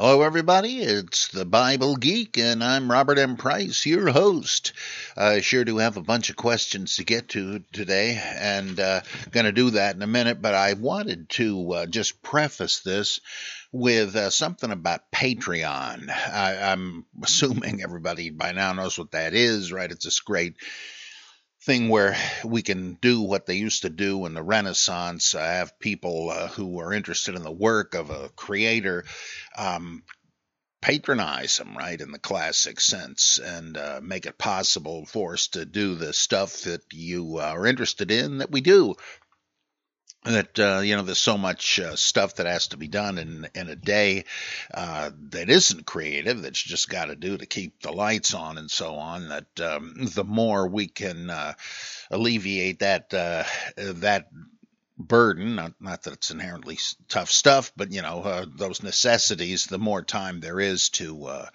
Hello, 0.00 0.22
everybody. 0.22 0.78
It's 0.78 1.26
the 1.26 1.44
Bible 1.44 1.96
Geek, 1.96 2.38
and 2.38 2.62
I'm 2.62 2.88
Robert 2.88 3.18
M. 3.18 3.36
Price, 3.36 3.84
your 3.84 4.10
host. 4.10 4.72
I 5.16 5.40
sure 5.40 5.64
do 5.64 5.78
have 5.78 5.96
a 5.96 6.02
bunch 6.02 6.30
of 6.30 6.36
questions 6.36 6.94
to 6.96 7.04
get 7.04 7.30
to 7.30 7.64
today, 7.72 8.22
and 8.36 8.78
uh, 8.78 9.00
going 9.32 9.46
to 9.46 9.50
do 9.50 9.70
that 9.70 9.96
in 9.96 10.02
a 10.02 10.06
minute. 10.06 10.40
But 10.40 10.54
I 10.54 10.74
wanted 10.74 11.28
to 11.30 11.72
uh, 11.72 11.86
just 11.86 12.22
preface 12.22 12.78
this 12.78 13.18
with 13.72 14.14
uh, 14.14 14.30
something 14.30 14.70
about 14.70 15.10
Patreon. 15.10 16.08
I, 16.10 16.70
I'm 16.70 17.04
assuming 17.20 17.82
everybody 17.82 18.30
by 18.30 18.52
now 18.52 18.74
knows 18.74 19.00
what 19.00 19.10
that 19.10 19.34
is, 19.34 19.72
right? 19.72 19.90
It's 19.90 20.04
this 20.04 20.20
great 20.20 20.54
thing 21.68 21.90
where 21.90 22.16
we 22.46 22.62
can 22.62 22.94
do 22.94 23.20
what 23.20 23.44
they 23.44 23.56
used 23.56 23.82
to 23.82 23.90
do 23.90 24.24
in 24.24 24.32
the 24.32 24.42
Renaissance. 24.42 25.34
I 25.34 25.48
have 25.56 25.78
people 25.78 26.30
uh, 26.30 26.48
who 26.48 26.80
are 26.80 26.94
interested 26.94 27.34
in 27.34 27.42
the 27.42 27.52
work 27.52 27.94
of 27.94 28.08
a 28.08 28.30
creator 28.30 29.04
um, 29.54 30.02
patronize 30.80 31.58
them, 31.58 31.76
right, 31.76 32.00
in 32.00 32.10
the 32.10 32.18
classic 32.18 32.80
sense, 32.80 33.36
and 33.36 33.76
uh, 33.76 34.00
make 34.02 34.24
it 34.24 34.38
possible 34.38 35.04
for 35.04 35.34
us 35.34 35.48
to 35.48 35.66
do 35.66 35.94
the 35.94 36.14
stuff 36.14 36.62
that 36.62 36.80
you 36.90 37.36
are 37.36 37.66
interested 37.66 38.10
in 38.10 38.38
that 38.38 38.50
we 38.50 38.62
do 38.62 38.94
that 40.34 40.58
uh, 40.58 40.80
you 40.80 40.96
know 40.96 41.02
there's 41.02 41.18
so 41.18 41.38
much 41.38 41.78
uh, 41.80 41.96
stuff 41.96 42.36
that 42.36 42.46
has 42.46 42.68
to 42.68 42.76
be 42.76 42.88
done 42.88 43.18
in 43.18 43.46
in 43.54 43.68
a 43.68 43.76
day 43.76 44.24
uh, 44.72 45.10
that 45.30 45.50
isn't 45.50 45.86
creative 45.86 46.42
that 46.42 46.64
you 46.64 46.70
just 46.70 46.88
got 46.88 47.06
to 47.06 47.16
do 47.16 47.36
to 47.36 47.46
keep 47.46 47.80
the 47.82 47.92
lights 47.92 48.34
on 48.34 48.58
and 48.58 48.70
so 48.70 48.94
on 48.94 49.28
that 49.28 49.60
um, 49.60 49.94
the 50.14 50.24
more 50.24 50.66
we 50.66 50.86
can 50.86 51.30
uh, 51.30 51.52
alleviate 52.10 52.80
that 52.80 53.12
uh, 53.14 53.44
that 53.76 54.28
burden 55.00 55.54
not, 55.54 55.74
not 55.80 56.02
that 56.02 56.14
it's 56.14 56.32
inherently 56.32 56.76
tough 57.08 57.30
stuff 57.30 57.70
but 57.76 57.92
you 57.92 58.02
know 58.02 58.20
uh, 58.22 58.44
those 58.56 58.82
necessities 58.82 59.66
the 59.66 59.78
more 59.78 60.02
time 60.02 60.40
there 60.40 60.58
is 60.58 60.88
to 60.88 61.46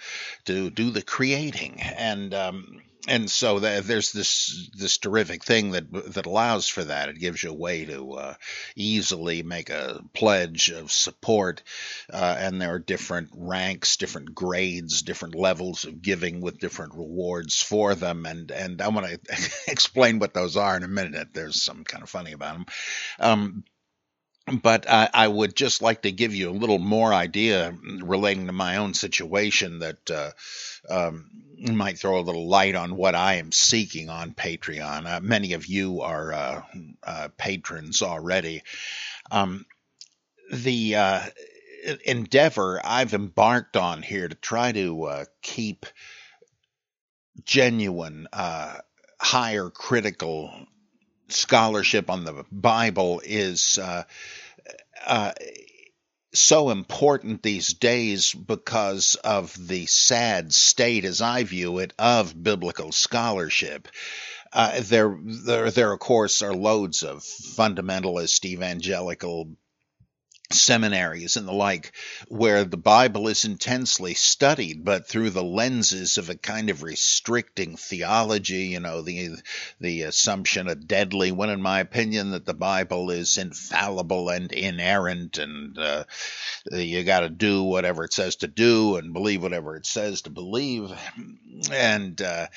to 0.45 0.69
do 0.69 0.89
the 0.91 1.01
creating. 1.01 1.81
And 1.81 2.33
um, 2.33 2.81
and 3.07 3.29
so 3.29 3.59
there's 3.59 4.11
this 4.11 4.69
this 4.77 4.97
terrific 4.97 5.43
thing 5.43 5.71
that 5.71 6.13
that 6.13 6.25
allows 6.25 6.67
for 6.67 6.83
that. 6.83 7.09
It 7.09 7.19
gives 7.19 7.43
you 7.43 7.49
a 7.49 7.55
way 7.55 7.85
to 7.85 8.13
uh, 8.13 8.33
easily 8.75 9.43
make 9.43 9.69
a 9.69 10.01
pledge 10.13 10.69
of 10.69 10.91
support, 10.91 11.63
uh, 12.11 12.35
and 12.39 12.61
there 12.61 12.73
are 12.73 12.79
different 12.79 13.29
ranks, 13.33 13.97
different 13.97 14.33
grades, 14.33 15.01
different 15.01 15.35
levels 15.35 15.85
of 15.85 16.01
giving 16.01 16.39
with 16.39 16.59
different 16.59 16.93
rewards 16.93 17.61
for 17.61 17.93
them. 17.95 18.25
And 18.25 18.51
and 18.51 18.81
I'm 18.81 18.93
going 18.93 19.17
to 19.17 19.51
explain 19.67 20.19
what 20.19 20.33
those 20.33 20.55
are 20.55 20.77
in 20.77 20.83
a 20.83 20.87
minute. 20.87 21.33
There's 21.33 21.61
some 21.61 21.83
kind 21.83 22.03
of 22.03 22.09
funny 22.09 22.31
about 22.31 22.53
them. 22.53 22.65
Um, 23.19 23.63
but 24.61 24.89
I, 24.89 25.09
I, 25.13 25.27
would 25.27 25.55
just 25.55 25.81
like 25.81 26.01
to 26.01 26.11
give 26.11 26.35
you 26.35 26.49
a 26.49 26.51
little 26.51 26.79
more 26.79 27.13
idea 27.13 27.75
relating 28.01 28.47
to 28.47 28.53
my 28.53 28.77
own 28.77 28.93
situation 28.93 29.79
that 29.79 30.11
uh, 30.11 30.31
um, 30.89 31.29
might 31.57 31.97
throw 31.97 32.19
a 32.19 32.21
little 32.21 32.47
light 32.47 32.75
on 32.75 32.97
what 32.97 33.15
I 33.15 33.35
am 33.35 33.53
seeking 33.53 34.09
on 34.09 34.33
Patreon. 34.33 35.05
Uh, 35.07 35.19
many 35.21 35.53
of 35.53 35.67
you 35.67 36.01
are 36.01 36.33
uh, 36.33 36.61
uh 37.03 37.29
patrons 37.37 38.01
already. 38.01 38.63
Um, 39.31 39.65
the 40.51 40.95
uh, 40.95 41.21
endeavor 42.05 42.81
I've 42.83 43.13
embarked 43.13 43.77
on 43.77 44.01
here 44.01 44.27
to 44.27 44.35
try 44.35 44.73
to 44.73 45.03
uh, 45.05 45.25
keep 45.41 45.85
genuine, 47.45 48.27
higher 49.21 49.69
critical 49.69 50.67
scholarship 51.33 52.09
on 52.09 52.23
the 52.23 52.45
Bible 52.51 53.21
is 53.23 53.77
uh, 53.77 54.03
uh, 55.05 55.31
so 56.33 56.69
important 56.69 57.43
these 57.43 57.73
days 57.73 58.33
because 58.33 59.15
of 59.23 59.55
the 59.67 59.85
sad 59.85 60.53
state, 60.53 61.05
as 61.05 61.21
I 61.21 61.43
view 61.43 61.79
it, 61.79 61.93
of 61.99 62.41
biblical 62.41 62.91
scholarship. 62.91 63.87
Uh, 64.51 64.81
there, 64.81 65.17
there, 65.23 65.71
there, 65.71 65.91
of 65.91 65.99
course, 65.99 66.41
are 66.41 66.53
loads 66.53 67.03
of 67.03 67.19
fundamentalist 67.19 68.45
evangelical 68.45 69.55
seminaries 70.53 71.37
and 71.37 71.47
the 71.47 71.53
like, 71.53 71.91
where 72.27 72.63
the 72.63 72.77
Bible 72.77 73.27
is 73.27 73.45
intensely 73.45 74.13
studied, 74.13 74.85
but 74.85 75.07
through 75.07 75.29
the 75.31 75.43
lenses 75.43 76.17
of 76.17 76.29
a 76.29 76.35
kind 76.35 76.69
of 76.69 76.83
restricting 76.83 77.75
theology, 77.75 78.67
you 78.67 78.79
know, 78.79 79.01
the 79.01 79.35
the 79.79 80.03
assumption, 80.03 80.67
of 80.67 80.87
deadly 80.87 81.31
one, 81.31 81.49
in 81.49 81.61
my 81.61 81.79
opinion, 81.79 82.31
that 82.31 82.45
the 82.45 82.53
Bible 82.53 83.11
is 83.11 83.37
infallible 83.37 84.29
and 84.29 84.51
inerrant, 84.51 85.37
and 85.37 85.77
uh, 85.77 86.03
you 86.71 87.03
got 87.03 87.21
to 87.21 87.29
do 87.29 87.63
whatever 87.63 88.03
it 88.03 88.13
says 88.13 88.37
to 88.37 88.47
do 88.47 88.97
and 88.97 89.13
believe 89.13 89.43
whatever 89.43 89.75
it 89.75 89.85
says 89.85 90.21
to 90.23 90.29
believe, 90.29 90.91
and 91.71 92.21
uh, 92.21 92.47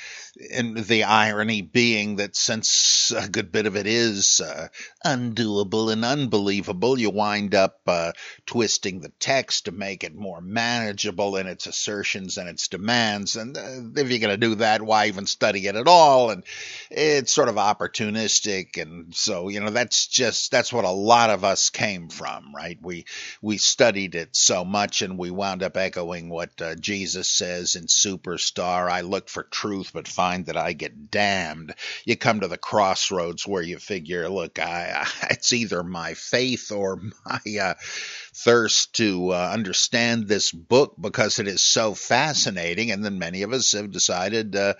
and 0.53 0.77
the 0.77 1.03
irony 1.03 1.61
being 1.61 2.17
that 2.17 2.35
since 2.35 3.11
a 3.15 3.27
good 3.27 3.51
bit 3.51 3.65
of 3.65 3.75
it 3.75 3.87
is 3.87 4.41
uh, 4.41 4.67
undoable 5.05 5.91
and 5.91 6.03
unbelievable, 6.03 6.99
you 6.99 7.09
wind 7.09 7.55
up 7.55 7.86
uh, 7.87 8.13
twisting 8.45 8.99
the 8.99 9.11
text 9.19 9.65
to 9.65 9.71
make 9.71 10.03
it 10.03 10.15
more 10.15 10.41
manageable 10.41 11.37
in 11.37 11.47
its 11.47 11.67
assertions 11.67 12.37
and 12.37 12.49
its 12.49 12.67
demands. 12.67 13.35
And 13.35 13.57
uh, 13.57 13.99
if 14.01 14.09
you're 14.09 14.19
going 14.19 14.29
to 14.29 14.37
do 14.37 14.55
that, 14.55 14.81
why 14.81 15.07
even 15.07 15.25
study 15.25 15.67
it 15.67 15.75
at 15.75 15.87
all? 15.87 16.29
And 16.31 16.43
it's 16.89 17.33
sort 17.33 17.49
of 17.49 17.55
opportunistic. 17.55 18.81
And 18.81 19.13
so, 19.15 19.49
you 19.49 19.59
know, 19.59 19.69
that's 19.69 20.07
just, 20.07 20.51
that's 20.51 20.73
what 20.73 20.85
a 20.85 20.91
lot 20.91 21.29
of 21.29 21.43
us 21.43 21.69
came 21.69 22.09
from, 22.09 22.53
right? 22.55 22.77
We, 22.81 23.05
we 23.41 23.57
studied 23.57 24.15
it 24.15 24.35
so 24.35 24.65
much 24.65 25.01
and 25.01 25.17
we 25.17 25.31
wound 25.31 25.63
up 25.63 25.77
echoing 25.77 26.29
what 26.29 26.61
uh, 26.61 26.75
Jesus 26.75 27.29
says 27.29 27.75
in 27.75 27.85
Superstar 27.85 28.89
I 28.89 29.01
look 29.01 29.29
for 29.29 29.43
truth, 29.43 29.91
but 29.93 30.07
find 30.07 30.45
that 30.47 30.57
I 30.57 30.73
get 30.73 31.11
damned. 31.11 31.75
You 32.05 32.15
come 32.15 32.41
to 32.41 32.47
the 32.47 32.57
crossroads 32.57 33.47
where 33.47 33.61
you 33.61 33.77
figure, 33.77 34.29
look, 34.29 34.59
I, 34.59 35.03
I 35.03 35.07
it's 35.31 35.53
either 35.53 35.83
my 35.83 36.13
faith 36.13 36.71
or 36.71 37.01
my 37.25 37.39
uh, 37.61 37.73
thirst 37.79 38.93
to 38.93 39.33
uh, 39.33 39.49
understand 39.51 40.27
this 40.27 40.51
book 40.51 40.95
because 40.99 41.39
it 41.39 41.47
is 41.47 41.61
so 41.61 41.93
fascinating. 41.93 42.91
And 42.91 43.03
then 43.03 43.19
many 43.19 43.41
of 43.41 43.53
us 43.53 43.71
have 43.71 43.91
decided, 43.91 44.55
uh, 44.55 44.75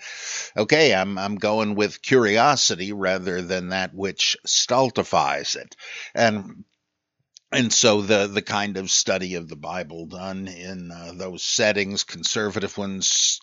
okay, 0.56 0.94
I'm, 0.94 1.18
I'm 1.18 1.36
going 1.36 1.74
with 1.74 2.02
curiosity 2.02 2.92
rather 2.92 3.42
than 3.42 3.70
that 3.70 3.94
which 3.94 4.36
stultifies 4.46 5.56
it. 5.56 5.74
And 6.14 6.64
and 7.50 7.72
so 7.72 8.02
the 8.02 8.26
the 8.26 8.42
kind 8.42 8.76
of 8.76 8.90
study 8.90 9.34
of 9.34 9.48
the 9.48 9.56
Bible 9.56 10.06
done 10.06 10.48
in 10.48 10.90
uh, 10.90 11.12
those 11.14 11.42
settings, 11.42 12.04
conservative 12.04 12.76
ones, 12.76 13.40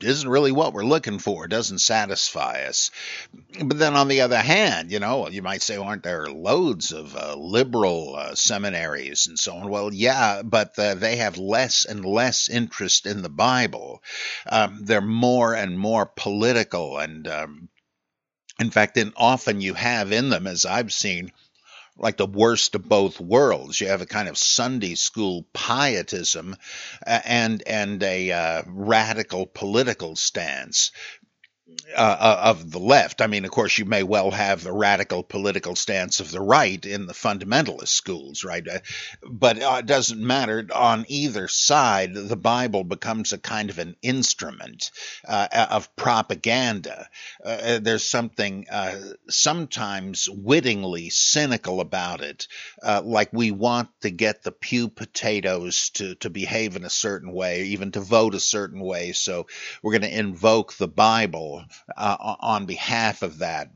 isn't 0.00 0.28
really 0.28 0.52
what 0.52 0.74
we're 0.74 0.84
looking 0.84 1.18
for, 1.18 1.48
doesn't 1.48 1.78
satisfy 1.78 2.64
us. 2.64 2.90
But 3.64 3.78
then 3.78 3.94
on 3.94 4.08
the 4.08 4.20
other 4.20 4.38
hand, 4.38 4.92
you 4.92 4.98
know, 5.00 5.28
you 5.28 5.42
might 5.42 5.62
say, 5.62 5.76
aren't 5.76 6.02
there 6.02 6.26
loads 6.26 6.92
of 6.92 7.16
uh, 7.16 7.34
liberal 7.36 8.14
uh, 8.16 8.34
seminaries 8.34 9.26
and 9.26 9.38
so 9.38 9.56
on? 9.56 9.70
Well, 9.70 9.92
yeah, 9.92 10.42
but 10.42 10.78
uh, 10.78 10.94
they 10.94 11.16
have 11.16 11.38
less 11.38 11.86
and 11.86 12.04
less 12.04 12.48
interest 12.50 13.06
in 13.06 13.22
the 13.22 13.30
Bible. 13.30 14.02
Um, 14.46 14.80
they're 14.82 15.00
more 15.00 15.54
and 15.54 15.78
more 15.78 16.04
political. 16.04 16.98
And 16.98 17.26
um, 17.26 17.68
in 18.60 18.70
fact, 18.70 18.96
then 18.96 19.12
often 19.16 19.60
you 19.60 19.74
have 19.74 20.12
in 20.12 20.28
them, 20.28 20.46
as 20.46 20.66
I've 20.66 20.92
seen, 20.92 21.32
like 21.98 22.16
the 22.16 22.26
worst 22.26 22.74
of 22.74 22.88
both 22.88 23.20
worlds. 23.20 23.80
You 23.80 23.88
have 23.88 24.02
a 24.02 24.06
kind 24.06 24.28
of 24.28 24.38
Sunday 24.38 24.94
school 24.94 25.46
pietism 25.52 26.56
and 27.04 27.62
and 27.66 28.02
a 28.02 28.32
uh, 28.32 28.62
radical 28.66 29.46
political 29.46 30.16
stance. 30.16 30.90
Uh, 31.96 32.16
uh, 32.20 32.40
of 32.44 32.70
the 32.70 32.78
left. 32.78 33.20
I 33.20 33.26
mean, 33.26 33.44
of 33.44 33.50
course, 33.50 33.76
you 33.76 33.86
may 33.86 34.04
well 34.04 34.30
have 34.30 34.62
the 34.62 34.72
radical 34.72 35.24
political 35.24 35.74
stance 35.74 36.20
of 36.20 36.30
the 36.30 36.40
right 36.40 36.84
in 36.84 37.06
the 37.06 37.12
fundamentalist 37.12 37.88
schools, 37.88 38.44
right? 38.44 38.66
Uh, 38.68 38.78
but 39.28 39.60
uh, 39.60 39.76
it 39.80 39.86
doesn't 39.86 40.24
matter. 40.24 40.64
On 40.72 41.06
either 41.08 41.48
side, 41.48 42.14
the 42.14 42.36
Bible 42.36 42.84
becomes 42.84 43.32
a 43.32 43.38
kind 43.38 43.70
of 43.70 43.80
an 43.80 43.96
instrument 44.00 44.92
uh, 45.26 45.66
of 45.70 45.94
propaganda. 45.96 47.08
Uh, 47.44 47.80
there's 47.80 48.08
something 48.08 48.66
sometimes 49.28 50.28
wittingly 50.30 51.10
cynical 51.10 51.80
about 51.80 52.20
it, 52.20 52.46
like 53.02 53.32
we 53.32 53.50
want 53.50 53.88
to 54.02 54.10
get 54.10 54.42
the 54.42 54.52
pew 54.52 54.88
potatoes 54.88 55.90
to, 55.94 56.14
to 56.16 56.30
behave 56.30 56.76
in 56.76 56.84
a 56.84 56.90
certain 56.90 57.32
way, 57.32 57.64
even 57.64 57.90
to 57.92 58.00
vote 58.00 58.34
a 58.34 58.40
certain 58.40 58.80
way. 58.80 59.12
So 59.12 59.46
we're 59.82 59.98
going 59.98 60.10
to 60.10 60.18
invoke 60.18 60.74
the 60.74 60.88
Bible 60.88 61.55
uh, 61.55 61.55
Uh, 61.96 62.36
on 62.40 62.66
behalf 62.66 63.22
of 63.22 63.38
that. 63.38 63.70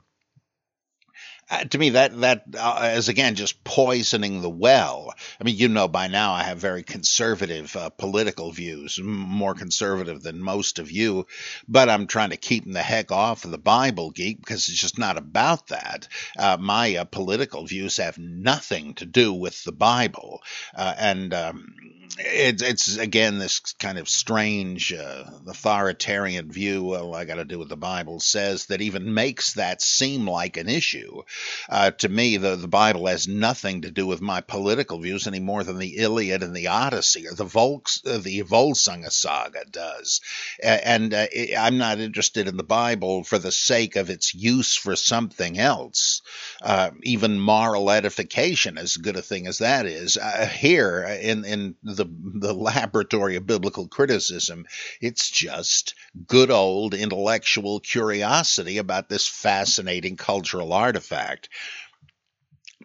Uh, 1.51 1.65
to 1.65 1.79
me, 1.79 1.91
that 1.91 2.19
that 2.21 2.45
uh, 2.57 2.93
is 2.95 3.09
again 3.09 3.35
just 3.35 3.65
poisoning 3.65 4.41
the 4.41 4.49
well. 4.49 5.13
I 5.41 5.45
mean, 5.45 5.57
you 5.57 5.69
know, 5.69 5.89
by 5.89 6.07
now 6.07 6.33
I 6.33 6.45
have 6.45 6.59
very 6.59 6.85
conservative 6.85 7.75
uh, 7.75 7.91
political 7.91 8.53
views, 8.53 9.01
more 9.03 9.55
conservative 9.55 10.23
than 10.23 10.41
most 10.41 10.79
of 10.79 10.93
you, 10.93 11.27
but 11.67 11.89
I'm 11.89 12.07
trying 12.07 12.31
to 12.31 12.37
keep 12.37 12.71
the 12.71 12.83
heck 12.83 13.11
off 13.11 13.45
of 13.45 13.51
the 13.51 13.59
Bible 13.59 14.13
geek 14.13 14.39
because 14.39 14.69
it's 14.69 14.79
just 14.81 14.99
not 14.99 15.19
about 15.19 15.69
that. 15.69 16.07
Uh, 16.39 16.57
my 16.61 16.95
uh, 16.95 17.05
political 17.05 17.67
views 17.67 17.97
have 17.97 18.17
nothing 18.17 18.95
to 18.95 19.07
do 19.07 19.33
with 19.33 19.65
the 19.65 19.73
Bible, 19.73 20.43
and 20.77 21.35
um, 21.35 21.75
it's 22.19 22.63
it's 22.63 22.97
again 22.97 23.39
this 23.39 23.61
kind 23.79 23.99
of 23.99 24.09
strange 24.09 24.93
uh, 24.93 25.25
authoritarian 25.47 26.51
view. 26.51 26.85
Well, 26.85 27.15
I 27.15 27.25
got 27.25 27.37
to 27.37 27.45
do 27.45 27.59
what 27.59 27.69
the 27.69 27.77
Bible 27.77 28.21
says 28.21 28.67
that 28.67 28.81
even 28.81 29.15
makes 29.15 29.55
that 29.55 29.83
seem 29.83 30.29
like 30.29 30.57
an 30.57 30.69
issue. 30.69 31.23
Uh, 31.69 31.91
to 31.93 32.09
me, 32.09 32.37
the 32.37 32.57
the 32.57 32.69
Bible 32.69 33.07
has 33.07 33.29
nothing 33.29 33.83
to 33.83 33.91
do 33.91 34.07
with 34.07 34.21
my 34.21 34.41
political 34.41 35.01
views 35.01 35.27
any 35.27 35.41
more 35.41 35.65
than 35.65 35.79
the 35.79 35.97
Iliad 35.99 36.43
and 36.43 36.55
the 36.55 36.69
Odyssey 36.69 37.27
or 37.27 37.35
the 37.35 37.45
Volks 37.45 38.03
uh, 38.07 38.19
the 38.19 38.43
Volsunga 38.43 39.11
saga 39.11 39.65
does. 39.71 40.21
and 40.63 41.15
uh, 41.15 41.27
I'm 41.59 41.79
not 41.79 41.99
interested 42.01 42.49
in 42.49 42.57
the 42.57 42.63
Bible 42.63 43.25
for 43.25 43.39
the 43.39 43.53
sake 43.53 43.97
of 43.97 44.11
its 44.11 44.35
use 44.35 44.75
for 44.75 44.97
something 44.97 45.59
else. 45.59 46.23
Uh, 46.63 46.91
even 47.03 47.41
moral 47.41 47.91
edification, 47.91 48.79
as 48.79 48.97
good 48.97 49.17
a 49.17 49.23
thing 49.23 49.47
as 49.47 49.59
that 49.59 49.87
is, 49.87 50.17
uh, 50.17 50.47
here 50.47 51.05
in 51.21 51.45
in 51.45 51.75
the 51.83 52.07
the 52.07 52.53
laboratory 52.53 53.37
of 53.37 53.47
biblical 53.47 53.89
criticism. 53.89 54.67
It's 55.01 55.31
just 55.31 55.95
good 56.27 56.51
old 56.51 56.95
intellectual 56.95 57.81
curiosity 57.81 58.79
about 58.79 59.09
this 59.09 59.27
fascinating 59.27 60.17
cultural 60.17 60.73
artifact. 60.73 61.30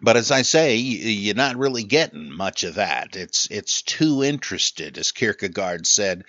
But 0.02 0.16
as 0.18 0.30
I 0.30 0.42
say, 0.42 0.76
you're 0.76 1.34
not 1.34 1.56
really 1.56 1.84
getting 1.84 2.30
much 2.30 2.64
of 2.64 2.74
that. 2.74 3.16
It's 3.16 3.48
it's 3.50 3.80
too 3.80 4.22
interested, 4.22 4.98
as 4.98 5.12
Kierkegaard 5.12 5.86
said. 5.86 6.24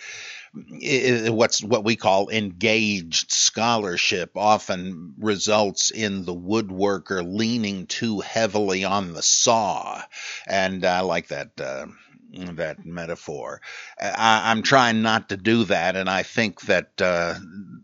What's 0.54 1.62
what 1.62 1.84
we 1.84 1.98
call 1.98 2.30
engaged 2.30 3.32
scholarship 3.32 4.32
often 4.36 5.14
results 5.20 5.92
in 5.92 6.24
the 6.24 6.34
woodworker 6.34 7.22
leaning 7.28 7.88
too 7.88 8.22
heavily 8.22 8.86
on 8.86 9.14
the 9.14 9.22
saw, 9.22 10.02
and 10.48 10.86
I 10.86 11.02
like 11.02 11.28
that. 11.28 11.60
Uh, 11.60 11.88
that 12.34 12.86
metaphor. 12.86 13.62
I, 14.00 14.52
am 14.52 14.62
trying 14.62 15.02
not 15.02 15.30
to 15.30 15.38
do 15.38 15.64
that, 15.66 15.96
and 15.96 16.10
I 16.10 16.24
think 16.24 16.62
that 16.62 17.02
uh, 17.02 17.36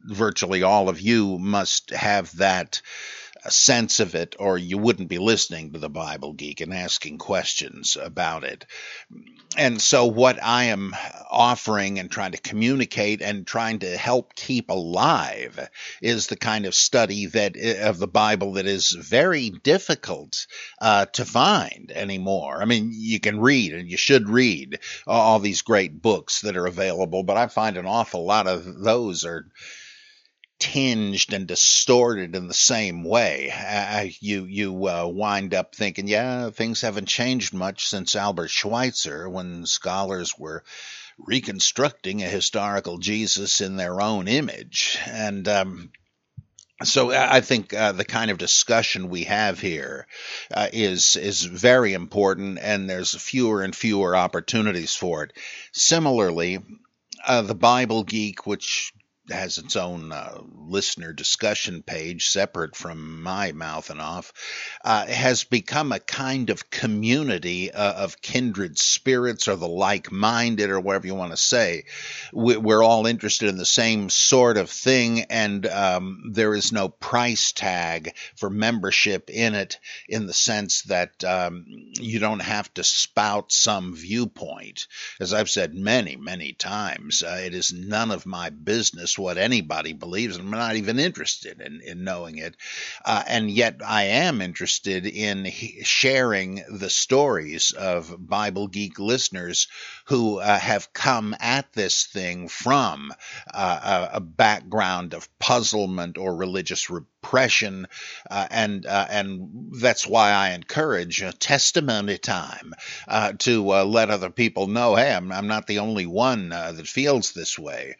virtually 0.04 0.64
all 0.64 0.90
of 0.90 1.00
you 1.00 1.38
must 1.40 1.92
have 1.92 2.36
that 2.38 2.82
sense 3.52 4.00
of 4.00 4.16
it, 4.16 4.36
or 4.40 4.58
you 4.58 4.78
wouldn't 4.78 5.10
be 5.10 5.18
listening 5.18 5.74
to 5.74 5.80
the 5.80 5.90
Bible 5.90 6.34
Geek 6.34 6.62
and 6.62 6.74
asking 6.74 7.18
questions 7.18 7.98
about 8.02 8.44
it. 8.44 8.66
And 9.58 9.82
so, 9.82 10.06
what 10.06 10.42
I 10.42 10.66
am 10.66 10.96
offering 11.30 12.00
and 12.00 12.10
trying 12.10 12.32
to 12.32 12.42
communicate 12.42 13.22
and 13.22 13.46
trying 13.46 13.80
to 13.80 13.98
help 13.98 14.36
keep 14.36 14.70
alive 14.70 15.70
is 16.02 16.28
the 16.28 16.36
kind 16.36 16.66
of 16.66 16.74
study 16.74 17.28
that 17.28 17.56
of 17.58 18.00
the 18.00 18.08
Bible 18.08 18.54
that 18.54 18.66
is 18.66 18.92
very 18.92 19.50
difficult 19.50 20.48
uh, 20.82 21.06
to 21.08 21.26
find 21.26 21.92
anymore. 21.94 22.62
I 22.62 22.66
mean, 22.66 22.92
you 22.94 23.20
can 23.20 23.40
read 23.40 23.74
and 23.74 23.90
you 23.90 23.98
should 23.98 24.30
read 24.30 24.80
all 25.06 25.40
these 25.40 25.62
great 25.62 26.02
books 26.02 26.42
that 26.42 26.58
are 26.58 26.68
available, 26.68 27.24
but 27.24 27.38
I 27.38 27.48
find 27.48 27.78
an 27.78 27.86
awful 27.86 28.26
lot 28.26 28.48
of 28.48 28.80
those 28.80 29.26
are 29.26 29.48
tinged 30.60 31.34
and 31.34 31.48
distorted 31.48 32.36
in 32.36 32.48
the 32.48 32.54
same 32.54 33.04
way. 33.04 33.52
Uh, 33.52 34.08
you 34.20 34.46
you 34.46 34.88
uh, 34.88 35.06
wind 35.06 35.54
up 35.54 35.76
thinking, 35.76 36.08
yeah, 36.08 36.50
things 36.50 36.82
haven't 36.82 37.08
changed 37.08 37.54
much 37.54 37.88
since 37.88 38.16
Albert 38.16 38.50
Schweitzer, 38.50 39.30
when 39.30 39.66
scholars 39.66 40.38
were 40.38 40.64
reconstructing 41.18 42.24
a 42.24 42.28
historical 42.28 42.98
Jesus 42.98 43.62
in 43.62 43.76
their 43.76 44.02
own 44.02 44.28
image, 44.28 44.98
and 45.06 45.48
um, 45.48 45.92
so 46.84 47.12
I 47.12 47.42
think 47.42 47.74
uh, 47.74 47.92
the 47.92 48.06
kind 48.06 48.32
of 48.32 48.38
discussion 48.38 49.10
we 49.10 49.26
have 49.26 49.60
here 49.60 50.08
uh, 50.54 50.68
is 50.74 51.16
is 51.16 51.44
very 51.44 51.94
important, 51.94 52.60
and 52.60 52.90
there's 52.90 53.16
fewer 53.16 53.64
and 53.64 53.76
fewer 53.76 54.16
opportunities 54.16 54.96
for 54.96 55.24
it. 55.24 55.34
Similarly, 55.72 56.60
uh, 57.26 57.44
the 57.44 57.56
Bible 57.56 58.04
Geek, 58.04 58.46
which 58.46 58.92
has 59.30 59.58
its 59.58 59.76
own 59.76 60.12
uh, 60.12 60.40
listener 60.68 61.14
discussion 61.14 61.82
page 61.82 62.28
separate 62.28 62.76
from 62.76 63.24
my 63.24 63.54
mouth 63.54 63.90
and 63.90 64.02
off, 64.02 64.34
uh, 64.84 65.06
has 65.06 65.46
become 65.46 65.92
a 65.92 66.00
kind 66.00 66.50
of 66.50 66.70
community 66.70 67.72
uh, 67.72 67.94
of 67.94 68.22
kindred 68.22 68.78
spirits 68.78 69.48
or 69.48 69.56
the 69.56 69.68
like 69.68 70.12
minded 70.12 70.70
or 70.70 70.80
whatever 70.80 71.08
you 71.08 71.16
want 71.16 71.32
to 71.32 71.38
say. 71.38 71.86
We're 72.34 72.84
all 72.84 73.06
interested 73.06 73.48
in 73.48 73.58
the 73.58 73.66
same 73.66 74.10
sort 74.10 74.58
of 74.58 74.70
thing, 74.70 75.22
and 75.30 75.66
um, 75.68 76.32
there 76.34 76.54
is 76.54 76.72
no 76.72 76.90
price 76.90 77.54
tag 77.54 78.16
for 78.36 78.50
membership 78.50 79.30
in 79.30 79.56
it 79.56 79.80
in 80.10 80.28
the 80.28 80.34
sense 80.34 80.82
that 80.84 81.24
um, 81.24 81.66
you 81.68 82.20
don't 82.20 82.42
have 82.42 82.74
to 82.74 82.84
spout 82.84 83.52
some 83.52 83.96
viewpoint. 83.96 84.88
As 85.20 85.34
I've 85.34 85.50
said 85.50 85.74
many, 85.74 86.18
many 86.18 86.54
times, 86.54 87.24
uh, 87.24 87.42
it 87.46 87.54
is 87.54 87.72
none 87.72 88.12
of 88.12 88.26
my 88.26 88.50
business 88.50 89.13
what 89.18 89.38
anybody 89.38 89.94
believes. 89.94 90.38
I'm 90.38 90.50
not 90.50 90.76
even 90.76 91.00
interested 91.00 91.62
in, 91.62 91.82
in 91.82 92.04
knowing 92.04 92.38
it. 92.38 92.56
Uh, 93.06 93.24
and 93.28 93.50
yet 93.50 93.82
I 93.86 94.04
am 94.04 94.42
interested 94.42 95.06
in 95.06 95.46
sharing 95.84 96.64
the 96.70 96.90
stories 96.90 97.72
of 97.72 98.16
Bible 98.20 98.68
Geek 98.68 99.00
listeners 99.00 99.68
who 100.06 100.40
uh, 100.40 100.60
have 100.60 100.92
come 100.94 101.36
at 101.40 101.72
this 101.74 102.06
thing 102.06 102.48
from 102.48 103.14
uh, 103.54 104.10
a, 104.14 104.18
a, 104.18 104.20
background 104.20 105.14
of 105.14 105.30
puzzlement 105.40 106.18
or 106.18 106.36
religious 106.36 106.90
repression, 106.90 107.88
uh, 108.30 108.48
and 108.52 108.86
uh, 108.86 109.08
and 109.10 109.72
that's 109.80 110.06
why 110.06 110.32
I 110.32 110.50
encourage 110.50 111.22
a 111.22 111.32
testimony 111.32 112.18
time 112.18 112.74
uh, 113.08 113.34
to 113.40 113.74
uh, 113.74 113.86
let 113.86 114.10
other 114.10 114.30
people 114.30 114.68
know, 114.68 114.96
hey, 114.96 115.14
I'm, 115.14 115.32
I'm 115.32 115.48
not 115.48 115.68
the 115.68 115.80
only 115.80 116.06
one 116.06 116.50
that 116.50 116.88
feels 116.88 117.32
this 117.32 117.58
way 117.58 117.96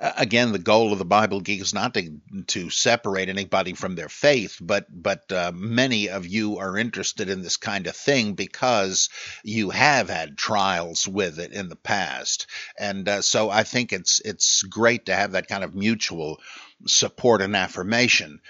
again, 0.00 0.52
the 0.52 0.58
goal 0.58 0.92
of 0.92 0.98
the 0.98 1.04
Bible 1.04 1.40
Geek 1.40 1.60
is 1.60 1.74
not 1.74 1.94
to 1.94 2.20
to 2.48 2.70
separate 2.70 3.28
anybody 3.28 3.74
from 3.74 3.94
their 3.94 4.08
faith, 4.08 4.58
but 4.60 4.86
but 4.90 5.30
uh, 5.32 5.52
many 5.54 6.08
of 6.08 6.26
you 6.26 6.58
are 6.58 6.76
interested 6.76 7.28
in 7.28 7.42
this 7.42 7.56
kind 7.56 7.86
of 7.86 7.96
thing 7.96 8.34
because 8.34 9.08
you 9.42 9.70
have 9.70 10.08
had 10.08 10.38
trials 10.38 11.06
with 11.06 11.38
it 11.38 11.52
in 11.52 11.68
the 11.68 11.76
past, 11.76 12.46
and 12.78 13.08
uh, 13.08 13.22
so 13.22 13.50
I 13.50 13.64
think 13.64 13.92
it's 13.92 14.20
it's 14.24 14.62
great 14.62 15.06
to 15.06 15.14
have 15.14 15.32
that 15.32 15.48
kind 15.48 15.64
of 15.64 15.74
mutual 15.74 16.40
support 16.86 17.42
and 17.42 17.56
affirmation. 17.56 18.40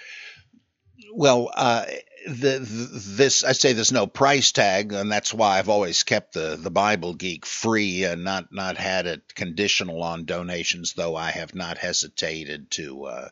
Well, 1.13 1.49
uh, 1.55 1.85
the, 2.27 2.59
this 3.17 3.43
I 3.43 3.53
say 3.53 3.73
there's 3.73 3.91
no 3.91 4.07
price 4.07 4.51
tag, 4.51 4.93
and 4.93 5.11
that's 5.11 5.33
why 5.33 5.57
I've 5.57 5.69
always 5.69 6.03
kept 6.03 6.33
the 6.33 6.57
the 6.59 6.71
Bible 6.71 7.13
Geek 7.13 7.45
free 7.45 8.03
and 8.03 8.23
not 8.23 8.51
not 8.51 8.77
had 8.77 9.05
it 9.05 9.35
conditional 9.35 10.03
on 10.03 10.25
donations. 10.25 10.93
Though 10.93 11.15
I 11.15 11.31
have 11.31 11.55
not 11.55 11.77
hesitated 11.77 12.71
to 12.71 13.05
uh, 13.05 13.29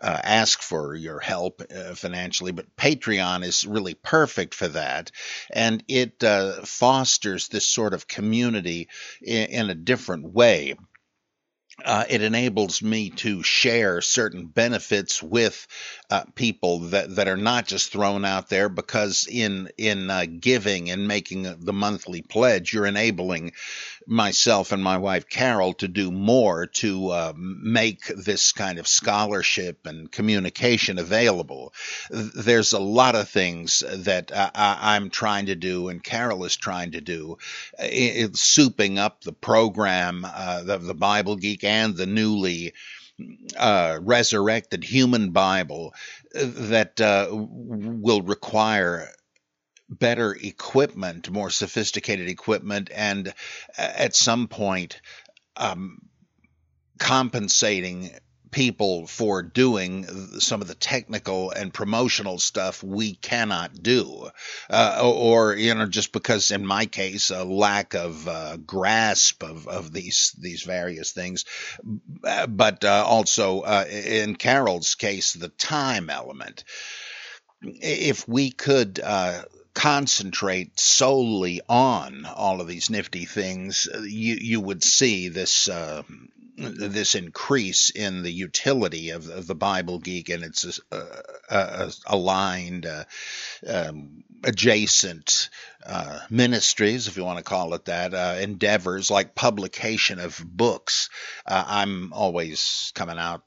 uh, 0.00 0.20
ask 0.22 0.60
for 0.60 0.94
your 0.94 1.20
help 1.20 1.62
uh, 1.74 1.94
financially, 1.94 2.52
but 2.52 2.76
Patreon 2.76 3.44
is 3.44 3.66
really 3.66 3.94
perfect 3.94 4.54
for 4.54 4.68
that, 4.68 5.10
and 5.52 5.82
it 5.88 6.22
uh, 6.22 6.62
fosters 6.64 7.48
this 7.48 7.66
sort 7.66 7.94
of 7.94 8.08
community 8.08 8.88
in, 9.22 9.46
in 9.46 9.70
a 9.70 9.74
different 9.74 10.32
way 10.32 10.74
uh, 11.84 12.04
it 12.08 12.22
enables 12.22 12.82
me 12.82 13.10
to 13.10 13.42
share 13.42 14.00
certain 14.00 14.46
benefits 14.46 15.22
with 15.22 15.66
uh, 16.10 16.24
people 16.34 16.78
that, 16.80 17.16
that 17.16 17.28
are 17.28 17.36
not 17.36 17.66
just 17.66 17.92
thrown 17.92 18.24
out 18.24 18.48
there 18.48 18.68
because 18.68 19.28
in 19.30 19.68
in 19.76 20.08
uh, 20.10 20.24
giving 20.40 20.90
and 20.90 21.06
making 21.06 21.42
the 21.42 21.72
monthly 21.72 22.22
pledge, 22.22 22.72
you're 22.72 22.86
enabling 22.86 23.52
myself 24.06 24.72
and 24.72 24.82
my 24.82 24.98
wife 24.98 25.28
Carol 25.28 25.74
to 25.74 25.88
do 25.88 26.10
more 26.10 26.66
to 26.66 27.10
uh, 27.10 27.32
make 27.36 28.06
this 28.06 28.52
kind 28.52 28.78
of 28.78 28.86
scholarship 28.86 29.86
and 29.86 30.10
communication 30.10 30.98
available. 30.98 31.72
There's 32.10 32.72
a 32.72 32.78
lot 32.78 33.14
of 33.14 33.28
things 33.28 33.82
that 33.88 34.30
I, 34.34 34.96
am 34.96 35.10
trying 35.10 35.46
to 35.46 35.54
do 35.54 35.88
and 35.88 36.02
Carol 36.02 36.44
is 36.44 36.56
trying 36.56 36.92
to 36.92 37.00
do, 37.00 37.38
it's 37.78 38.56
souping 38.56 38.98
up 38.98 39.22
the 39.22 39.32
program, 39.32 40.24
uh, 40.24 40.62
the, 40.62 40.78
the 40.78 40.94
Bible 40.94 41.36
Geek 41.36 41.64
and 41.64 41.96
the 41.96 42.06
newly 42.06 42.72
uh, 43.56 43.98
resurrected 44.02 44.84
human 44.84 45.30
Bible 45.30 45.94
that 46.32 47.00
uh, 47.00 47.28
will 47.30 48.22
require 48.22 49.08
better 49.88 50.32
equipment, 50.32 51.30
more 51.30 51.50
sophisticated 51.50 52.28
equipment, 52.28 52.90
and 52.94 53.28
uh, 53.28 53.32
at 53.78 54.14
some 54.14 54.48
point 54.48 55.00
um, 55.56 55.98
compensating 56.98 58.10
people 58.50 59.06
for 59.06 59.42
doing 59.42 60.04
some 60.38 60.62
of 60.62 60.68
the 60.68 60.74
technical 60.74 61.50
and 61.50 61.74
promotional 61.74 62.38
stuff 62.38 62.82
we 62.82 63.14
cannot 63.14 63.82
do, 63.82 64.30
uh, 64.70 65.00
or 65.02 65.54
you 65.54 65.74
know, 65.74 65.86
just 65.86 66.12
because 66.12 66.50
in 66.50 66.64
my 66.64 66.86
case 66.86 67.30
a 67.30 67.44
lack 67.44 67.94
of 67.94 68.26
uh, 68.26 68.56
grasp 68.56 69.42
of, 69.42 69.68
of 69.68 69.92
these 69.92 70.34
these 70.40 70.62
various 70.62 71.12
things, 71.12 71.44
but 72.48 72.84
uh, 72.84 73.04
also 73.06 73.60
uh, 73.60 73.84
in 73.90 74.36
Carol's 74.36 74.94
case 74.94 75.34
the 75.34 75.48
time 75.48 76.08
element. 76.08 76.64
If 77.62 78.28
we 78.28 78.50
could 78.50 79.00
uh, 79.02 79.42
concentrate 79.76 80.80
solely 80.80 81.60
on 81.68 82.24
all 82.24 82.62
of 82.62 82.66
these 82.66 82.88
nifty 82.88 83.26
things, 83.26 83.86
you 84.02 84.36
you 84.40 84.60
would 84.60 84.82
see 84.82 85.28
this 85.28 85.68
uh, 85.68 86.02
this 86.56 87.14
increase 87.14 87.90
in 87.90 88.22
the 88.22 88.32
utility 88.32 89.10
of, 89.10 89.28
of 89.28 89.46
the 89.46 89.54
Bible 89.54 89.98
Geek 89.98 90.30
and 90.30 90.42
its 90.42 90.80
uh, 90.90 91.04
uh, 91.50 91.90
aligned, 92.06 92.86
uh, 92.86 93.04
um, 93.68 94.24
adjacent 94.42 95.50
uh, 95.84 96.20
ministries, 96.30 97.08
if 97.08 97.18
you 97.18 97.24
want 97.24 97.38
to 97.38 97.44
call 97.44 97.74
it 97.74 97.84
that, 97.84 98.14
uh, 98.14 98.36
endeavors 98.40 99.10
like 99.10 99.34
publication 99.34 100.18
of 100.18 100.42
books. 100.44 101.10
I'm 101.46 102.14
always 102.14 102.92
coming 102.94 103.18
out 103.18 103.42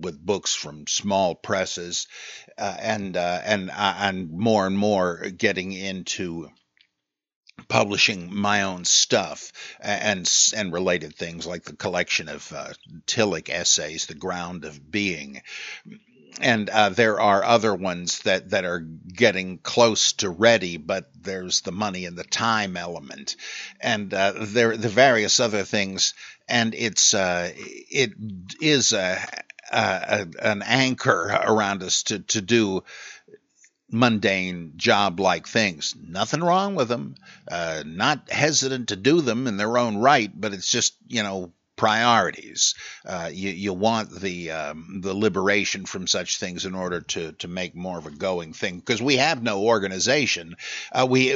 with 0.00 0.24
books 0.24 0.54
from 0.54 0.86
small 0.86 1.34
presses, 1.34 2.06
uh, 2.56 2.76
and 2.80 3.16
uh, 3.16 3.40
and 3.44 3.70
uh, 3.70 3.94
and 3.98 4.30
more 4.30 4.66
and 4.66 4.78
more 4.78 5.28
getting 5.36 5.72
into 5.72 6.48
publishing 7.66 8.34
my 8.34 8.62
own 8.62 8.84
stuff 8.84 9.52
and 9.80 10.30
and 10.56 10.72
related 10.72 11.14
things 11.14 11.46
like 11.46 11.64
the 11.64 11.76
collection 11.76 12.28
of 12.28 12.52
uh, 12.52 12.72
Tillich 13.06 13.50
essays, 13.50 14.06
The 14.06 14.14
Ground 14.14 14.64
of 14.64 14.90
Being. 14.90 15.42
And 16.40 16.70
uh, 16.70 16.90
there 16.90 17.20
are 17.20 17.42
other 17.42 17.74
ones 17.74 18.20
that, 18.20 18.50
that 18.50 18.64
are 18.64 18.78
getting 18.78 19.58
close 19.58 20.12
to 20.14 20.30
ready, 20.30 20.76
but 20.76 21.10
there's 21.20 21.62
the 21.62 21.72
money 21.72 22.04
and 22.04 22.16
the 22.16 22.22
time 22.22 22.76
element, 22.76 23.34
and 23.80 24.14
uh, 24.14 24.34
there 24.38 24.76
the 24.76 24.88
various 24.88 25.40
other 25.40 25.64
things. 25.64 26.14
And 26.48 26.74
it's 26.76 27.12
uh, 27.12 27.50
it 27.56 28.12
is 28.60 28.92
a 28.92 29.18
uh, 29.72 30.24
an 30.40 30.62
anchor 30.62 31.40
around 31.44 31.82
us 31.82 32.02
to, 32.04 32.20
to 32.20 32.40
do 32.40 32.82
mundane 33.90 34.74
job 34.76 35.18
like 35.18 35.46
things. 35.46 35.94
Nothing 36.00 36.40
wrong 36.40 36.74
with 36.74 36.88
them. 36.88 37.14
Uh, 37.50 37.82
not 37.86 38.30
hesitant 38.30 38.88
to 38.88 38.96
do 38.96 39.20
them 39.20 39.46
in 39.46 39.56
their 39.56 39.78
own 39.78 39.96
right, 39.96 40.30
but 40.34 40.52
it's 40.52 40.70
just, 40.70 40.94
you 41.06 41.22
know, 41.22 41.52
priorities. 41.78 42.74
Uh, 43.06 43.30
you, 43.32 43.50
you 43.50 43.72
want 43.72 44.10
the 44.10 44.50
um, 44.50 45.00
the 45.00 45.14
liberation 45.14 45.86
from 45.86 46.06
such 46.06 46.38
things 46.38 46.66
in 46.66 46.74
order 46.74 47.00
to 47.00 47.32
to 47.32 47.48
make 47.48 47.74
more 47.74 47.96
of 47.96 48.06
a 48.06 48.10
going 48.10 48.52
thing 48.52 48.78
because 48.78 49.00
we 49.00 49.16
have 49.16 49.42
no 49.42 49.62
organization. 49.62 50.56
Uh, 50.92 51.06
we 51.08 51.34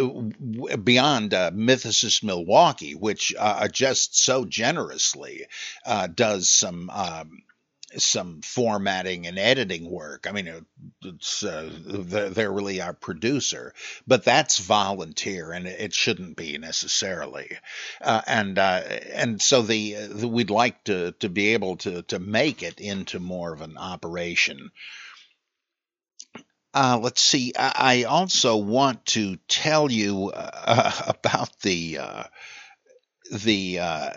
beyond 0.85 1.33
uh, 1.33 1.51
Mythicist 1.53 2.23
Milwaukee, 2.23 2.95
which 2.95 3.33
uh, 3.39 3.69
just 3.69 4.19
so 4.19 4.45
generously 4.45 5.47
uh, 5.87 6.09
does 6.09 6.51
some. 6.51 6.91
Um, 6.91 7.43
some 7.99 8.41
formatting 8.43 9.27
and 9.27 9.39
editing 9.39 9.91
work. 9.91 10.27
I 10.29 10.33
mean, 10.33 10.67
it's 11.03 11.43
uh, 11.43 11.71
they're 11.85 12.53
really 12.53 12.81
our 12.81 12.93
producer, 12.93 13.75
but 14.07 14.25
that's 14.25 14.59
volunteer, 14.59 15.53
and 15.53 15.67
it 15.67 15.93
shouldn't 15.93 16.37
be 16.37 16.59
necessarily. 16.59 17.59
Uh, 18.01 18.23
and 18.27 18.59
uh, 18.59 18.83
and 19.13 19.41
so 19.41 19.63
the, 19.63 19.95
the, 19.95 20.29
we'd 20.29 20.51
like 20.51 20.85
to 20.85 21.13
to 21.13 21.29
be 21.29 21.55
able 21.55 21.77
to 21.79 22.03
to 22.03 22.19
make 22.19 22.63
it 22.63 22.81
into 22.81 23.21
more 23.21 23.53
of 23.53 23.61
an 23.61 23.77
operation. 23.77 24.71
Uh, 26.75 26.99
let's 27.03 27.21
see. 27.21 27.53
I, 27.55 28.05
also 28.05 28.57
want 28.57 29.05
to 29.07 29.37
tell 29.47 29.93
you 29.93 30.33
uh, 30.35 31.03
about 31.09 31.61
the 31.61 31.99
uh, 31.99 32.25
the 33.31 33.79
uh, 33.79 34.11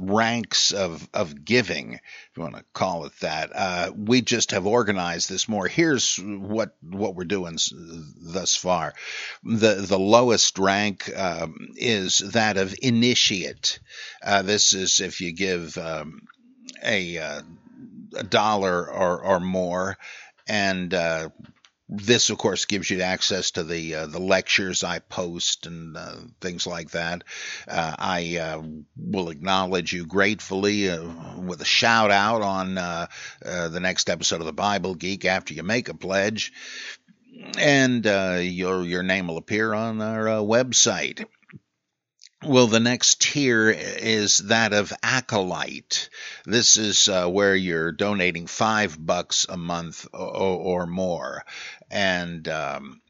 ranks 0.00 0.72
of, 0.72 1.08
of 1.14 1.44
giving, 1.44 1.94
if 1.94 2.36
you 2.36 2.42
want 2.42 2.56
to 2.56 2.64
call 2.74 3.06
it 3.06 3.12
that. 3.20 3.50
Uh, 3.54 3.92
we 3.96 4.20
just 4.20 4.50
have 4.50 4.66
organized 4.66 5.28
this 5.28 5.48
more. 5.48 5.66
Here's 5.66 6.16
what 6.16 6.76
what 6.80 7.14
we're 7.14 7.24
doing 7.24 7.58
thus 8.20 8.54
far. 8.54 8.94
The 9.44 9.74
the 9.74 9.98
lowest 9.98 10.58
rank 10.58 11.10
um, 11.16 11.68
is 11.76 12.18
that 12.18 12.56
of 12.56 12.74
initiate. 12.82 13.78
Uh, 14.22 14.42
this 14.42 14.72
is 14.74 15.00
if 15.00 15.20
you 15.20 15.32
give 15.32 15.76
um, 15.78 16.22
a 16.84 17.18
uh, 17.18 17.42
a 18.16 18.22
dollar 18.22 18.90
or 18.90 19.22
or 19.22 19.40
more, 19.40 19.96
and 20.46 20.92
uh, 20.92 21.30
this, 21.94 22.30
of 22.30 22.38
course, 22.38 22.64
gives 22.64 22.88
you 22.88 23.02
access 23.02 23.50
to 23.52 23.64
the 23.64 23.94
uh, 23.94 24.06
the 24.06 24.18
lectures 24.18 24.82
I 24.82 24.98
post 25.00 25.66
and 25.66 25.96
uh, 25.96 26.16
things 26.40 26.66
like 26.66 26.90
that. 26.92 27.22
Uh, 27.68 27.94
I 27.98 28.38
uh, 28.38 28.62
will 28.96 29.28
acknowledge 29.28 29.92
you 29.92 30.06
gratefully 30.06 30.88
uh, 30.88 31.02
with 31.38 31.60
a 31.60 31.66
shout 31.66 32.10
out 32.10 32.40
on 32.40 32.78
uh, 32.78 33.08
the 33.42 33.80
next 33.80 34.08
episode 34.08 34.40
of 34.40 34.46
the 34.46 34.52
Bible 34.54 34.94
Geek 34.94 35.26
after 35.26 35.52
you 35.52 35.62
make 35.62 35.90
a 35.90 35.94
pledge, 35.94 36.52
and 37.58 38.04
your 38.04 38.82
your 38.84 39.02
name 39.02 39.26
will 39.26 39.36
appear 39.36 39.74
on 39.74 40.00
our 40.00 40.26
website. 40.42 41.26
Well, 42.44 42.66
the 42.66 42.80
next 42.80 43.20
tier 43.20 43.70
is 43.70 44.38
that 44.38 44.72
of 44.72 44.92
acolyte. 45.00 46.08
This 46.44 46.76
is 46.76 47.08
uh, 47.08 47.28
where 47.28 47.54
you're 47.54 47.92
donating 47.92 48.48
five 48.48 48.96
bucks 48.98 49.46
a 49.48 49.56
month 49.56 50.08
or, 50.12 50.82
or 50.82 50.86
more, 50.86 51.44
and 51.88 52.46
um, 52.48 53.00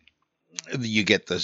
you 0.79 1.05
get 1.05 1.27
the 1.27 1.43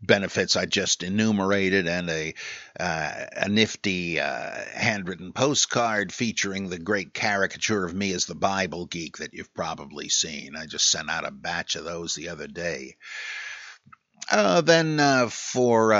benefits 0.00 0.54
I 0.54 0.66
just 0.66 1.02
enumerated 1.02 1.88
and 1.88 2.08
a 2.08 2.34
uh, 2.78 3.26
a 3.32 3.48
nifty 3.48 4.20
uh, 4.20 4.64
handwritten 4.72 5.32
postcard 5.32 6.12
featuring 6.12 6.68
the 6.68 6.78
great 6.78 7.12
caricature 7.14 7.84
of 7.84 7.94
me 7.94 8.12
as 8.12 8.26
the 8.26 8.36
Bible 8.36 8.86
geek 8.86 9.16
that 9.16 9.34
you've 9.34 9.52
probably 9.54 10.08
seen. 10.08 10.54
I 10.54 10.66
just 10.66 10.88
sent 10.88 11.10
out 11.10 11.26
a 11.26 11.32
batch 11.32 11.74
of 11.74 11.84
those 11.84 12.14
the 12.14 12.28
other 12.28 12.46
day. 12.46 12.96
Uh, 14.30 14.60
then 14.60 15.00
uh, 15.00 15.28
for 15.28 15.94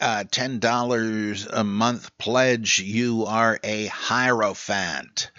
uh, 0.00 0.04
uh, 0.04 0.24
$10 0.24 1.48
a 1.52 1.64
month 1.64 2.16
pledge, 2.18 2.80
you 2.80 3.26
are 3.26 3.58
a 3.62 3.86
Hierophant. 3.86 5.30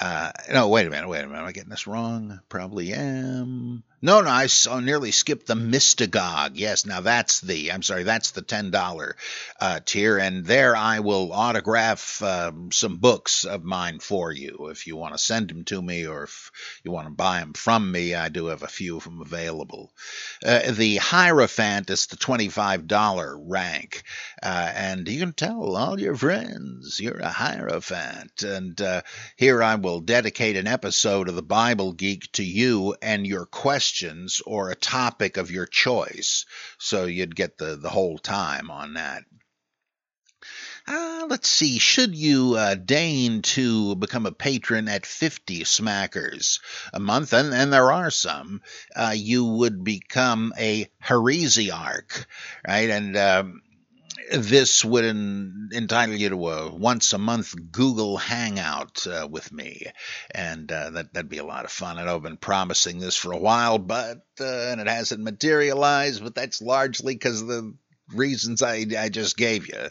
Uh, 0.00 0.32
no, 0.52 0.68
wait 0.68 0.86
a 0.86 0.90
minute, 0.90 1.08
wait 1.08 1.24
a 1.24 1.26
minute. 1.26 1.40
Am 1.40 1.46
I 1.46 1.52
getting 1.52 1.70
this 1.70 1.86
wrong? 1.86 2.40
Probably 2.48 2.92
am. 2.92 3.84
No, 4.04 4.20
no, 4.20 4.30
I 4.30 4.48
so 4.48 4.80
nearly 4.80 5.12
skipped 5.12 5.46
the 5.46 5.54
Mystagogue. 5.54 6.52
Yes, 6.54 6.84
now 6.84 7.02
that's 7.02 7.40
the, 7.40 7.70
I'm 7.70 7.84
sorry, 7.84 8.02
that's 8.02 8.32
the 8.32 8.42
$10 8.42 9.12
uh, 9.60 9.80
tier. 9.84 10.18
And 10.18 10.44
there 10.44 10.74
I 10.74 10.98
will 10.98 11.32
autograph 11.32 12.20
um, 12.20 12.72
some 12.72 12.96
books 12.96 13.44
of 13.44 13.62
mine 13.62 14.00
for 14.00 14.32
you. 14.32 14.70
If 14.72 14.88
you 14.88 14.96
want 14.96 15.14
to 15.14 15.18
send 15.18 15.50
them 15.50 15.62
to 15.66 15.80
me 15.80 16.08
or 16.08 16.24
if 16.24 16.50
you 16.82 16.90
want 16.90 17.06
to 17.06 17.14
buy 17.14 17.38
them 17.38 17.52
from 17.52 17.92
me, 17.92 18.16
I 18.16 18.28
do 18.28 18.46
have 18.46 18.64
a 18.64 18.66
few 18.66 18.96
of 18.96 19.04
them 19.04 19.20
available. 19.20 19.92
Uh, 20.44 20.72
the 20.72 20.96
Hierophant 20.96 21.88
is 21.88 22.06
the 22.06 22.16
$25 22.16 23.36
rank. 23.46 24.02
Uh, 24.42 24.72
and 24.74 25.06
you 25.06 25.20
can 25.20 25.32
tell 25.32 25.76
all 25.76 26.00
your 26.00 26.16
friends 26.16 26.98
you're 26.98 27.20
a 27.20 27.28
Hierophant. 27.28 28.42
And 28.42 28.80
uh, 28.80 29.02
here 29.36 29.62
I 29.62 29.76
will 29.76 30.00
dedicate 30.00 30.56
an 30.56 30.66
episode 30.66 31.28
of 31.28 31.36
the 31.36 31.42
Bible 31.42 31.92
Geek 31.92 32.32
to 32.32 32.42
you 32.42 32.96
and 33.00 33.24
your 33.24 33.46
questions 33.46 33.91
questions 33.92 34.40
or 34.46 34.70
a 34.70 34.74
topic 34.74 35.36
of 35.36 35.50
your 35.50 35.66
choice. 35.66 36.46
So 36.78 37.04
you'd 37.04 37.36
get 37.36 37.58
the, 37.58 37.76
the 37.76 37.90
whole 37.90 38.18
time 38.18 38.70
on 38.70 38.94
that. 38.94 39.24
Uh, 40.88 41.26
let's 41.28 41.48
see. 41.48 41.78
Should 41.78 42.16
you 42.16 42.54
uh, 42.56 42.74
deign 42.74 43.42
to 43.42 43.94
become 43.94 44.26
a 44.26 44.32
patron 44.32 44.88
at 44.88 45.06
50 45.06 45.60
smackers 45.64 46.58
a 46.92 46.98
month, 46.98 47.32
and, 47.34 47.54
and 47.54 47.72
there 47.72 47.92
are 47.92 48.10
some, 48.10 48.62
uh, 48.96 49.14
you 49.14 49.44
would 49.44 49.84
become 49.84 50.52
a 50.58 50.88
heresiarch, 51.04 52.24
right? 52.66 52.90
And 52.90 53.16
um, 53.16 53.62
this 54.30 54.84
would 54.84 55.04
en- 55.04 55.70
entitle 55.72 56.14
you 56.14 56.28
to 56.30 56.48
a 56.48 56.74
once 56.74 57.12
a 57.12 57.18
month 57.18 57.54
Google 57.70 58.16
Hangout 58.16 59.06
uh, 59.06 59.26
with 59.30 59.52
me, 59.52 59.86
and 60.30 60.70
uh, 60.70 60.90
that 60.90 61.14
that'd 61.14 61.28
be 61.28 61.38
a 61.38 61.44
lot 61.44 61.64
of 61.64 61.70
fun. 61.70 61.98
I 61.98 62.04
know 62.04 62.16
I've 62.16 62.22
been 62.22 62.36
promising 62.36 62.98
this 62.98 63.16
for 63.16 63.32
a 63.32 63.38
while, 63.38 63.78
but 63.78 64.24
uh, 64.40 64.44
and 64.44 64.80
it 64.80 64.88
hasn't 64.88 65.22
materialized. 65.22 66.22
But 66.22 66.34
that's 66.34 66.62
largely 66.62 67.14
because 67.14 67.42
of 67.42 67.48
the 67.48 67.74
reasons 68.14 68.62
I, 68.62 68.84
I 68.98 69.08
just 69.08 69.36
gave 69.36 69.68
you. 69.68 69.88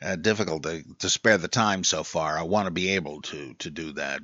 Uh, 0.00 0.16
difficult 0.16 0.62
to, 0.62 0.84
to 1.00 1.10
spare 1.10 1.38
the 1.38 1.48
time 1.48 1.84
so 1.84 2.04
far. 2.04 2.38
I 2.38 2.42
want 2.42 2.66
to 2.66 2.72
be 2.72 2.90
able 2.90 3.22
to 3.22 3.54
to 3.54 3.70
do 3.70 3.92
that. 3.92 4.20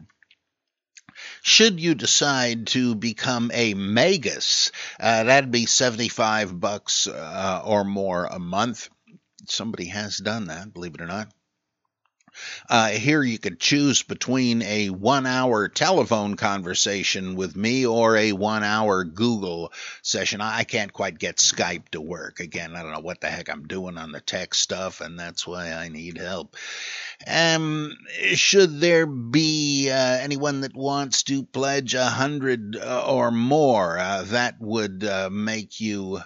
Should 1.42 1.80
you 1.80 1.94
decide 1.94 2.68
to 2.68 2.94
become 2.94 3.50
a 3.52 3.74
magus, 3.74 4.72
uh, 4.98 5.24
that'd 5.24 5.50
be 5.50 5.66
seventy-five 5.66 6.58
bucks 6.58 7.06
uh, 7.06 7.62
or 7.64 7.84
more 7.84 8.24
a 8.24 8.38
month 8.38 8.88
somebody 9.50 9.86
has 9.86 10.18
done 10.18 10.46
that, 10.46 10.72
believe 10.72 10.94
it 10.94 11.00
or 11.00 11.06
not. 11.06 11.32
Uh, 12.68 12.88
here 12.88 13.22
you 13.22 13.38
could 13.38 13.58
choose 13.58 14.02
between 14.02 14.62
a 14.62 14.90
one 14.90 15.26
hour 15.26 15.68
telephone 15.68 16.36
conversation 16.36 17.34
with 17.34 17.56
me 17.56 17.86
or 17.86 18.16
a 18.16 18.32
one 18.32 18.62
hour 18.62 19.04
Google 19.04 19.72
session. 20.02 20.40
I 20.40 20.64
can't 20.64 20.92
quite 20.92 21.18
get 21.18 21.36
Skype 21.36 21.88
to 21.90 22.00
work. 22.00 22.40
Again, 22.40 22.76
I 22.76 22.82
don't 22.82 22.92
know 22.92 23.00
what 23.00 23.20
the 23.20 23.28
heck 23.28 23.48
I'm 23.48 23.66
doing 23.66 23.98
on 23.98 24.12
the 24.12 24.20
tech 24.20 24.54
stuff, 24.54 25.00
and 25.00 25.18
that's 25.18 25.46
why 25.46 25.72
I 25.72 25.88
need 25.88 26.18
help. 26.18 26.56
Um, 27.26 27.96
should 28.34 28.80
there 28.80 29.06
be 29.06 29.90
uh, 29.90 30.18
anyone 30.20 30.62
that 30.62 30.74
wants 30.74 31.24
to 31.24 31.44
pledge 31.44 31.94
a 31.94 32.06
hundred 32.06 32.76
uh, 32.76 33.04
or 33.06 33.30
more, 33.30 33.98
uh, 33.98 34.22
that 34.28 34.60
would 34.60 35.04
uh, 35.04 35.28
make 35.30 35.80
you 35.80 36.20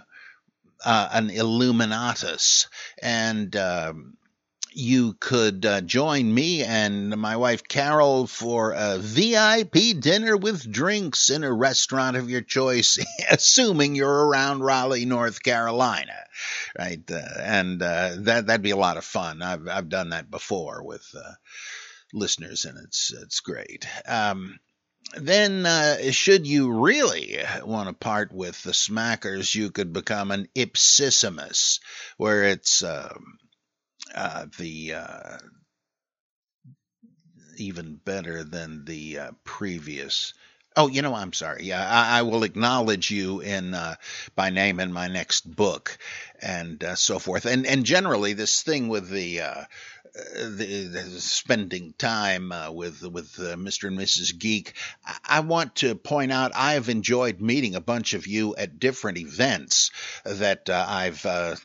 uh, 0.84 1.08
an 1.12 1.30
Illuminatus, 1.30 2.66
and 3.02 3.54
uh, 3.54 3.92
you 4.74 5.14
could 5.14 5.64
uh, 5.64 5.80
join 5.80 6.32
me 6.32 6.64
and 6.64 7.10
my 7.16 7.36
wife 7.36 7.66
Carol 7.66 8.26
for 8.26 8.72
a 8.76 8.98
VIP 8.98 10.00
dinner 10.00 10.36
with 10.36 10.70
drinks 10.70 11.30
in 11.30 11.44
a 11.44 11.52
restaurant 11.52 12.16
of 12.16 12.28
your 12.28 12.40
choice, 12.40 12.98
assuming 13.30 13.94
you're 13.94 14.26
around 14.26 14.62
Raleigh, 14.62 15.04
North 15.04 15.42
Carolina, 15.42 16.16
right? 16.78 17.08
Uh, 17.10 17.22
and 17.38 17.80
uh, 17.80 18.16
that 18.18 18.46
that'd 18.46 18.62
be 18.62 18.70
a 18.70 18.76
lot 18.76 18.96
of 18.96 19.04
fun. 19.04 19.42
I've 19.42 19.68
I've 19.68 19.88
done 19.88 20.10
that 20.10 20.30
before 20.30 20.82
with 20.84 21.06
uh, 21.16 21.32
listeners, 22.12 22.64
and 22.64 22.78
it's 22.84 23.12
it's 23.12 23.40
great. 23.40 23.86
Um, 24.06 24.58
then, 25.16 25.66
uh, 25.66 26.10
should 26.10 26.46
you 26.46 26.72
really 26.84 27.38
want 27.62 27.88
to 27.88 27.94
part 27.94 28.32
with 28.32 28.62
the 28.62 28.72
smackers, 28.72 29.54
you 29.54 29.70
could 29.70 29.92
become 29.92 30.30
an 30.30 30.48
ipsissimus, 30.54 31.80
where 32.16 32.44
it's 32.44 32.82
uh, 32.82 33.14
uh, 34.14 34.46
the 34.58 34.94
uh, 34.94 35.38
even 37.56 37.96
better 38.04 38.44
than 38.44 38.84
the 38.84 39.18
uh, 39.18 39.30
previous. 39.44 40.34
Oh, 40.76 40.88
you 40.88 41.02
know, 41.02 41.14
I'm 41.14 41.32
sorry. 41.32 41.64
Yeah, 41.64 41.88
I, 41.88 42.18
I 42.18 42.22
will 42.22 42.42
acknowledge 42.42 43.10
you 43.10 43.40
in 43.40 43.74
uh, 43.74 43.94
by 44.34 44.50
name 44.50 44.80
in 44.80 44.92
my 44.92 45.06
next 45.06 45.42
book, 45.42 45.96
and 46.42 46.84
so 46.96 47.18
forth. 47.18 47.46
And 47.46 47.66
and 47.66 47.84
generally, 47.84 48.32
this 48.32 48.62
thing 48.62 48.88
with 48.88 49.08
the 49.08 49.40
the, 50.14 50.88
the, 50.92 51.20
spending 51.20 51.92
time 51.98 52.52
uh, 52.52 52.70
with 52.70 53.02
with 53.02 53.36
uh, 53.38 53.56
Mr. 53.56 53.88
and 53.88 53.98
Mrs. 53.98 54.38
Geek, 54.38 54.74
I 55.24 55.40
want 55.40 55.76
to 55.76 55.94
point 55.96 56.30
out 56.30 56.52
I 56.54 56.74
have 56.74 56.88
enjoyed 56.88 57.40
meeting 57.40 57.74
a 57.74 57.80
bunch 57.80 58.14
of 58.14 58.26
you 58.26 58.54
at 58.54 58.78
different 58.78 59.18
events 59.18 59.90
that 60.24 60.70
uh, 60.70 60.86
I've 60.88 61.26
uh, 61.26 61.56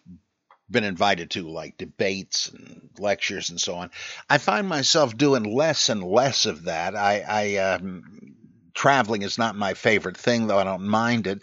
been 0.70 0.84
invited 0.84 1.32
to, 1.32 1.48
like 1.48 1.78
debates 1.78 2.50
and 2.50 2.90
lectures 2.98 3.52
and 3.52 3.60
so 3.60 3.76
on. 3.76 3.92
I 4.30 4.40
find 4.40 4.68
myself 4.68 5.16
doing 5.16 5.44
less 5.44 5.90
and 5.90 6.04
less 6.04 6.46
of 6.46 6.64
that. 6.64 6.96
I, 6.96 7.24
I 7.28 7.56
um, 7.58 8.36
traveling 8.74 9.22
is 9.22 9.38
not 9.38 9.56
my 9.56 9.76
favorite 9.76 10.18
thing, 10.18 10.48
though 10.48 10.58
I 10.58 10.64
don't 10.64 10.88
mind 10.88 11.28
it. 11.28 11.42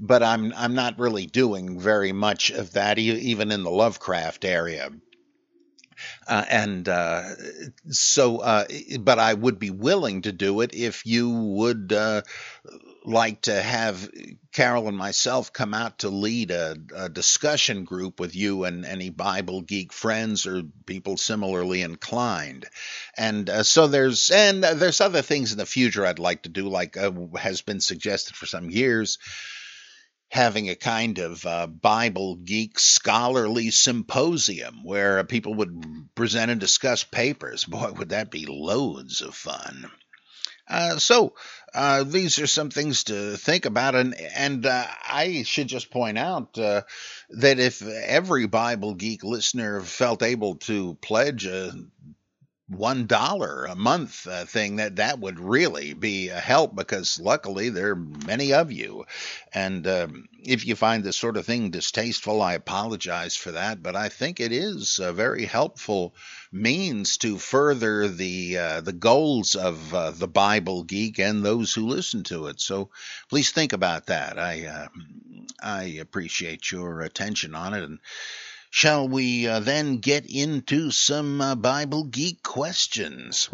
But 0.00 0.22
I'm 0.22 0.54
I'm 0.56 0.74
not 0.74 0.98
really 0.98 1.26
doing 1.26 1.78
very 1.78 2.12
much 2.12 2.50
of 2.50 2.72
that, 2.72 2.98
even 2.98 3.52
in 3.52 3.62
the 3.62 3.70
Lovecraft 3.70 4.46
area. 4.46 4.90
Uh, 6.26 6.44
and 6.48 6.88
uh, 6.88 7.22
so, 7.90 8.38
uh, 8.38 8.64
but 9.00 9.18
I 9.18 9.32
would 9.32 9.58
be 9.58 9.70
willing 9.70 10.22
to 10.22 10.32
do 10.32 10.60
it 10.60 10.74
if 10.74 11.06
you 11.06 11.30
would 11.30 11.92
uh, 11.92 12.22
like 13.04 13.42
to 13.42 13.54
have 13.62 14.10
Carol 14.52 14.88
and 14.88 14.96
myself 14.96 15.52
come 15.52 15.72
out 15.72 16.00
to 16.00 16.08
lead 16.08 16.50
a, 16.50 16.76
a, 16.96 17.08
discussion 17.08 17.84
group 17.84 18.18
with 18.18 18.34
you 18.34 18.64
and 18.64 18.84
any 18.84 19.10
Bible 19.10 19.60
geek 19.60 19.92
friends 19.92 20.46
or 20.46 20.62
people 20.84 21.16
similarly 21.16 21.82
inclined. 21.82 22.66
And 23.16 23.48
uh, 23.48 23.62
so 23.62 23.86
there's 23.86 24.30
and 24.30 24.64
there's 24.64 25.00
other 25.00 25.22
things 25.22 25.52
in 25.52 25.58
the 25.58 25.66
future 25.66 26.04
I'd 26.04 26.18
like 26.18 26.42
to 26.42 26.48
do, 26.48 26.68
like 26.68 26.96
uh, 26.96 27.12
has 27.36 27.62
been 27.62 27.80
suggested 27.80 28.34
for 28.34 28.46
some 28.46 28.68
years 28.70 29.18
having 30.28 30.68
a 30.68 30.74
kind 30.74 31.18
of 31.18 31.44
uh, 31.46 31.66
Bible 31.66 32.36
geek 32.36 32.78
scholarly 32.78 33.70
symposium 33.70 34.82
where 34.82 35.22
people 35.24 35.54
would 35.54 36.08
present 36.14 36.50
and 36.50 36.60
discuss 36.60 37.04
papers. 37.04 37.64
Boy, 37.64 37.92
would 37.92 38.10
that 38.10 38.30
be 38.30 38.46
loads 38.46 39.22
of 39.22 39.34
fun. 39.34 39.90
Uh, 40.68 40.98
so 40.98 41.34
uh, 41.74 42.02
these 42.02 42.38
are 42.40 42.46
some 42.46 42.70
things 42.70 43.04
to 43.04 43.36
think 43.36 43.66
about, 43.66 43.94
and 43.94 44.14
and 44.14 44.66
uh, 44.66 44.84
I 45.08 45.44
should 45.44 45.68
just 45.68 45.92
point 45.92 46.18
out 46.18 46.58
uh, 46.58 46.82
that 47.30 47.60
if 47.60 47.82
every 47.82 48.46
Bible 48.46 48.94
geek 48.94 49.22
listener 49.22 49.80
felt 49.80 50.24
able 50.24 50.56
to 50.56 50.94
pledge 50.94 51.46
a 51.46 51.72
one 52.68 53.06
dollar 53.06 53.64
a 53.64 53.76
month 53.76 54.26
uh, 54.26 54.44
thing 54.44 54.76
that 54.76 54.96
that 54.96 55.20
would 55.20 55.38
really 55.38 55.94
be 55.94 56.28
a 56.28 56.40
help 56.40 56.74
because 56.74 57.20
luckily 57.20 57.68
there 57.68 57.92
are 57.92 57.96
many 57.96 58.52
of 58.52 58.72
you. 58.72 59.04
And 59.52 59.86
um, 59.86 60.28
if 60.46 60.66
you 60.66 60.76
find 60.76 61.02
this 61.02 61.16
sort 61.16 61.36
of 61.36 61.44
thing 61.44 61.70
distasteful 61.70 62.40
i 62.40 62.54
apologize 62.54 63.34
for 63.34 63.52
that 63.52 63.82
but 63.82 63.96
i 63.96 64.08
think 64.08 64.38
it 64.38 64.52
is 64.52 65.00
a 65.00 65.12
very 65.12 65.44
helpful 65.44 66.14
means 66.52 67.18
to 67.18 67.36
further 67.36 68.08
the 68.08 68.56
uh, 68.56 68.80
the 68.80 68.92
goals 68.92 69.54
of 69.54 69.92
uh, 69.92 70.10
the 70.12 70.28
bible 70.28 70.84
geek 70.84 71.18
and 71.18 71.44
those 71.44 71.74
who 71.74 71.86
listen 71.86 72.22
to 72.24 72.46
it. 72.46 72.60
So 72.60 72.90
please 73.28 73.50
think 73.50 73.72
about 73.72 74.06
that. 74.06 74.38
I 74.38 74.66
uh, 74.66 74.88
i 75.60 75.84
appreciate 76.00 76.70
your 76.70 77.00
attention 77.00 77.54
on 77.54 77.74
it 77.74 77.82
and 77.84 77.98
Shall 78.76 79.08
we 79.08 79.48
uh, 79.48 79.60
then 79.60 80.00
get 80.00 80.26
into 80.26 80.90
some 80.90 81.40
uh, 81.40 81.54
Bible 81.54 82.04
geek 82.04 82.42
questions? 82.42 83.48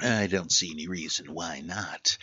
I 0.00 0.26
don't 0.26 0.50
see 0.50 0.70
any 0.72 0.88
reason 0.88 1.34
why 1.34 1.60
not. 1.60 2.16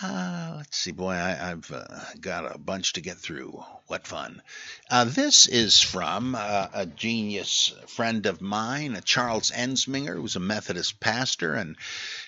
Uh, 0.00 0.54
let's 0.58 0.78
see, 0.78 0.92
boy, 0.92 1.12
I, 1.12 1.34
have 1.34 1.72
uh, 1.72 1.86
got 2.20 2.54
a 2.54 2.58
bunch 2.58 2.92
to 2.92 3.00
get 3.00 3.16
through. 3.16 3.64
What 3.88 4.06
fun. 4.06 4.42
Uh, 4.90 5.04
this 5.04 5.48
is 5.48 5.80
from 5.80 6.34
uh, 6.34 6.68
a 6.74 6.84
genius 6.84 7.74
friend 7.86 8.26
of 8.26 8.42
mine, 8.42 8.94
a 8.94 9.00
Charles 9.00 9.50
Ensminger, 9.50 10.14
who's 10.14 10.36
a 10.36 10.40
Methodist 10.40 11.00
pastor 11.00 11.54
and 11.54 11.74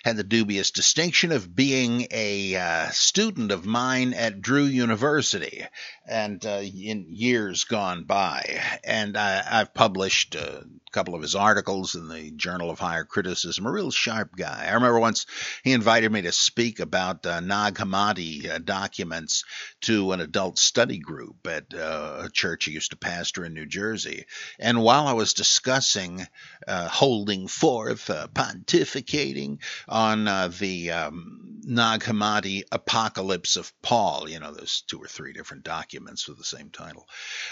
had 0.03 0.17
the 0.17 0.23
dubious 0.23 0.71
distinction 0.71 1.31
of 1.31 1.55
being 1.55 2.07
a 2.09 2.55
uh, 2.55 2.89
student 2.89 3.51
of 3.51 3.63
mine 3.63 4.15
at 4.15 4.41
Drew 4.41 4.63
University 4.63 5.63
and 6.07 6.43
uh, 6.45 6.61
in 6.63 7.05
years 7.09 7.65
gone 7.65 8.05
by. 8.05 8.59
And 8.83 9.15
I, 9.15 9.59
have 9.59 9.75
published 9.75 10.33
a 10.33 10.65
couple 10.91 11.15
of 11.15 11.21
his 11.21 11.35
articles 11.35 11.95
in 11.95 12.09
the 12.09 12.31
Journal 12.31 12.69
of 12.69 12.79
Higher 12.79 13.05
Criticism. 13.05 13.65
A 13.65 13.71
real 13.71 13.91
sharp 13.91 14.35
guy. 14.35 14.65
I 14.67 14.73
remember 14.73 14.99
once 14.99 15.25
he 15.63 15.73
invited 15.73 16.11
me 16.11 16.23
to 16.23 16.31
speak 16.31 16.79
about 16.79 17.25
uh, 17.25 17.39
Nag 17.61 17.75
Hammadi 17.75 18.49
uh, 18.49 18.57
documents 18.57 19.43
to 19.81 20.13
an 20.13 20.19
adult 20.19 20.57
study 20.57 20.97
group 20.97 21.45
at 21.45 21.73
uh, 21.75 22.23
a 22.25 22.29
church 22.31 22.65
he 22.65 22.71
used 22.71 22.89
to 22.89 22.97
pastor 22.97 23.45
in 23.45 23.53
New 23.53 23.67
Jersey. 23.67 24.25
And 24.57 24.81
while 24.81 25.07
I 25.07 25.13
was 25.13 25.35
discussing 25.35 26.25
uh, 26.67 26.87
holding 26.87 27.47
forth, 27.47 28.09
uh, 28.09 28.27
pontificating 28.33 29.59
on 29.87 30.27
uh, 30.27 30.47
the 30.47 30.91
um, 30.91 31.61
Nag 31.63 32.01
Hammadi 32.01 32.63
Apocalypse 32.71 33.57
of 33.57 33.71
Paul, 33.83 34.27
you 34.27 34.39
know, 34.39 34.51
there's 34.51 34.81
two 34.87 34.97
or 34.97 35.07
three 35.07 35.33
different 35.33 35.63
documents 35.63 36.27
with 36.27 36.39
the 36.39 36.43
same 36.43 36.71
title. 36.71 37.07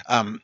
Um, 0.08 0.42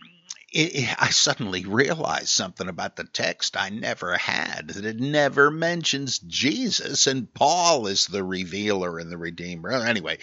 it, 0.55 0.95
I 0.99 1.09
suddenly 1.09 1.65
realized 1.65 2.29
something 2.29 2.67
about 2.67 2.95
the 2.95 3.03
text 3.03 3.57
I 3.57 3.69
never 3.69 4.17
had 4.17 4.69
that 4.69 4.85
it 4.85 4.99
never 4.99 5.51
mentions 5.51 6.19
Jesus, 6.19 7.07
and 7.07 7.33
Paul 7.33 7.87
is 7.87 8.07
the 8.07 8.23
revealer 8.23 8.99
and 8.99 9.11
the 9.11 9.17
redeemer. 9.17 9.71
Anyway, 9.71 10.17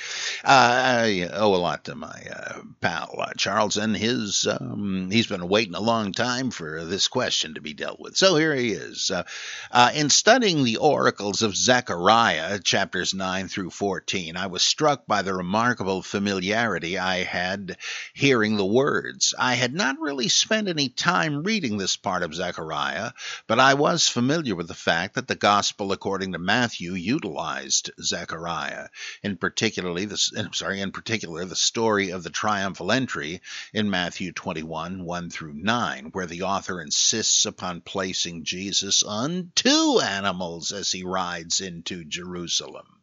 uh, 0.45 1.05
I 1.05 1.29
owe 1.33 1.55
a 1.55 1.57
lot 1.57 1.85
to 1.85 1.95
my 1.95 2.23
uh, 2.35 2.63
pal 2.81 3.15
uh, 3.19 3.33
Charles, 3.37 3.77
and 3.77 3.97
his 3.97 4.47
um, 4.47 5.11
he's 5.11 5.27
been 5.27 5.49
waiting 5.49 5.75
a 5.75 5.81
long 5.81 6.13
time 6.13 6.51
for 6.51 6.85
this 6.85 7.09
question 7.09 7.55
to 7.55 7.61
be 7.61 7.75
dealt 7.75 8.01
with. 8.01 8.17
So 8.17 8.37
here 8.37 8.55
he 8.55 8.73
is. 8.73 9.11
Uh, 9.11 9.25
uh, 9.71 9.91
in 9.95 10.11
studying 10.11 10.65
the 10.65 10.79
oracles 10.79 11.43
of 11.43 11.57
Zechariah, 11.57 12.59
chapters 12.59 13.13
nine 13.15 13.49
through 13.49 13.71
fourteen, 13.71 14.37
I 14.37 14.47
was 14.47 14.63
struck 14.63 15.07
by 15.07 15.23
the 15.23 15.35
remarkable 15.35 16.03
familiarity 16.03 16.99
I 16.99 17.25
had 17.25 17.77
hearing 18.15 18.57
the 18.57 18.65
words. 18.65 19.35
I 19.39 19.55
had 19.55 19.75
not 19.75 19.99
really 20.01 20.22
really 20.23 20.29
spent 20.29 20.69
any 20.69 20.89
time 20.89 21.43
reading 21.43 21.79
this 21.79 21.97
part 21.97 22.23
of 22.23 22.33
Zechariah, 22.33 23.11
but 23.49 23.59
I 23.59 23.75
was 23.75 24.07
familiar 24.07 24.55
with 24.55 24.69
the 24.69 24.73
fact 24.73 25.17
that 25.17 25.27
the 25.27 25.35
Gospel 25.35 25.91
according 25.91 26.31
to 26.31 26.39
Matthew 26.39 26.93
utilized 26.93 27.91
Zechariah, 28.01 28.87
in 29.25 29.37
particularly 29.37 30.05
the 30.05 30.31
eh, 30.37 30.45
sorry, 30.53 30.81
in 30.81 30.93
particular 30.93 31.45
the 31.45 31.57
story 31.57 32.11
of 32.11 32.23
the 32.23 32.31
triumphal 32.31 32.93
entry 32.93 33.43
in 33.75 33.91
Matthew 33.91 34.31
21, 34.31 35.03
1 35.03 35.31
through 35.31 35.55
9, 35.55 36.11
where 36.13 36.27
the 36.27 36.43
author 36.43 36.81
insists 36.81 37.45
upon 37.45 37.81
placing 37.81 38.45
Jesus 38.45 39.03
on 39.03 39.51
two 39.57 40.01
animals 40.05 40.71
as 40.71 40.93
he 40.93 41.03
rides 41.03 41.61
into 41.61 42.05
Jerusalem. 42.05 43.02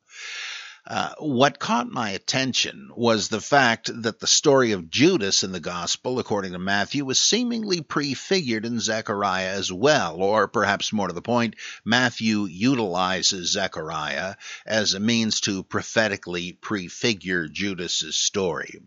Uh, 0.89 1.13
what 1.19 1.59
caught 1.59 1.87
my 1.87 2.09
attention 2.09 2.89
was 2.95 3.27
the 3.27 3.39
fact 3.39 3.91
that 4.01 4.19
the 4.19 4.25
story 4.25 4.71
of 4.71 4.89
Judas 4.89 5.43
in 5.43 5.51
the 5.51 5.59
Gospel, 5.59 6.17
according 6.17 6.53
to 6.53 6.59
Matthew, 6.59 7.05
was 7.05 7.19
seemingly 7.19 7.81
prefigured 7.81 8.65
in 8.65 8.79
Zechariah 8.79 9.49
as 9.49 9.71
well, 9.71 10.15
or 10.15 10.47
perhaps 10.47 10.91
more 10.91 11.07
to 11.07 11.13
the 11.13 11.21
point, 11.21 11.55
Matthew 11.85 12.45
utilizes 12.45 13.51
Zechariah 13.51 14.33
as 14.65 14.95
a 14.95 14.99
means 14.99 15.41
to 15.41 15.63
prophetically 15.63 16.53
prefigure 16.53 17.47
Judas's 17.47 18.15
story. 18.15 18.79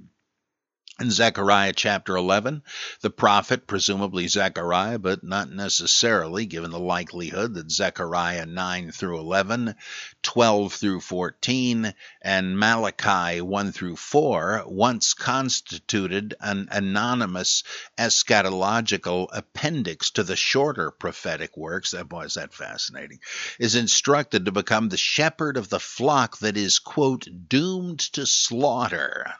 In 1.01 1.11
Zechariah 1.11 1.73
chapter 1.73 2.15
11, 2.17 2.63
the 3.01 3.09
prophet, 3.09 3.67
presumably 3.67 4.29
Zechariah, 4.29 4.99
but 4.99 5.25
not 5.25 5.51
necessarily, 5.51 6.45
given 6.45 6.71
the 6.71 6.79
likelihood 6.79 7.55
that 7.55 7.73
Zechariah 7.73 8.45
9 8.45 8.93
through 8.93 9.19
11, 9.19 9.75
12 10.23 10.73
through 10.75 11.01
14, 11.01 11.95
and 12.21 12.59
Malachi 12.59 13.41
1 13.41 13.73
through 13.73 13.97
4 13.97 14.65
once 14.67 15.15
constituted 15.15 16.35
an 16.41 16.69
anonymous 16.71 17.65
eschatological 17.97 19.29
appendix 19.33 20.11
to 20.11 20.23
the 20.23 20.37
shorter 20.37 20.91
prophetic 20.91 21.57
works. 21.57 21.93
That 21.93 22.11
boy, 22.11 22.25
is 22.25 22.35
that 22.35 22.53
fascinating. 22.53 23.21
Is 23.59 23.77
instructed 23.77 24.45
to 24.45 24.53
become 24.53 24.91
the 24.91 24.99
shepherd 24.99 25.57
of 25.57 25.71
the 25.71 25.81
flock 25.81 26.39
that 26.41 26.59
is, 26.59 26.79
quote, 26.79 27.27
doomed 27.49 28.01
to 28.13 28.27
slaughter, 28.27 29.33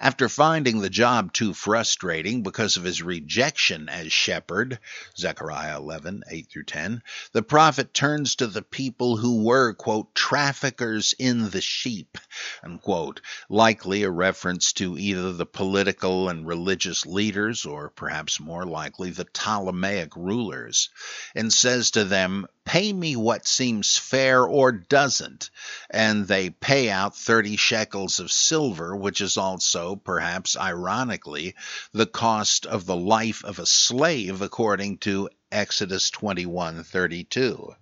After 0.00 0.28
finding 0.28 0.80
the 0.80 0.90
job 0.90 1.32
too 1.32 1.52
frustrating 1.54 2.42
because 2.42 2.76
of 2.76 2.84
his 2.84 3.02
rejection 3.02 3.88
as 3.88 4.12
shepherd, 4.12 4.78
Zechariah 5.16 5.78
11, 5.78 6.22
8 6.30 6.48
through 6.50 6.64
10, 6.64 7.02
the 7.32 7.42
prophet 7.42 7.92
turns 7.94 8.36
to 8.36 8.46
the 8.46 8.62
people 8.62 9.16
who 9.16 9.42
were, 9.44 9.74
quote, 9.74 10.14
traffickers 10.14 11.14
in 11.18 11.50
the 11.50 11.60
sheep, 11.60 12.18
unquote, 12.62 13.20
likely 13.48 14.02
a 14.02 14.10
reference 14.10 14.72
to 14.74 14.98
either 14.98 15.32
the 15.32 15.46
political 15.46 16.28
and 16.28 16.46
religious 16.46 17.04
leaders 17.06 17.64
or 17.64 17.90
perhaps 17.90 18.40
more 18.40 18.64
likely 18.64 19.10
the 19.10 19.24
Ptolemaic 19.24 20.14
rulers, 20.16 20.88
and 21.34 21.52
says 21.52 21.90
to 21.92 22.04
them, 22.04 22.46
Pay 22.66 22.92
me 22.92 23.14
what 23.14 23.46
seems 23.46 23.96
fair 23.96 24.44
or 24.44 24.72
doesn't, 24.72 25.50
and 25.88 26.26
they 26.26 26.50
pay 26.50 26.90
out 26.90 27.16
30 27.16 27.56
shekels 27.56 28.18
of 28.18 28.32
silver, 28.32 28.96
which 28.96 29.20
is 29.20 29.36
also, 29.36 29.94
perhaps 29.94 30.56
ironically, 30.56 31.54
the 31.92 32.06
cost 32.06 32.66
of 32.66 32.84
the 32.84 32.96
life 32.96 33.44
of 33.44 33.60
a 33.60 33.66
slave 33.66 34.42
according 34.42 34.98
to 34.98 35.30
Exodus 35.52 36.10
21:32. 36.10 37.76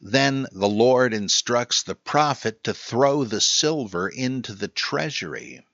Then 0.00 0.46
the 0.52 0.68
Lord 0.68 1.12
instructs 1.12 1.82
the 1.82 1.96
prophet 1.96 2.62
to 2.62 2.72
throw 2.74 3.24
the 3.24 3.40
silver 3.40 4.08
into 4.08 4.54
the 4.54 4.68
treasury. 4.68 5.66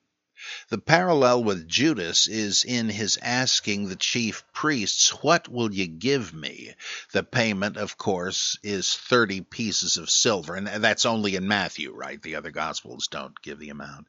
The 0.69 0.79
parallel 0.79 1.45
with 1.45 1.69
Judas 1.69 2.27
is 2.27 2.65
in 2.65 2.89
his 2.89 3.17
asking 3.23 3.89
the 3.89 3.97
chief 3.97 4.45
priests, 4.53 5.09
What 5.23 5.49
will 5.49 5.73
you 5.73 5.87
give 5.87 6.35
me? 6.35 6.75
The 7.13 7.23
payment, 7.23 7.77
of 7.77 7.97
course, 7.97 8.59
is 8.63 8.95
30 8.95 9.43
pieces 9.43 9.97
of 9.97 10.11
silver. 10.11 10.55
And 10.55 10.67
that's 10.67 11.07
only 11.07 11.37
in 11.37 11.49
Matthew, 11.49 11.93
right? 11.95 12.21
The 12.21 12.37
other 12.37 12.51
Gospels 12.51 13.09
don't 13.09 13.41
give 13.41 13.59
the 13.59 13.71
amount. 13.71 14.09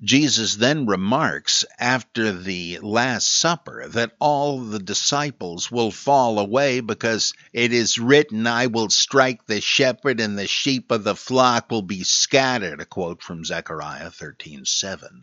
Jesus 0.00 0.54
then 0.54 0.86
remarks 0.86 1.64
after 1.76 2.30
the 2.30 2.78
Last 2.82 3.26
Supper 3.26 3.88
that 3.88 4.12
all 4.20 4.60
the 4.60 4.78
disciples 4.78 5.72
will 5.72 5.90
fall 5.90 6.38
away 6.38 6.78
because 6.78 7.32
it 7.52 7.72
is 7.72 7.98
written, 7.98 8.46
I 8.46 8.68
will 8.68 8.90
strike 8.90 9.46
the 9.46 9.60
shepherd 9.60 10.20
and 10.20 10.38
the 10.38 10.46
sheep 10.46 10.92
of 10.92 11.02
the 11.02 11.16
flock 11.16 11.72
will 11.72 11.82
be 11.82 12.04
scattered, 12.04 12.80
a 12.80 12.84
quote 12.84 13.24
from 13.24 13.44
Zechariah 13.44 14.10
13:7. 14.10 15.22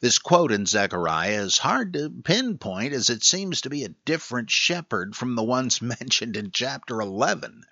This 0.00 0.18
quote 0.18 0.52
in 0.52 0.66
Zechariah 0.66 1.42
is 1.42 1.58
hard 1.58 1.92
to 1.92 2.10
pinpoint 2.10 2.92
as 2.92 3.10
it 3.10 3.24
seems 3.24 3.60
to 3.60 3.70
be 3.70 3.84
a 3.84 3.94
different 4.04 4.50
shepherd 4.50 5.16
from 5.16 5.34
the 5.34 5.42
ones 5.42 5.80
mentioned 6.00 6.36
in 6.36 6.50
chapter 6.50 7.00
11. 7.00 7.64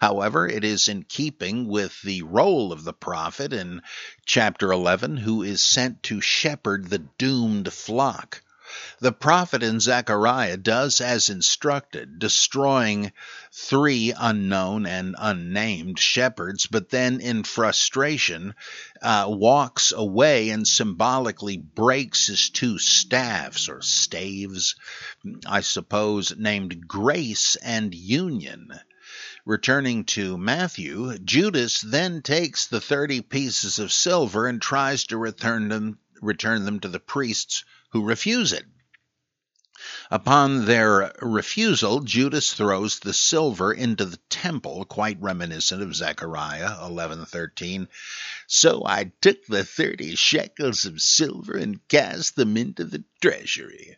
However, 0.00 0.48
it 0.48 0.64
is 0.64 0.88
in 0.88 1.04
keeping 1.04 1.66
with 1.66 2.00
the 2.02 2.22
role 2.22 2.72
of 2.72 2.84
the 2.84 2.92
prophet 2.92 3.52
in 3.52 3.82
chapter 4.26 4.72
11 4.72 5.16
who 5.16 5.42
is 5.42 5.62
sent 5.62 6.02
to 6.04 6.20
shepherd 6.20 6.90
the 6.90 6.98
doomed 7.18 7.72
flock. 7.72 8.42
The 9.00 9.12
prophet 9.12 9.62
in 9.62 9.80
Zechariah 9.80 10.56
does 10.56 11.00
as 11.00 11.28
instructed, 11.28 12.18
destroying 12.18 13.12
three 13.52 14.12
unknown 14.16 14.86
and 14.86 15.14
unnamed 15.18 15.98
shepherds, 15.98 16.66
but 16.66 16.90
then 16.90 17.20
in 17.20 17.44
frustration 17.44 18.54
uh, 19.02 19.26
walks 19.28 19.92
away 19.92 20.50
and 20.50 20.66
symbolically 20.66 21.56
breaks 21.56 22.26
his 22.26 22.50
two 22.50 22.78
staffs 22.78 23.68
or 23.68 23.82
staves, 23.82 24.74
I 25.46 25.60
suppose, 25.60 26.34
named 26.36 26.88
grace 26.88 27.56
and 27.56 27.94
union. 27.94 28.70
Returning 29.44 30.04
to 30.06 30.38
Matthew, 30.38 31.18
Judas 31.18 31.80
then 31.82 32.22
takes 32.22 32.66
the 32.66 32.80
thirty 32.80 33.20
pieces 33.20 33.78
of 33.78 33.92
silver 33.92 34.48
and 34.48 34.60
tries 34.60 35.04
to 35.04 35.18
return 35.18 35.68
them, 35.68 35.98
return 36.22 36.64
them 36.64 36.80
to 36.80 36.88
the 36.88 36.98
priests 36.98 37.64
who 37.94 38.02
refuse 38.02 38.52
it. 38.52 38.66
Upon 40.10 40.66
their 40.66 41.12
refusal, 41.22 42.00
Judas 42.00 42.52
throws 42.52 42.98
the 42.98 43.14
silver 43.14 43.72
into 43.72 44.04
the 44.04 44.18
temple, 44.28 44.84
quite 44.84 45.22
reminiscent 45.22 45.80
of 45.80 45.94
Zechariah 45.94 46.72
11:13. 46.82 47.86
So 48.48 48.84
I 48.84 49.12
took 49.20 49.46
the 49.46 49.64
30 49.64 50.16
shekels 50.16 50.84
of 50.84 51.00
silver 51.00 51.56
and 51.56 51.86
cast 51.86 52.34
them 52.34 52.56
into 52.56 52.82
the 52.82 53.04
treasury. 53.22 53.96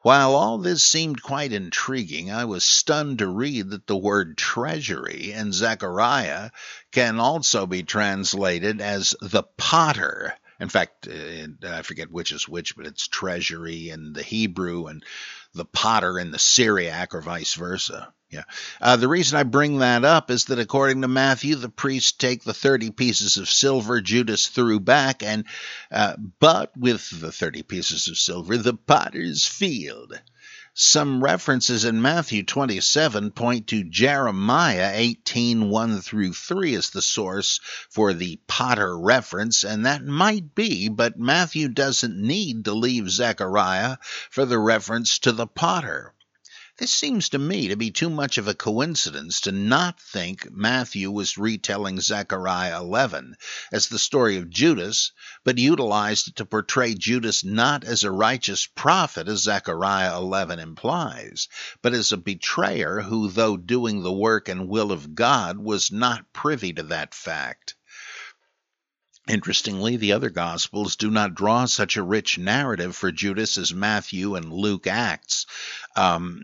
While 0.00 0.34
all 0.34 0.58
this 0.58 0.82
seemed 0.82 1.22
quite 1.22 1.52
intriguing, 1.52 2.32
I 2.32 2.44
was 2.44 2.64
stunned 2.64 3.20
to 3.20 3.28
read 3.28 3.70
that 3.70 3.86
the 3.86 3.96
word 3.96 4.36
treasury 4.36 5.30
in 5.30 5.52
Zechariah 5.52 6.50
can 6.90 7.20
also 7.20 7.66
be 7.66 7.84
translated 7.84 8.80
as 8.80 9.14
the 9.20 9.44
potter. 9.56 10.34
In 10.58 10.68
fact, 10.68 11.08
I 11.08 11.82
forget 11.82 12.10
which 12.10 12.32
is 12.32 12.48
which, 12.48 12.76
but 12.76 12.86
it's 12.86 13.08
treasury 13.08 13.90
and 13.90 14.14
the 14.14 14.22
Hebrew 14.22 14.86
and 14.86 15.04
the 15.54 15.64
potter 15.64 16.18
and 16.18 16.32
the 16.32 16.38
Syriac, 16.38 17.14
or 17.14 17.20
vice 17.20 17.54
versa. 17.54 18.12
Yeah. 18.30 18.42
Uh, 18.80 18.96
the 18.96 19.08
reason 19.08 19.38
I 19.38 19.44
bring 19.44 19.78
that 19.78 20.04
up 20.04 20.30
is 20.30 20.46
that 20.46 20.58
according 20.58 21.02
to 21.02 21.08
Matthew, 21.08 21.54
the 21.54 21.68
priests 21.68 22.12
take 22.12 22.42
the 22.42 22.54
30 22.54 22.90
pieces 22.90 23.36
of 23.36 23.48
silver 23.48 24.00
Judas 24.00 24.48
threw 24.48 24.80
back, 24.80 25.22
and 25.22 25.44
uh, 25.92 26.14
but 26.40 26.76
with 26.76 27.08
the 27.20 27.30
30 27.30 27.62
pieces 27.62 28.08
of 28.08 28.18
silver, 28.18 28.56
the 28.56 28.74
potter's 28.74 29.46
field. 29.46 30.20
Some 30.78 31.24
references 31.24 31.86
in 31.86 32.02
Matthew 32.02 32.42
27 32.42 33.30
point 33.30 33.68
to 33.68 33.82
Jeremiah 33.82 34.92
18 34.92 35.70
1 35.70 36.02
through 36.02 36.34
3 36.34 36.74
as 36.74 36.90
the 36.90 37.00
source 37.00 37.60
for 37.88 38.12
the 38.12 38.38
potter 38.46 38.98
reference, 38.98 39.64
and 39.64 39.86
that 39.86 40.04
might 40.04 40.54
be, 40.54 40.90
but 40.90 41.18
Matthew 41.18 41.68
doesn't 41.68 42.18
need 42.20 42.66
to 42.66 42.74
leave 42.74 43.10
Zechariah 43.10 43.96
for 44.28 44.44
the 44.44 44.58
reference 44.58 45.18
to 45.20 45.32
the 45.32 45.46
potter. 45.46 46.12
This 46.78 46.92
seems 46.92 47.30
to 47.30 47.38
me 47.38 47.68
to 47.68 47.76
be 47.76 47.90
too 47.90 48.10
much 48.10 48.36
of 48.36 48.48
a 48.48 48.54
coincidence 48.54 49.40
to 49.40 49.52
not 49.52 49.98
think 49.98 50.50
Matthew 50.50 51.10
was 51.10 51.38
retelling 51.38 52.00
Zechariah 52.00 52.78
11 52.78 53.36
as 53.72 53.88
the 53.88 53.98
story 53.98 54.36
of 54.36 54.50
Judas, 54.50 55.12
but 55.42 55.56
utilized 55.56 56.28
it 56.28 56.36
to 56.36 56.44
portray 56.44 56.92
Judas 56.92 57.42
not 57.42 57.82
as 57.84 58.04
a 58.04 58.10
righteous 58.10 58.66
prophet, 58.66 59.26
as 59.26 59.44
Zechariah 59.44 60.18
11 60.18 60.58
implies, 60.58 61.48
but 61.80 61.94
as 61.94 62.12
a 62.12 62.18
betrayer 62.18 63.00
who, 63.00 63.30
though 63.30 63.56
doing 63.56 64.02
the 64.02 64.12
work 64.12 64.46
and 64.46 64.68
will 64.68 64.92
of 64.92 65.14
God, 65.14 65.56
was 65.56 65.90
not 65.90 66.30
privy 66.34 66.74
to 66.74 66.82
that 66.82 67.14
fact. 67.14 67.74
Interestingly, 69.26 69.96
the 69.96 70.12
other 70.12 70.28
Gospels 70.28 70.94
do 70.96 71.10
not 71.10 71.34
draw 71.34 71.64
such 71.64 71.96
a 71.96 72.02
rich 72.02 72.36
narrative 72.36 72.94
for 72.94 73.10
Judas 73.10 73.56
as 73.56 73.72
Matthew 73.72 74.34
and 74.34 74.52
Luke 74.52 74.86
acts, 74.86 75.46
um, 75.96 76.42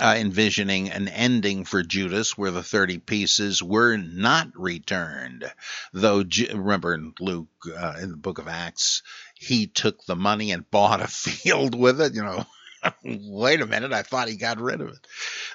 uh, 0.00 0.14
envisioning 0.16 0.90
an 0.90 1.08
ending 1.08 1.64
for 1.64 1.82
Judas 1.82 2.36
where 2.36 2.50
the 2.50 2.62
30 2.62 2.98
pieces 2.98 3.62
were 3.62 3.96
not 3.96 4.48
returned. 4.54 5.50
Though, 5.92 6.24
remember 6.52 6.94
in 6.94 7.14
Luke, 7.20 7.48
uh, 7.66 7.94
in 8.00 8.10
the 8.10 8.16
book 8.16 8.38
of 8.38 8.48
Acts, 8.48 9.02
he 9.34 9.66
took 9.66 10.04
the 10.04 10.16
money 10.16 10.52
and 10.52 10.70
bought 10.70 11.00
a 11.00 11.08
field 11.08 11.74
with 11.74 12.00
it, 12.00 12.14
you 12.14 12.22
know. 12.22 12.46
Wait 13.04 13.60
a 13.60 13.66
minute, 13.66 13.92
I 13.92 14.02
thought 14.02 14.28
he 14.28 14.36
got 14.36 14.60
rid 14.60 14.80
of 14.80 14.88
it. 14.88 15.06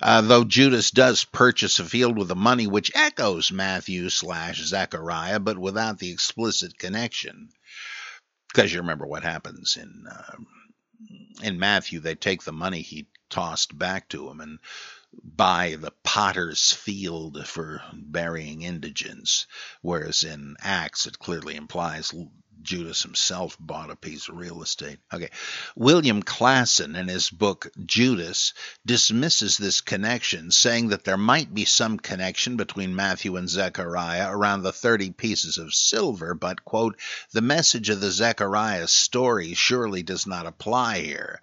Uh, 0.02 0.22
though 0.22 0.43
Judas 0.43 0.91
does 0.91 1.24
purchase 1.24 1.80
a 1.80 1.86
field 1.86 2.17
with 2.17 2.28
the 2.28 2.36
money, 2.36 2.67
which 2.67 2.91
echoes 2.96 3.52
Matthew 3.52 4.10
slash 4.10 4.62
Zechariah, 4.62 5.39
but 5.39 5.58
without 5.58 6.00
the 6.00 6.12
explicit 6.12 6.78
connection. 6.78 7.50
Because 8.50 8.74
you 8.74 8.82
remember 8.82 9.08
what 9.08 9.24
happens 9.24 9.78
in 9.78 10.06
uh, 10.12 10.36
in 11.41 11.60
Matthew, 11.60 12.00
they 12.00 12.15
take 12.15 12.43
the 12.43 12.54
money 12.54 12.82
he 12.82 13.08
tossed 13.34 13.76
back 13.76 14.08
to 14.10 14.30
him 14.30 14.39
and 14.39 14.60
buy 15.24 15.76
the 15.76 15.91
potter's 16.04 16.72
field 16.72 17.48
for 17.48 17.82
burying 17.91 18.62
indigents, 18.62 19.48
whereas 19.82 20.24
in 20.24 20.56
Acts 20.62 21.08
it 21.08 21.17
clearly 21.17 21.56
implies 21.56 22.13
Judas 22.62 23.02
himself 23.02 23.58
bought 23.60 23.89
a 23.89 23.96
piece 23.96 24.30
of 24.30 24.38
real 24.38 24.62
estate. 24.62 25.00
Okay. 25.12 25.32
William 25.76 26.22
Klassen, 26.22 26.96
in 26.96 27.08
his 27.08 27.32
book 27.32 27.72
Judas, 27.84 28.54
dismisses 28.86 29.58
this 29.58 29.82
connection, 29.82 30.52
saying 30.52 30.89
that 30.89 31.04
there 31.04 31.17
might 31.17 31.52
be 31.52 31.65
some 31.65 31.98
connection 31.98 32.56
between 32.56 32.96
Matthew 32.96 33.36
and 33.36 33.50
Zechariah 33.50 34.30
around 34.30 34.62
the 34.62 34.72
30 34.72 35.10
pieces 35.12 35.58
of 35.58 35.74
silver, 35.74 36.36
but, 36.36 36.63
quote, 36.63 37.00
the 37.32 37.41
message 37.41 37.89
of 37.89 38.00
the 38.00 38.12
Zechariah 38.12 38.88
story 38.88 39.56
surely 39.56 40.04
does 40.04 40.28
not 40.28 40.46
apply 40.46 41.00
here. 41.00 41.41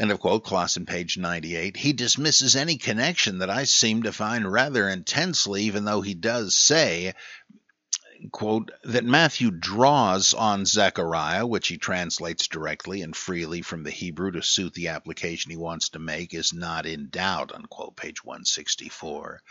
End 0.00 0.10
of 0.10 0.18
quote, 0.18 0.44
Klassen, 0.44 0.86
page 0.86 1.18
98. 1.18 1.76
He 1.76 1.92
dismisses 1.92 2.56
any 2.56 2.78
connection 2.78 3.40
that 3.40 3.50
I 3.50 3.64
seem 3.64 4.04
to 4.04 4.12
find 4.14 4.50
rather 4.50 4.88
intensely, 4.88 5.64
even 5.64 5.84
though 5.84 6.00
he 6.00 6.14
does 6.14 6.54
say 6.54 7.12
quote, 8.32 8.70
that 8.84 9.04
Matthew 9.04 9.50
draws 9.50 10.34
on 10.34 10.66
Zechariah, 10.66 11.46
which 11.46 11.68
he 11.68 11.78
translates 11.78 12.48
directly 12.48 13.02
and 13.02 13.16
freely 13.16 13.62
from 13.62 13.82
the 13.82 13.90
Hebrew 13.90 14.30
to 14.32 14.42
suit 14.42 14.74
the 14.74 14.88
application 14.88 15.50
he 15.50 15.56
wants 15.56 15.90
to 15.90 15.98
make, 15.98 16.34
is 16.34 16.52
not 16.52 16.86
in 16.86 17.08
doubt, 17.08 17.54
unquote, 17.54 17.96
page 17.96 18.24
164. 18.24 19.42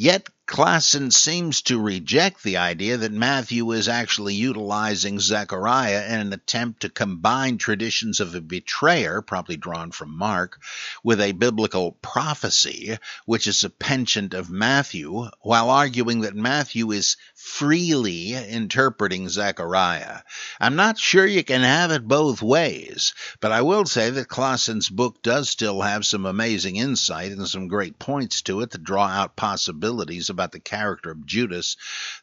Yet 0.00 0.28
Klassen 0.46 1.12
seems 1.12 1.60
to 1.62 1.78
reject 1.78 2.42
the 2.42 2.56
idea 2.56 2.96
that 2.96 3.12
Matthew 3.12 3.70
is 3.72 3.86
actually 3.86 4.34
utilizing 4.34 5.20
Zechariah 5.20 6.06
in 6.06 6.20
an 6.20 6.32
attempt 6.32 6.80
to 6.80 6.88
combine 6.88 7.58
traditions 7.58 8.18
of 8.18 8.34
a 8.34 8.40
betrayer, 8.40 9.20
probably 9.20 9.58
drawn 9.58 9.90
from 9.90 10.16
Mark, 10.16 10.58
with 11.04 11.20
a 11.20 11.32
biblical 11.32 11.92
prophecy, 12.00 12.96
which 13.26 13.46
is 13.46 13.62
a 13.62 13.68
penchant 13.68 14.32
of 14.32 14.48
Matthew, 14.48 15.28
while 15.42 15.68
arguing 15.68 16.22
that 16.22 16.34
Matthew 16.34 16.92
is 16.92 17.18
freely 17.34 18.32
interpreting 18.32 19.28
Zechariah. 19.28 20.20
I'm 20.58 20.76
not 20.76 20.98
sure 20.98 21.26
you 21.26 21.44
can 21.44 21.60
have 21.60 21.90
it 21.90 22.08
both 22.08 22.40
ways, 22.40 23.12
but 23.40 23.52
I 23.52 23.62
will 23.62 23.84
say 23.84 24.08
that 24.10 24.28
Klassen's 24.28 24.88
book 24.88 25.22
does 25.22 25.50
still 25.50 25.82
have 25.82 26.06
some 26.06 26.24
amazing 26.24 26.76
insight 26.76 27.32
and 27.32 27.46
some 27.46 27.68
great 27.68 27.98
points 27.98 28.40
to 28.42 28.62
it 28.62 28.70
that 28.70 28.82
draw 28.82 29.06
out 29.06 29.36
possibilities 29.36 29.87
possibilities 29.88 30.28
about 30.28 30.52
the 30.52 30.60
character 30.60 31.10
of 31.10 31.24
Judas 31.24 31.76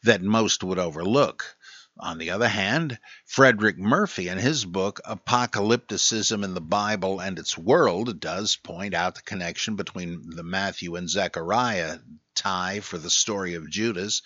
that 0.04 0.22
most 0.22 0.64
would 0.64 0.78
overlook. 0.78 1.56
On 1.98 2.20
the 2.20 2.30
other 2.30 2.48
hand, 2.48 3.00
Frederick 3.26 3.80
Murphy, 3.80 4.28
in 4.28 4.38
his 4.38 4.66
book 4.66 5.00
Apocalypticism 5.04 6.44
in 6.44 6.54
the 6.54 6.62
Bible 6.62 7.20
and 7.20 7.40
Its 7.40 7.58
World, 7.58 8.20
does 8.20 8.56
point 8.56 8.94
out 8.94 9.16
the 9.16 9.22
connection 9.24 9.76
between 9.78 10.30
the 10.30 10.44
Matthew 10.44 10.96
and 10.96 11.10
Zechariah 11.10 11.98
tie 12.36 12.82
for 12.82 13.00
the 13.00 13.10
story 13.10 13.56
of 13.56 13.70
Judas 13.72 14.22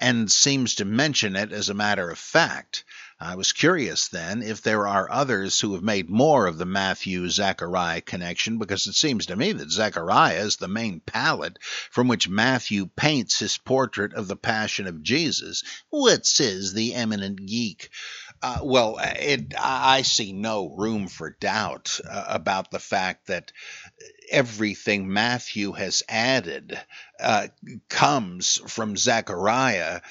and 0.00 0.32
seems 0.32 0.76
to 0.76 0.86
mention 0.86 1.36
it 1.36 1.52
as 1.52 1.68
a 1.68 1.74
matter 1.74 2.08
of 2.08 2.18
fact. 2.18 2.84
I 3.20 3.34
was 3.34 3.52
curious 3.52 4.06
then 4.08 4.42
if 4.42 4.62
there 4.62 4.86
are 4.86 5.10
others 5.10 5.58
who 5.58 5.72
have 5.74 5.82
made 5.82 6.08
more 6.08 6.46
of 6.46 6.56
the 6.56 6.64
Matthew 6.64 7.28
Zechariah 7.28 8.00
connection, 8.00 8.58
because 8.58 8.86
it 8.86 8.94
seems 8.94 9.26
to 9.26 9.34
me 9.34 9.50
that 9.52 9.72
Zechariah 9.72 10.38
is 10.38 10.56
the 10.56 10.68
main 10.68 11.00
palette 11.00 11.58
from 11.90 12.06
which 12.06 12.28
Matthew 12.28 12.86
paints 12.86 13.40
his 13.40 13.58
portrait 13.58 14.14
of 14.14 14.28
the 14.28 14.36
Passion 14.36 14.86
of 14.86 15.02
Jesus. 15.02 15.64
What 15.90 16.26
says 16.26 16.72
the 16.72 16.94
eminent 16.94 17.44
geek? 17.44 17.90
Uh, 18.40 18.60
well, 18.62 19.00
it, 19.00 19.52
I 19.58 20.02
see 20.02 20.32
no 20.32 20.68
room 20.68 21.08
for 21.08 21.36
doubt 21.40 21.98
uh, 22.08 22.24
about 22.28 22.70
the 22.70 22.78
fact 22.78 23.26
that 23.26 23.52
everything 24.30 25.12
Matthew 25.12 25.72
has 25.72 26.04
added 26.08 26.78
uh, 27.18 27.48
comes 27.88 28.60
from 28.68 28.96
Zechariah 28.96 30.02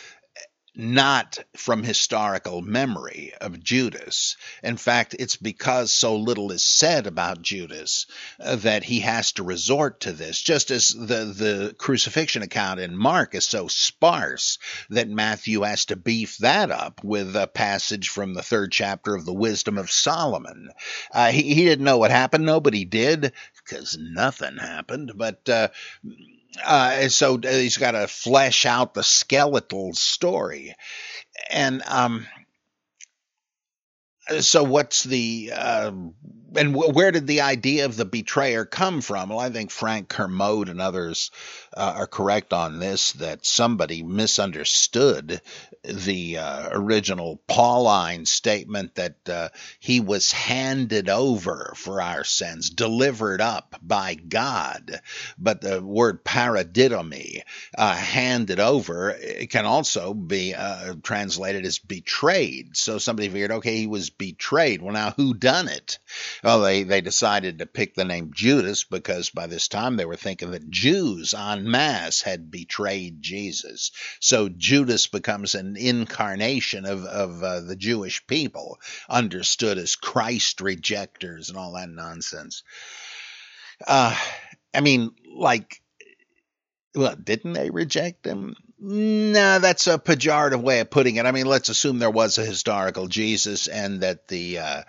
not 0.78 1.40
from 1.56 1.82
historical 1.82 2.62
memory 2.62 3.34
of 3.42 3.64
Judas. 3.64 4.38
In 4.62 4.78
fact, 4.78 5.16
it's 5.18 5.36
because 5.36 5.92
so 5.92 6.18
little 6.18 6.52
is 6.52 6.64
said 6.64 7.08
about 7.08 7.42
Judas 7.42 8.06
uh, 8.40 8.58
that 8.58 8.84
he 8.84 9.00
has 9.00 9.32
to 9.34 9.44
resort 9.44 10.02
to 10.02 10.14
this, 10.14 10.40
just 10.40 10.70
as 10.70 10.90
the, 10.90 11.26
the 11.26 11.76
crucifixion 11.80 12.44
account 12.44 12.80
in 12.80 12.96
Mark 12.96 13.34
is 13.34 13.48
so 13.48 13.68
sparse 13.68 14.60
that 14.92 15.10
Matthew 15.10 15.62
has 15.62 15.86
to 15.86 15.96
beef 15.96 16.38
that 16.38 16.70
up 16.70 17.04
with 17.04 17.36
a 17.36 17.48
passage 17.48 18.10
from 18.10 18.36
the 18.36 18.44
third 18.44 18.72
chapter 18.72 19.16
of 19.16 19.26
the 19.26 19.34
Wisdom 19.34 19.80
of 19.80 19.90
Solomon. 19.90 20.70
Uh, 21.12 21.32
he, 21.32 21.56
he 21.56 21.66
didn't 21.66 21.86
know 21.86 21.98
what 21.98 22.12
happened, 22.12 22.46
nobody 22.46 22.86
did, 22.86 23.34
because 23.66 23.98
nothing 24.00 24.58
happened, 24.58 25.14
but. 25.16 25.50
Uh, 25.50 25.70
uh, 26.64 27.10
so 27.10 27.38
he's 27.38 27.78
got 27.78 27.92
to 27.92 28.08
flesh 28.08 28.66
out 28.66 28.94
the 28.94 29.04
skeletal 29.04 29.94
story, 29.94 30.76
and 31.50 31.82
um, 31.88 32.26
so 34.40 34.64
what's 34.64 35.04
the 35.04 35.52
uh, 35.56 35.92
and 36.58 36.76
where 36.76 37.12
did 37.12 37.28
the 37.28 37.42
idea 37.42 37.86
of 37.86 37.96
the 37.96 38.06
betrayer 38.06 38.66
come 38.66 39.02
from? 39.02 39.30
Well, 39.30 39.40
I 39.40 39.50
think 39.50 39.72
Frank 39.72 40.10
Kermode 40.10 40.70
and 40.70 40.82
others 40.82 41.32
uh, 41.76 41.94
are 41.98 42.08
correct 42.08 42.54
on 42.54 42.80
this 42.80 43.14
that 43.14 43.46
somebody 43.46 44.04
misunderstood 44.04 45.42
the 45.84 46.38
uh, 46.38 46.70
original 46.72 47.42
Pauline 47.48 48.26
statement 48.26 48.96
that 48.96 49.30
uh, 49.30 49.50
he 49.80 50.00
was 50.00 50.32
handed 50.32 51.10
over 51.10 51.74
for 51.76 52.02
our 52.02 52.24
sins, 52.24 52.70
delivered 52.70 53.42
up 53.42 53.76
by 53.82 54.16
God. 54.16 55.02
But 55.38 55.62
the 55.62 55.82
word 55.82 56.24
paradidomi, 56.26 57.42
uh, 57.78 57.96
handed 57.96 58.60
over, 58.60 59.12
it 59.12 59.50
can 59.50 59.66
also 59.66 60.14
be 60.14 60.54
uh, 60.54 60.96
translated 61.04 61.66
as 61.66 61.80
betrayed. 61.80 62.76
So 62.76 62.98
somebody 62.98 63.30
figured, 63.30 63.52
okay, 63.52 63.78
he 63.78 63.88
was 63.88 64.10
betrayed. 64.10 64.82
Well, 64.82 64.94
now 64.94 65.12
who 65.12 65.34
done 65.34 65.68
it? 65.68 66.00
Well, 66.48 66.62
they, 66.62 66.84
they 66.84 67.02
decided 67.02 67.60
to 67.60 67.66
pick 67.66 67.94
the 67.94 68.06
name 68.06 68.32
Judas 68.34 68.86
because 68.86 69.32
by 69.32 69.48
this 69.48 69.68
time 69.68 69.98
they 69.98 70.06
were 70.06 70.16
thinking 70.16 70.52
that 70.52 70.70
Jews 70.70 71.34
en 71.34 71.70
masse 71.70 72.22
had 72.22 72.50
betrayed 72.50 73.22
Jesus. 73.22 73.92
So 74.22 74.48
Judas 74.48 75.08
becomes 75.08 75.56
an 75.56 75.76
incarnation 75.76 76.86
of, 76.86 77.04
of 77.04 77.44
uh, 77.44 77.60
the 77.60 77.76
Jewish 77.76 78.26
people, 78.28 78.80
understood 79.10 79.78
as 79.78 79.98
Christ 79.98 80.62
rejectors 80.62 81.50
and 81.50 81.58
all 81.58 81.74
that 81.74 81.90
nonsense. 81.90 82.64
Uh, 83.86 84.18
I 84.74 84.80
mean, 84.80 85.12
like, 85.36 85.82
well, 86.96 87.18
didn't 87.18 87.54
they 87.54 87.72
reject 87.72 88.26
him? 88.26 88.56
Nah, 88.80 89.58
that's 89.58 89.88
a 89.88 89.98
pejorative 89.98 90.62
way 90.62 90.80
of 90.82 90.92
putting 90.92 91.16
it. 91.16 91.26
I 91.26 91.32
mean, 91.32 91.48
let's 91.48 91.70
assume 91.70 91.98
there 91.98 92.12
was 92.12 92.38
a 92.38 92.46
historical 92.46 93.08
Jesus 93.08 93.68
and 93.68 94.02
that 94.02 94.28
the 94.28 94.60
uh, 94.60 94.84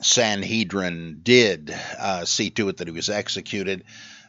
Sanhedrin 0.00 1.20
did 1.22 1.74
uh, 1.98 2.24
see 2.24 2.50
to 2.50 2.68
it 2.68 2.78
that 2.78 2.88
he 2.88 2.92
was 2.92 3.10
executed 3.10 3.84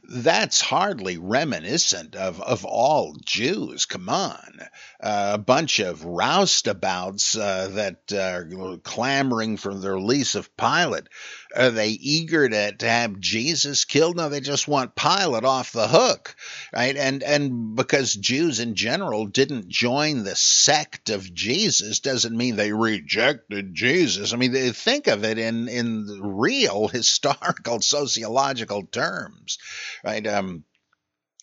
that's 0.08 0.62
hardly 0.62 1.18
reminiscent 1.18 2.16
of, 2.16 2.42
of 2.42 2.66
all 2.66 3.16
Jews. 3.26 3.86
Come 3.86 4.10
on. 4.10 4.60
Uh, 5.02 5.32
a 5.34 5.38
bunch 5.38 5.80
of 5.80 6.02
roustabouts 6.02 7.38
uh, 7.40 7.68
that 7.70 8.14
are 8.14 8.78
clamoring 8.84 9.58
for 9.58 9.74
the 9.74 9.92
release 9.92 10.36
of 10.36 10.56
Pilate. 10.58 11.08
Are 11.56 11.72
they 11.72 11.90
eager 11.90 12.48
to, 12.48 12.72
to 12.74 12.88
have 12.88 13.20
Jesus 13.20 13.86
killed? 13.86 14.18
No, 14.18 14.30
they 14.30 14.42
just 14.42 14.68
want 14.68 14.96
Pilate 14.96 15.44
off 15.44 15.72
the 15.72 15.88
hook, 15.88 16.36
right? 16.74 16.96
And 16.96 17.24
and 17.24 17.76
because 17.76 18.14
Jews 18.14 18.60
in 18.60 18.76
general 18.76 19.26
didn't 19.26 19.70
join 19.70 20.24
the 20.24 20.36
sect 20.36 21.10
of 21.10 21.34
Jesus 21.34 22.00
doesn't 22.00 22.36
mean 22.36 22.56
they 22.56 22.74
rejected 22.74 23.74
Jesus. 23.74 24.34
I 24.34 24.38
mean, 24.38 24.52
they 24.52 24.72
think 24.72 25.08
of 25.08 25.24
it 25.24 25.38
in 25.38 25.68
in 25.68 26.20
real 26.22 26.88
historical 26.90 27.82
sociological 27.82 28.84
terms, 28.88 29.58
right? 30.04 30.26
Um, 30.26 30.64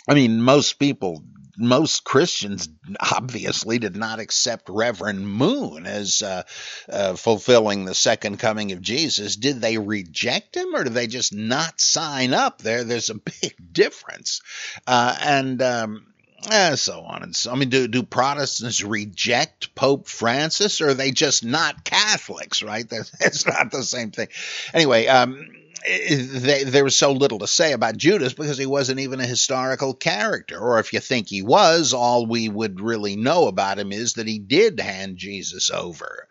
I 0.08 0.14
mean, 0.14 0.42
most 0.42 0.78
people 0.78 1.24
most 1.56 2.04
Christians 2.04 2.68
obviously 2.98 3.78
did 3.78 3.96
not 3.96 4.20
accept 4.20 4.68
Reverend 4.68 5.28
Moon 5.28 5.86
as 5.86 6.22
uh, 6.22 6.42
uh, 6.88 7.14
fulfilling 7.14 7.84
the 7.84 7.94
second 7.94 8.38
coming 8.38 8.72
of 8.72 8.80
Jesus. 8.80 9.36
Did 9.36 9.60
they 9.60 9.78
reject 9.78 10.56
him 10.56 10.74
or 10.74 10.84
did 10.84 10.94
they 10.94 11.06
just 11.06 11.32
not 11.32 11.80
sign 11.80 12.34
up? 12.34 12.58
There, 12.62 12.84
there's 12.84 13.10
a 13.10 13.14
big 13.14 13.54
difference, 13.72 14.40
uh, 14.86 15.16
and. 15.20 15.62
Um, 15.62 16.06
and 16.50 16.76
so 16.76 17.02
on 17.02 17.22
and 17.22 17.36
so. 17.36 17.52
I 17.52 17.54
mean, 17.54 17.68
do 17.68 17.86
do 17.86 18.02
Protestants 18.02 18.82
reject 18.82 19.76
Pope 19.76 20.08
Francis, 20.08 20.80
or 20.80 20.88
are 20.88 20.94
they 20.94 21.12
just 21.12 21.44
not 21.44 21.84
Catholics? 21.84 22.64
Right? 22.64 22.84
That's 23.20 23.46
not 23.46 23.70
the 23.70 23.84
same 23.84 24.10
thing. 24.10 24.26
Anyway, 24.74 25.06
um, 25.06 25.48
they, 25.84 26.64
there 26.64 26.84
was 26.84 26.96
so 26.96 27.12
little 27.12 27.40
to 27.40 27.46
say 27.46 27.72
about 27.72 27.96
Judas 27.96 28.34
because 28.34 28.58
he 28.58 28.66
wasn't 28.66 29.00
even 29.00 29.20
a 29.20 29.26
historical 29.26 29.94
character. 29.94 30.58
Or 30.58 30.78
if 30.78 30.92
you 30.92 31.00
think 31.00 31.28
he 31.28 31.42
was, 31.42 31.92
all 31.92 32.26
we 32.26 32.48
would 32.48 32.80
really 32.80 33.16
know 33.16 33.48
about 33.48 33.78
him 33.78 33.92
is 33.92 34.14
that 34.14 34.26
he 34.26 34.38
did 34.38 34.80
hand 34.80 35.16
Jesus 35.16 35.70
over. 35.70 36.28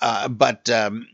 Uh, 0.00 0.28
but 0.28 0.68
um, 0.70 1.06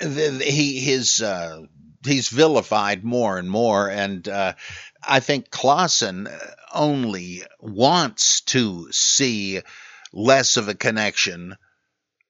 the, 0.00 0.42
he 0.44 0.80
his 0.80 1.20
uh, 1.20 1.62
he's 2.04 2.28
vilified 2.28 3.04
more 3.04 3.38
and 3.38 3.50
more, 3.50 3.88
and 3.88 4.28
uh, 4.28 4.54
I 5.02 5.20
think 5.20 5.50
Klassen 5.50 6.32
only 6.72 7.42
wants 7.60 8.40
to 8.42 8.88
see 8.92 9.60
less 10.12 10.56
of 10.56 10.68
a 10.68 10.74
connection 10.74 11.56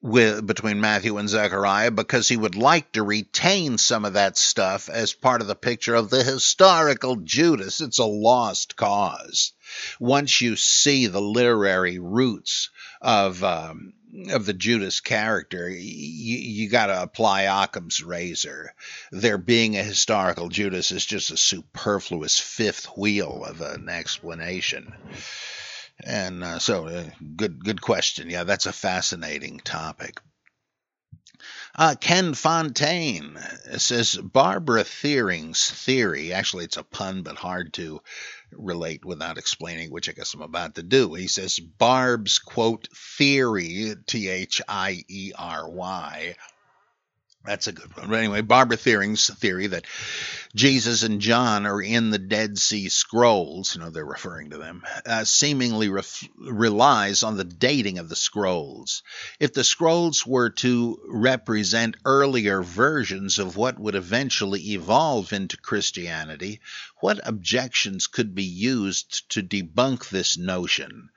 with 0.02 0.44
between 0.44 0.80
Matthew 0.80 1.16
and 1.16 1.28
Zechariah 1.28 1.92
because 1.92 2.28
he 2.28 2.36
would 2.36 2.56
like 2.56 2.90
to 2.92 3.04
retain 3.04 3.78
some 3.78 4.04
of 4.04 4.14
that 4.14 4.36
stuff 4.36 4.88
as 4.88 5.12
part 5.12 5.40
of 5.40 5.46
the 5.46 5.54
picture 5.54 5.94
of 5.94 6.10
the 6.10 6.24
historical 6.24 7.16
Judas. 7.16 7.80
It's 7.80 8.00
a 8.00 8.04
lost 8.04 8.74
cause. 8.76 9.52
Once 10.00 10.40
you 10.40 10.56
see 10.56 11.06
the 11.06 11.20
literary 11.20 11.98
roots 12.00 12.70
of 13.00 13.42
um, 13.44 13.94
of 14.30 14.44
the 14.44 14.52
Judas 14.52 15.00
character, 15.00 15.68
you, 15.70 15.78
you 15.78 16.68
got 16.68 16.86
to 16.86 17.00
apply 17.00 17.42
Occam's 17.42 18.02
razor. 18.02 18.74
There 19.10 19.38
being 19.38 19.76
a 19.76 19.84
historical 19.84 20.48
Judas 20.48 20.90
is 20.90 21.06
just 21.06 21.30
a 21.30 21.36
superfluous 21.36 22.38
fifth 22.38 22.86
wheel 22.96 23.44
of 23.46 23.60
an 23.60 23.88
explanation. 23.88 24.92
And 26.04 26.42
uh, 26.42 26.58
so, 26.58 26.86
uh, 26.86 27.04
good 27.36 27.62
good 27.64 27.80
question. 27.80 28.30
Yeah, 28.30 28.44
that's 28.44 28.66
a 28.66 28.72
fascinating 28.72 29.60
topic. 29.60 30.20
Uh, 31.74 31.94
Ken 31.98 32.34
Fontaine 32.34 33.38
says 33.78 34.14
Barbara 34.14 34.84
Thiering's 34.84 35.70
theory, 35.70 36.32
actually, 36.32 36.64
it's 36.64 36.76
a 36.76 36.82
pun, 36.82 37.22
but 37.22 37.36
hard 37.36 37.72
to 37.74 38.00
relate 38.52 39.04
without 39.04 39.38
explaining, 39.38 39.90
which 39.90 40.08
I 40.08 40.12
guess 40.12 40.34
I'm 40.34 40.42
about 40.42 40.74
to 40.74 40.82
do. 40.82 41.14
He 41.14 41.28
says 41.28 41.58
Barb's, 41.58 42.38
quote, 42.38 42.88
theory, 42.94 43.94
T 44.06 44.28
H 44.28 44.60
I 44.68 45.02
E 45.08 45.32
R 45.36 45.68
Y, 45.68 46.36
that's 47.44 47.66
a 47.66 47.72
good 47.72 47.96
one. 47.96 48.08
But 48.08 48.16
anyway, 48.16 48.40
Barbara 48.40 48.76
Thiering's 48.76 49.28
theory 49.28 49.66
that 49.68 49.86
Jesus 50.54 51.02
and 51.02 51.20
John 51.20 51.66
are 51.66 51.82
in 51.82 52.10
the 52.10 52.18
Dead 52.18 52.58
Sea 52.58 52.88
Scrolls, 52.88 53.74
you 53.74 53.80
know, 53.80 53.90
they're 53.90 54.04
referring 54.04 54.50
to 54.50 54.58
them, 54.58 54.82
uh, 55.04 55.24
seemingly 55.24 55.88
ref- 55.88 56.28
relies 56.38 57.22
on 57.22 57.36
the 57.36 57.44
dating 57.44 57.98
of 57.98 58.08
the 58.08 58.16
scrolls. 58.16 59.02
If 59.40 59.54
the 59.54 59.64
scrolls 59.64 60.26
were 60.26 60.50
to 60.50 61.00
represent 61.08 61.96
earlier 62.04 62.62
versions 62.62 63.38
of 63.38 63.56
what 63.56 63.78
would 63.78 63.96
eventually 63.96 64.72
evolve 64.72 65.32
into 65.32 65.56
Christianity, 65.56 66.60
what 67.00 67.20
objections 67.24 68.06
could 68.06 68.34
be 68.34 68.44
used 68.44 69.28
to 69.30 69.42
debunk 69.42 70.08
this 70.08 70.38
notion? 70.38 71.08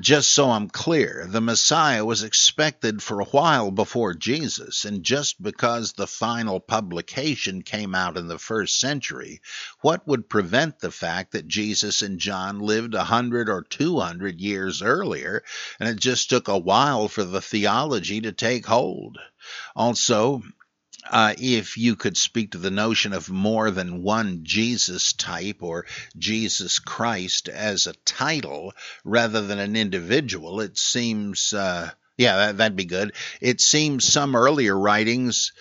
Just 0.00 0.30
so 0.30 0.50
I'm 0.50 0.70
clear, 0.70 1.24
the 1.28 1.40
Messiah 1.40 2.04
was 2.04 2.24
expected 2.24 3.00
for 3.00 3.20
a 3.20 3.26
while 3.26 3.70
before 3.70 4.12
Jesus, 4.12 4.84
and 4.84 5.04
just 5.04 5.40
because 5.40 5.92
the 5.92 6.08
final 6.08 6.58
publication 6.58 7.62
came 7.62 7.94
out 7.94 8.16
in 8.16 8.26
the 8.26 8.40
first 8.40 8.80
century, 8.80 9.40
what 9.82 10.04
would 10.08 10.28
prevent 10.28 10.80
the 10.80 10.90
fact 10.90 11.30
that 11.30 11.46
Jesus 11.46 12.02
and 12.02 12.18
John 12.18 12.58
lived 12.58 12.94
a 12.94 13.04
hundred 13.04 13.48
or 13.48 13.62
two 13.62 14.00
hundred 14.00 14.40
years 14.40 14.82
earlier, 14.82 15.44
and 15.78 15.88
it 15.88 16.00
just 16.00 16.28
took 16.28 16.48
a 16.48 16.58
while 16.58 17.06
for 17.06 17.22
the 17.22 17.40
theology 17.40 18.20
to 18.22 18.32
take 18.32 18.66
hold? 18.66 19.18
Also, 19.76 20.42
uh, 21.10 21.34
if 21.38 21.76
you 21.76 21.96
could 21.96 22.16
speak 22.16 22.52
to 22.52 22.58
the 22.58 22.70
notion 22.70 23.12
of 23.12 23.30
more 23.30 23.70
than 23.70 24.02
one 24.02 24.40
Jesus 24.42 25.12
type 25.12 25.62
or 25.62 25.86
Jesus 26.16 26.78
Christ 26.78 27.48
as 27.48 27.86
a 27.86 27.94
title 28.04 28.72
rather 29.04 29.42
than 29.42 29.58
an 29.58 29.76
individual, 29.76 30.60
it 30.60 30.78
seems, 30.78 31.52
uh, 31.52 31.90
yeah, 32.16 32.36
that, 32.36 32.56
that'd 32.58 32.76
be 32.76 32.84
good. 32.84 33.12
It 33.40 33.60
seems 33.60 34.04
some 34.04 34.34
earlier 34.34 34.78
writings 34.78 35.52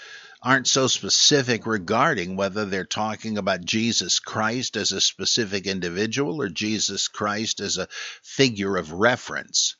aren't 0.43 0.67
so 0.67 0.88
specific 0.88 1.65
regarding 1.65 2.36
whether 2.36 2.65
they're 2.65 2.84
talking 2.84 3.38
about 3.38 3.63
Jesus 3.63 4.19
Christ 4.19 4.75
as 4.75 4.91
a 4.91 4.99
specific 4.99 5.67
individual 5.67 6.41
or 6.41 6.49
Jesus 6.49 7.08
Christ 7.08 7.62
as 7.62 7.77
a 7.77 7.88
figure 8.21 8.75
of 8.75 8.91
reference. 8.91 9.75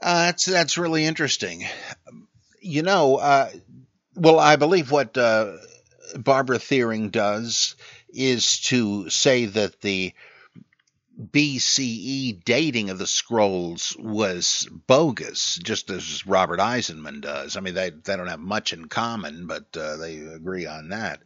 Uh, 0.00 0.26
that's 0.26 0.44
that's 0.46 0.78
really 0.78 1.04
interesting. 1.04 1.66
You 2.60 2.82
know, 2.82 3.16
uh, 3.16 3.50
well, 4.18 4.38
I 4.40 4.56
believe 4.56 4.90
what 4.90 5.16
uh, 5.16 5.52
Barbara 6.16 6.58
Thiering 6.58 7.10
does 7.10 7.76
is 8.12 8.60
to 8.60 9.08
say 9.10 9.46
that 9.46 9.80
the 9.80 10.12
BCE 11.18 12.44
dating 12.44 12.90
of 12.90 12.98
the 12.98 13.06
scrolls 13.06 13.96
was 13.98 14.68
bogus, 14.70 15.58
just 15.60 15.90
as 15.90 16.24
Robert 16.24 16.60
Eisenman 16.60 17.20
does. 17.22 17.56
I 17.56 17.60
mean, 17.60 17.74
they 17.74 17.90
they 17.90 18.16
don't 18.16 18.28
have 18.28 18.38
much 18.38 18.72
in 18.72 18.86
common, 18.86 19.48
but 19.48 19.76
uh, 19.76 19.96
they 19.96 20.18
agree 20.18 20.66
on 20.66 20.90
that. 20.90 21.20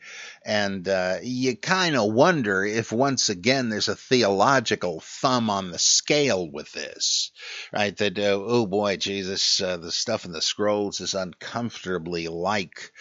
And 0.46 0.88
uh, 0.88 1.18
you 1.22 1.57
kind 1.57 1.94
of 1.94 2.11
wonder 2.11 2.64
if 2.64 2.90
once 2.90 3.28
again 3.28 3.68
there's 3.68 3.88
a 3.88 3.94
theological 3.94 5.00
thumb 5.00 5.50
on 5.50 5.70
the 5.70 5.78
scale 5.78 6.50
with 6.50 6.72
this, 6.72 7.31
right? 7.70 7.94
That 7.94 8.18
uh, 8.18 8.40
oh 8.42 8.64
boy, 8.64 8.96
Jesus, 8.96 9.61
uh, 9.61 9.76
the 9.76 9.92
stuff 9.92 10.24
in 10.24 10.33
the 10.33 10.40
scrolls 10.40 11.00
is 11.00 11.12
uncomfortably 11.12 12.28
like 12.28 12.92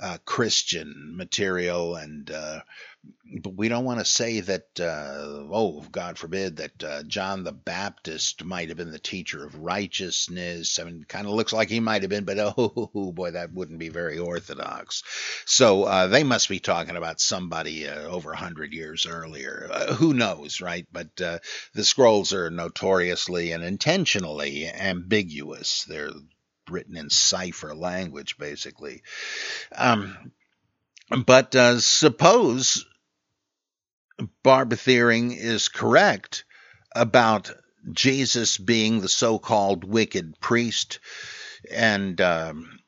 uh, 0.00 0.16
Christian 0.24 1.12
material 1.14 1.96
and 1.96 2.30
uh, 2.30 2.60
but 3.40 3.54
we 3.56 3.68
don't 3.68 3.84
want 3.84 3.98
to 3.98 4.04
say 4.04 4.40
that, 4.40 4.80
uh, 4.80 5.44
oh, 5.52 5.84
God 5.92 6.18
forbid, 6.18 6.56
that 6.56 6.84
uh, 6.84 7.02
John 7.02 7.44
the 7.44 7.52
Baptist 7.52 8.44
might 8.44 8.68
have 8.68 8.78
been 8.78 8.90
the 8.90 8.98
teacher 8.98 9.44
of 9.44 9.54
righteousness. 9.54 10.78
I 10.78 10.84
mean, 10.84 11.04
kind 11.06 11.26
of 11.26 11.34
looks 11.34 11.52
like 11.52 11.68
he 11.68 11.80
might 11.80 12.02
have 12.02 12.10
been, 12.10 12.24
but 12.24 12.38
oh, 12.58 13.12
boy, 13.14 13.32
that 13.32 13.52
wouldn't 13.52 13.78
be 13.78 13.90
very 13.90 14.18
orthodox. 14.18 15.02
So 15.44 15.84
uh, 15.84 16.06
they 16.06 16.24
must 16.24 16.48
be 16.48 16.58
talking 16.58 16.96
about 16.96 17.20
somebody 17.20 17.86
uh, 17.86 18.04
over 18.04 18.32
a 18.32 18.36
hundred 18.36 18.72
years 18.72 19.06
earlier. 19.06 19.68
Uh, 19.70 19.94
who 19.94 20.14
knows, 20.14 20.60
right? 20.60 20.86
But 20.90 21.20
uh, 21.20 21.38
the 21.74 21.84
scrolls 21.84 22.32
are 22.32 22.50
notoriously 22.50 23.52
and 23.52 23.62
intentionally 23.62 24.68
ambiguous. 24.68 25.84
They're 25.84 26.10
written 26.70 26.96
in 26.96 27.10
cipher 27.10 27.74
language, 27.74 28.38
basically. 28.38 29.02
Um, 29.74 30.32
but 31.24 31.54
uh, 31.54 31.80
suppose 31.80 32.84
Barbara 34.42 34.78
Thiering 34.78 35.36
is 35.36 35.68
correct 35.68 36.44
about 36.94 37.52
Jesus 37.92 38.58
being 38.58 39.00
the 39.00 39.08
so 39.08 39.38
called 39.38 39.84
wicked 39.84 40.40
priest 40.40 40.98
and 41.70 42.20
um, 42.20 42.78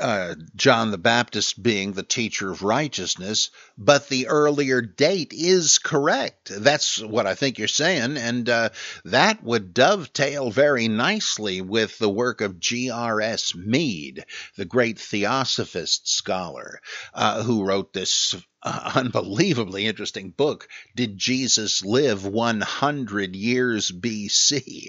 uh, 0.00 0.34
John 0.56 0.90
the 0.90 0.98
Baptist 0.98 1.62
being 1.62 1.92
the 1.92 2.02
teacher 2.02 2.50
of 2.50 2.62
righteousness, 2.62 3.50
but 3.76 4.08
the 4.08 4.28
earlier 4.28 4.80
date 4.80 5.32
is 5.32 5.78
correct. 5.78 6.50
That's 6.50 6.98
what 6.98 7.26
I 7.26 7.34
think 7.34 7.58
you're 7.58 7.68
saying, 7.68 8.16
and 8.16 8.48
uh, 8.48 8.70
that 9.04 9.42
would 9.42 9.74
dovetail 9.74 10.50
very 10.50 10.88
nicely 10.88 11.60
with 11.60 11.98
the 11.98 12.08
work 12.08 12.40
of 12.40 12.58
G.R.S. 12.58 13.54
Mead, 13.54 14.24
the 14.56 14.64
great 14.64 14.98
theosophist 14.98 16.08
scholar, 16.08 16.80
uh, 17.12 17.42
who 17.42 17.64
wrote 17.64 17.92
this 17.92 18.34
uh, 18.62 18.92
unbelievably 18.94 19.86
interesting 19.86 20.30
book, 20.30 20.68
Did 20.94 21.18
Jesus 21.18 21.84
Live 21.84 22.24
100 22.26 23.34
Years 23.36 23.90
BC? 23.90 24.88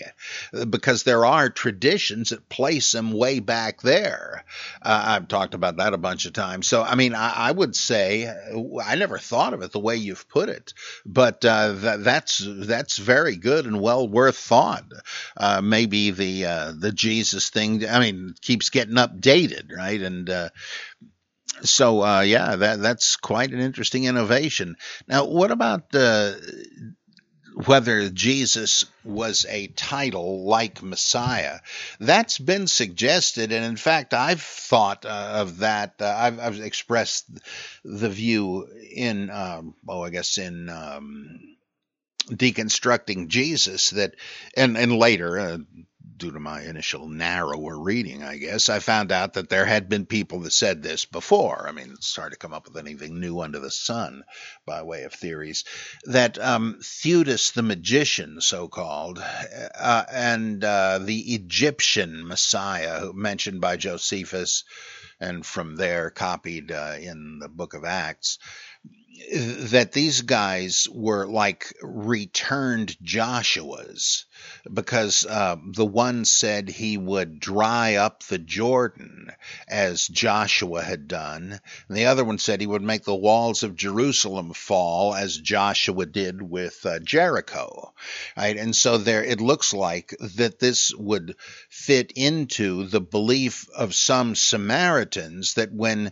Because 0.70 1.04
there 1.04 1.26
are 1.26 1.50
traditions 1.50 2.30
that 2.30 2.50
place 2.50 2.94
him 2.94 3.12
way 3.12 3.40
back 3.40 3.82
there. 3.82 4.46
Uh, 4.82 5.04
I've 5.08 5.28
talked 5.28 5.54
about 5.54 5.78
that 5.78 5.94
a 5.94 5.98
bunch 5.98 6.26
of 6.26 6.34
times. 6.34 6.68
So, 6.68 6.84
I 6.84 6.96
mean, 6.96 7.16
I, 7.16 7.34
I, 7.36 7.52
would 7.52 7.76
say 7.76 8.28
I 8.86 8.96
never 8.96 9.18
thought 9.18 9.54
of 9.54 9.62
it 9.62 9.72
the 9.72 9.80
way 9.80 9.96
you've 9.96 10.28
put 10.30 10.50
it, 10.50 10.74
but 11.06 11.44
uh, 11.44 11.72
that, 11.74 12.04
that's 12.04 12.44
that's 12.46 12.98
very 12.98 13.36
good 13.36 13.66
and 13.66 13.82
well 13.82 14.08
worth 14.08 14.38
thought. 14.38 14.86
Uh, 15.36 15.62
maybe 15.62 16.12
the 16.12 16.46
uh, 16.46 16.74
the 16.78 16.92
Jesus 16.92 17.50
thing, 17.50 17.88
I 17.88 18.00
mean, 18.00 18.36
keeps 18.42 18.70
getting 18.70 18.96
updated, 18.96 19.76
right? 19.76 20.02
And 20.02 20.30
uh, 20.30 20.50
so 21.62 22.04
uh, 22.04 22.22
yeah, 22.22 22.56
that 22.56 22.82
that's 22.82 23.16
quite 23.16 23.52
an 23.52 23.60
interesting 23.60 24.06
innovation. 24.06 24.76
Now, 25.08 25.26
what 25.26 25.52
about 25.52 25.94
uh, 25.94 26.34
whether 27.66 28.10
Jesus 28.10 28.86
was 29.04 29.46
a 29.48 29.68
title 29.68 30.46
like 30.46 30.82
Messiah? 30.82 31.60
That's 32.00 32.38
been 32.38 32.68
suggested, 32.68 33.52
and 33.52 33.66
in 33.66 33.78
fact, 33.78 34.14
I've 34.14 34.42
thought 34.42 35.06
uh, 35.06 35.32
of 35.36 35.60
that. 35.60 35.96
Uh, 36.00 36.14
I've, 36.18 36.40
I've, 36.40 36.60
expressed 36.60 37.26
the 37.84 38.10
view 38.10 38.68
in, 38.92 39.30
um, 39.30 39.76
oh, 39.88 40.04
I 40.04 40.10
guess 40.10 40.38
in. 40.38 40.70
Um, 40.70 41.40
deconstructing 42.30 43.28
Jesus 43.28 43.90
that 43.90 44.16
and 44.56 44.78
and 44.78 44.94
later 44.94 45.38
uh, 45.38 45.58
due 46.18 46.32
to 46.32 46.40
my 46.40 46.62
initial 46.64 47.08
narrower 47.08 47.80
reading, 47.80 48.24
I 48.24 48.38
guess, 48.38 48.70
I 48.70 48.80
found 48.80 49.12
out 49.12 49.34
that 49.34 49.50
there 49.50 49.66
had 49.66 49.90
been 49.90 50.06
people 50.06 50.40
that 50.42 50.54
said 50.54 50.82
this 50.82 51.06
before. 51.06 51.66
I 51.68 51.72
mean, 51.72 51.92
it's 51.94 52.16
hard 52.16 52.32
to 52.32 52.38
come 52.38 52.54
up 52.54 52.68
with 52.68 52.78
anything 52.78 53.20
new 53.20 53.40
under 53.40 53.60
the 53.60 53.72
sun 53.72 54.24
by 54.66 54.84
way 54.84 55.04
of 55.04 55.14
theories. 55.14 55.64
That 56.06 56.38
um, 56.38 56.80
Theudas 56.82 57.54
the 57.54 57.64
magician, 57.64 58.42
so 58.42 58.68
called, 58.68 59.20
uh, 59.20 60.04
and 60.12 60.64
uh, 60.64 61.00
the 61.00 61.34
Egyptian 61.36 62.28
Messiah, 62.28 63.12
mentioned 63.14 63.62
by 63.62 63.78
Josephus, 63.78 64.64
and 65.20 65.46
from 65.46 65.76
there 65.76 66.10
copied 66.10 66.72
uh, 66.72 66.96
in 67.00 67.40
the 67.40 67.50
book 67.50 67.74
of 67.74 67.86
Acts, 67.86 68.40
that 69.34 69.92
these 69.94 70.22
guys 70.22 70.88
were 70.92 71.26
like 71.26 71.74
returned 71.82 72.96
Joshua's 73.02 74.26
because 74.72 75.26
uh, 75.26 75.56
the 75.66 75.86
one 75.86 76.26
said 76.26 76.70
he 76.70 76.98
would 76.98 77.40
dry 77.40 77.96
up 77.96 78.24
the 78.24 78.38
Jordan 78.38 79.32
as 79.68 80.08
Joshua 80.08 80.84
had 80.84 81.08
done, 81.08 81.60
and 81.88 81.98
the 81.98 82.06
other 82.06 82.24
one 82.24 82.38
said 82.38 82.62
he 82.62 82.68
would 82.68 82.82
make 82.82 83.04
the 83.04 83.16
walls 83.16 83.64
of 83.64 83.76
Jerusalem 83.76 84.54
fall 84.54 85.16
as 85.16 85.38
Joshua 85.38 86.06
did 86.06 86.42
with 86.42 86.86
uh, 86.86 87.00
Jericho. 87.00 87.94
Right, 88.38 88.58
and 88.58 88.76
so 88.76 88.98
there 88.98 89.24
it 89.24 89.42
looks 89.42 89.74
like 89.74 90.16
that 90.36 90.60
this 90.60 90.94
would 90.96 91.36
fit 91.70 92.12
into 92.16 92.88
the 92.88 93.02
belief 93.02 93.68
of 93.76 93.96
some 93.96 94.36
Samaritans 94.36 95.56
that 95.56 95.74
when 95.74 96.12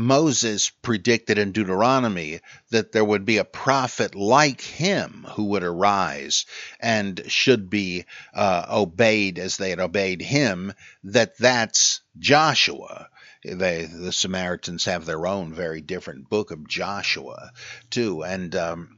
Moses 0.00 0.70
predicted 0.70 1.38
in 1.38 1.52
Deuteronomy 1.52 2.40
that 2.70 2.92
there 2.92 3.04
would 3.04 3.24
be 3.24 3.36
a 3.36 3.44
prophet 3.44 4.14
like 4.14 4.60
him 4.60 5.26
who 5.32 5.44
would 5.44 5.62
arise 5.62 6.46
and 6.80 7.22
should 7.28 7.70
be 7.70 8.04
uh, 8.34 8.66
obeyed 8.70 9.38
as 9.38 9.56
they 9.56 9.70
had 9.70 9.80
obeyed 9.80 10.22
him, 10.22 10.72
that 11.04 11.36
that's 11.38 12.00
Joshua. 12.18 13.08
They, 13.44 13.86
the 13.86 14.12
Samaritans 14.12 14.84
have 14.84 15.06
their 15.06 15.26
own 15.26 15.54
very 15.54 15.80
different 15.80 16.28
book 16.28 16.50
of 16.50 16.68
Joshua 16.68 17.52
too, 17.90 18.22
and 18.22 18.54
um, 18.54 18.96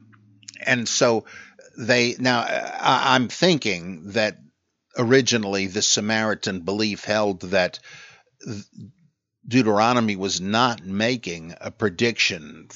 and 0.65 0.87
so 0.87 1.25
they 1.77 2.15
now 2.19 2.41
I, 2.41 3.15
I'm 3.15 3.29
thinking 3.29 4.11
that 4.11 4.37
originally 4.97 5.67
the 5.67 5.81
Samaritan 5.81 6.61
belief 6.61 7.05
held 7.05 7.41
that 7.41 7.79
Deuteronomy 9.47 10.15
was 10.15 10.39
not 10.39 10.85
making 10.85 11.53
a 11.59 11.71
prediction 11.71 12.67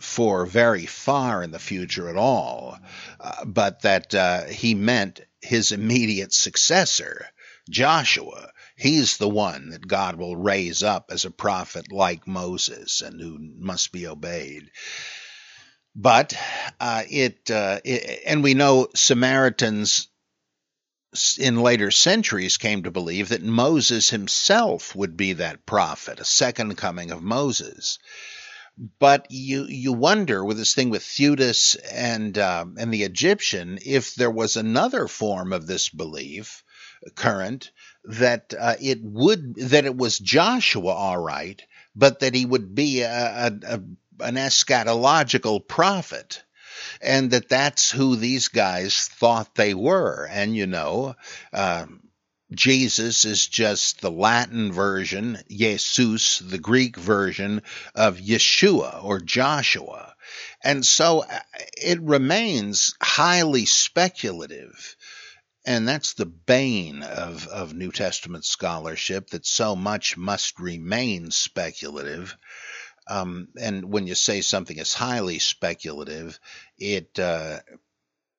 for 0.00 0.46
very 0.46 0.86
far 0.86 1.42
in 1.42 1.50
the 1.50 1.58
future 1.58 2.08
at 2.08 2.16
all, 2.16 2.78
uh, 3.20 3.44
but 3.44 3.82
that 3.82 4.14
uh, 4.14 4.44
he 4.44 4.74
meant 4.74 5.20
his 5.40 5.72
immediate 5.72 6.32
successor, 6.32 7.26
Joshua. 7.70 8.50
He's 8.76 9.16
the 9.16 9.28
one 9.28 9.70
that 9.70 9.86
God 9.86 10.16
will 10.16 10.36
raise 10.36 10.82
up 10.82 11.10
as 11.10 11.24
a 11.24 11.30
prophet 11.30 11.92
like 11.92 12.26
Moses 12.26 13.00
and 13.00 13.20
who 13.20 13.38
must 13.40 13.92
be 13.92 14.06
obeyed. 14.06 14.70
But 15.94 16.34
uh, 16.80 17.02
it, 17.08 17.50
uh, 17.50 17.80
it, 17.84 18.22
and 18.26 18.42
we 18.42 18.54
know 18.54 18.88
Samaritans 18.94 20.08
in 21.38 21.60
later 21.60 21.90
centuries 21.90 22.56
came 22.56 22.84
to 22.84 22.90
believe 22.90 23.28
that 23.28 23.42
Moses 23.42 24.10
himself 24.10 24.94
would 24.94 25.16
be 25.16 25.34
that 25.34 25.66
prophet, 25.66 26.20
a 26.20 26.24
second 26.24 26.76
coming 26.76 27.10
of 27.10 27.22
Moses. 27.22 27.98
But 28.98 29.26
you 29.30 29.66
you 29.66 29.92
wonder 29.92 30.42
with 30.42 30.56
this 30.56 30.74
thing 30.74 30.88
with 30.88 31.02
Theudas 31.02 31.76
and 31.92 32.36
uh, 32.38 32.64
and 32.78 32.92
the 32.92 33.02
Egyptian 33.02 33.78
if 33.84 34.14
there 34.14 34.30
was 34.30 34.56
another 34.56 35.06
form 35.06 35.52
of 35.52 35.66
this 35.66 35.90
belief 35.90 36.64
current 37.14 37.70
that 38.04 38.54
uh, 38.58 38.76
it 38.80 39.00
would 39.02 39.56
that 39.56 39.84
it 39.84 39.96
was 39.96 40.18
Joshua 40.18 40.92
all 40.92 41.18
right, 41.18 41.60
but 41.94 42.20
that 42.20 42.34
he 42.34 42.46
would 42.46 42.74
be 42.74 43.02
a, 43.02 43.10
a, 43.10 43.52
a 43.66 43.82
an 44.20 44.36
eschatological 44.36 45.66
prophet 45.66 46.42
and 47.00 47.30
that 47.30 47.48
that's 47.48 47.90
who 47.90 48.16
these 48.16 48.48
guys 48.48 49.08
thought 49.08 49.54
they 49.54 49.74
were. 49.74 50.28
And 50.30 50.56
you 50.56 50.66
know, 50.66 51.14
uh, 51.52 51.86
Jesus 52.54 53.24
is 53.24 53.46
just 53.46 54.00
the 54.00 54.10
Latin 54.10 54.72
version, 54.72 55.38
Jesus, 55.48 56.38
the 56.38 56.58
Greek 56.58 56.96
version 56.96 57.62
of 57.94 58.18
Yeshua 58.18 59.02
or 59.02 59.20
Joshua. 59.20 60.14
And 60.62 60.84
so 60.84 61.20
uh, 61.20 61.38
it 61.76 62.00
remains 62.00 62.94
highly 63.00 63.64
speculative. 63.66 64.96
And 65.64 65.86
that's 65.86 66.14
the 66.14 66.26
bane 66.26 67.02
of, 67.02 67.46
of 67.46 67.72
New 67.72 67.92
Testament 67.92 68.44
scholarship 68.44 69.30
that 69.30 69.46
so 69.46 69.76
much 69.76 70.16
must 70.16 70.58
remain 70.58 71.30
speculative. 71.30 72.36
Um, 73.08 73.48
and 73.60 73.92
when 73.92 74.06
you 74.06 74.14
say 74.14 74.40
something 74.40 74.78
is 74.78 74.94
highly 74.94 75.38
speculative, 75.38 76.38
it 76.78 77.18
uh, 77.18 77.60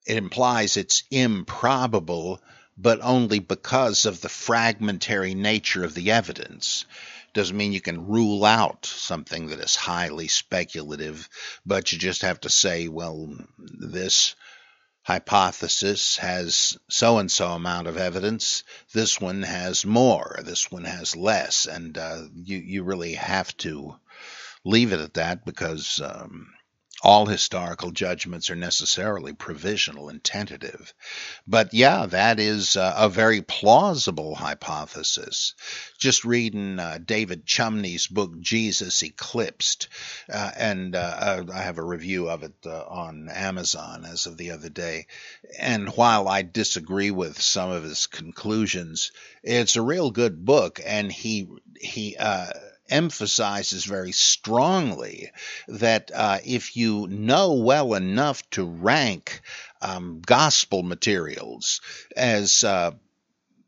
it 0.06 0.18
implies 0.18 0.78
it's 0.78 1.04
improbable, 1.12 2.42
but 2.78 3.00
only 3.02 3.40
because 3.40 4.06
of 4.06 4.22
the 4.22 4.30
fragmentary 4.30 5.34
nature 5.34 5.84
of 5.84 5.94
the 5.94 6.12
evidence. 6.12 6.86
Doesn't 7.34 7.58
mean 7.58 7.74
you 7.74 7.82
can 7.82 8.08
rule 8.08 8.46
out 8.46 8.86
something 8.86 9.48
that 9.48 9.60
is 9.60 9.76
highly 9.76 10.28
speculative, 10.28 11.28
but 11.66 11.92
you 11.92 11.98
just 11.98 12.22
have 12.22 12.40
to 12.42 12.50
say, 12.50 12.88
well, 12.88 13.34
this 13.58 14.36
hypothesis 15.04 16.18
has 16.18 16.78
so 16.90 17.18
and 17.18 17.32
so 17.32 17.52
amount 17.52 17.88
of 17.88 17.98
evidence. 17.98 18.64
This 18.94 19.20
one 19.20 19.42
has 19.42 19.86
more. 19.86 20.40
This 20.44 20.72
one 20.72 20.86
has 20.86 21.16
less, 21.16 21.66
and 21.66 21.98
uh, 21.98 22.24
you 22.36 22.58
you 22.58 22.84
really 22.84 23.14
have 23.16 23.56
to 23.58 23.96
leave 24.66 24.94
it 24.94 25.00
at 25.00 25.16
that 25.16 25.46
because 25.46 26.02
um, 26.04 26.48
all 27.04 27.26
historical 27.26 27.92
judgments 27.92 28.50
are 28.50 28.56
necessarily 28.56 29.34
provisional 29.34 30.08
and 30.08 30.24
tentative. 30.24 30.94
But 31.46 31.74
yeah, 31.74 32.06
that 32.06 32.40
is 32.40 32.78
uh, 32.78 32.94
a 32.98 33.10
very 33.10 33.42
plausible 33.42 34.36
hypothesis. 34.36 35.54
Just 36.00 36.24
reading 36.24 36.80
uh, 36.80 37.00
David 37.04 37.46
Chumney's 37.46 38.08
book, 38.08 38.40
Jesus 38.40 39.04
Eclipsed, 39.04 39.90
uh, 40.32 40.52
and 40.56 40.96
uh, 40.96 41.00
uh, 41.00 41.44
I 41.54 41.62
have 41.62 41.78
a 41.78 41.84
review 41.84 42.30
of 42.30 42.44
it 42.44 42.56
uh, 42.66 42.84
on 42.84 43.28
Amazon 43.30 44.06
as 44.06 44.26
of 44.26 44.38
the 44.38 44.52
other 44.52 44.70
day. 44.70 45.08
And 45.60 45.90
while 45.90 46.30
I 46.30 46.42
disagree 46.42 47.12
with 47.12 47.42
some 47.42 47.70
of 47.70 47.84
his 47.84 48.08
conclusions, 48.08 49.12
it's 49.44 49.76
a 49.76 49.82
real 49.82 50.10
good 50.12 50.46
book, 50.46 50.80
and 50.86 51.12
he 51.12 51.50
he 51.82 52.16
emphasizes 52.90 53.86
very 53.86 54.12
strongly 54.12 55.32
that 55.68 56.12
uh, 56.14 56.40
if 56.46 56.76
you 56.76 57.08
know 57.08 57.54
well 57.54 57.94
enough 57.94 58.48
to 58.52 58.66
rank 58.66 59.42
um, 59.82 60.22
gospel 60.26 60.84
materials 60.84 61.82
as 62.16 62.64
uh, 62.64 62.92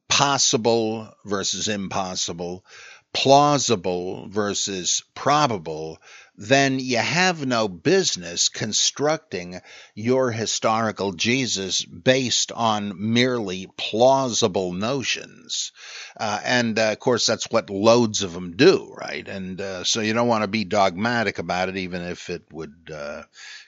possible 0.08 1.14
versus 1.26 1.68
impossible, 1.68 2.66
plausible 3.14 4.28
versus 4.28 5.04
probable, 5.14 6.00
then 6.38 6.80
you 6.80 6.98
have 6.98 7.46
no 7.46 7.68
business 7.68 8.50
constructing 8.50 9.62
your 9.94 10.32
historical 10.32 11.14
Jesus 11.14 11.84
based 11.86 12.52
on 12.52 13.12
merely 13.14 13.68
plausible 13.78 14.74
notions. 14.74 15.72
Uh, 16.18 16.40
and 16.44 16.78
uh, 16.78 16.92
of 16.92 17.00
course, 17.00 17.26
that's 17.26 17.50
what 17.50 17.70
loads 17.70 18.24
of 18.24 18.34
them 18.34 18.56
do, 18.58 18.94
right? 18.98 19.28
And 19.28 19.62
uh, 19.62 19.84
so 19.84 20.02
you 20.02 20.14
don't 20.14 20.28
want 20.28 20.44
to 20.44 20.50
be 20.50 20.66
dogmatic 20.66 21.40
about 21.40 21.70
it, 21.70 21.78
even 21.78 22.02
if 22.02 22.30
it 22.30 22.44
would 22.52 22.92
uh, 22.94 23.24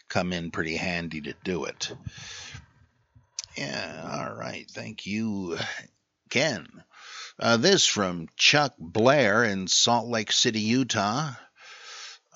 come 0.10 0.34
in 0.34 0.52
pretty 0.52 0.76
handy 0.76 1.22
to 1.22 1.34
do 1.44 1.66
it. 1.66 1.94
Yeah, 3.58 4.28
all 4.30 4.36
right. 4.36 4.70
Thank 4.70 5.06
you, 5.06 5.58
Ken. 6.30 6.68
Uh, 7.40 7.58
this 7.58 7.86
from 7.86 8.28
Chuck 8.36 8.74
Blair 8.78 9.44
in 9.44 9.68
Salt 9.68 10.08
Lake 10.08 10.32
City, 10.32 10.60
Utah. 10.60 11.32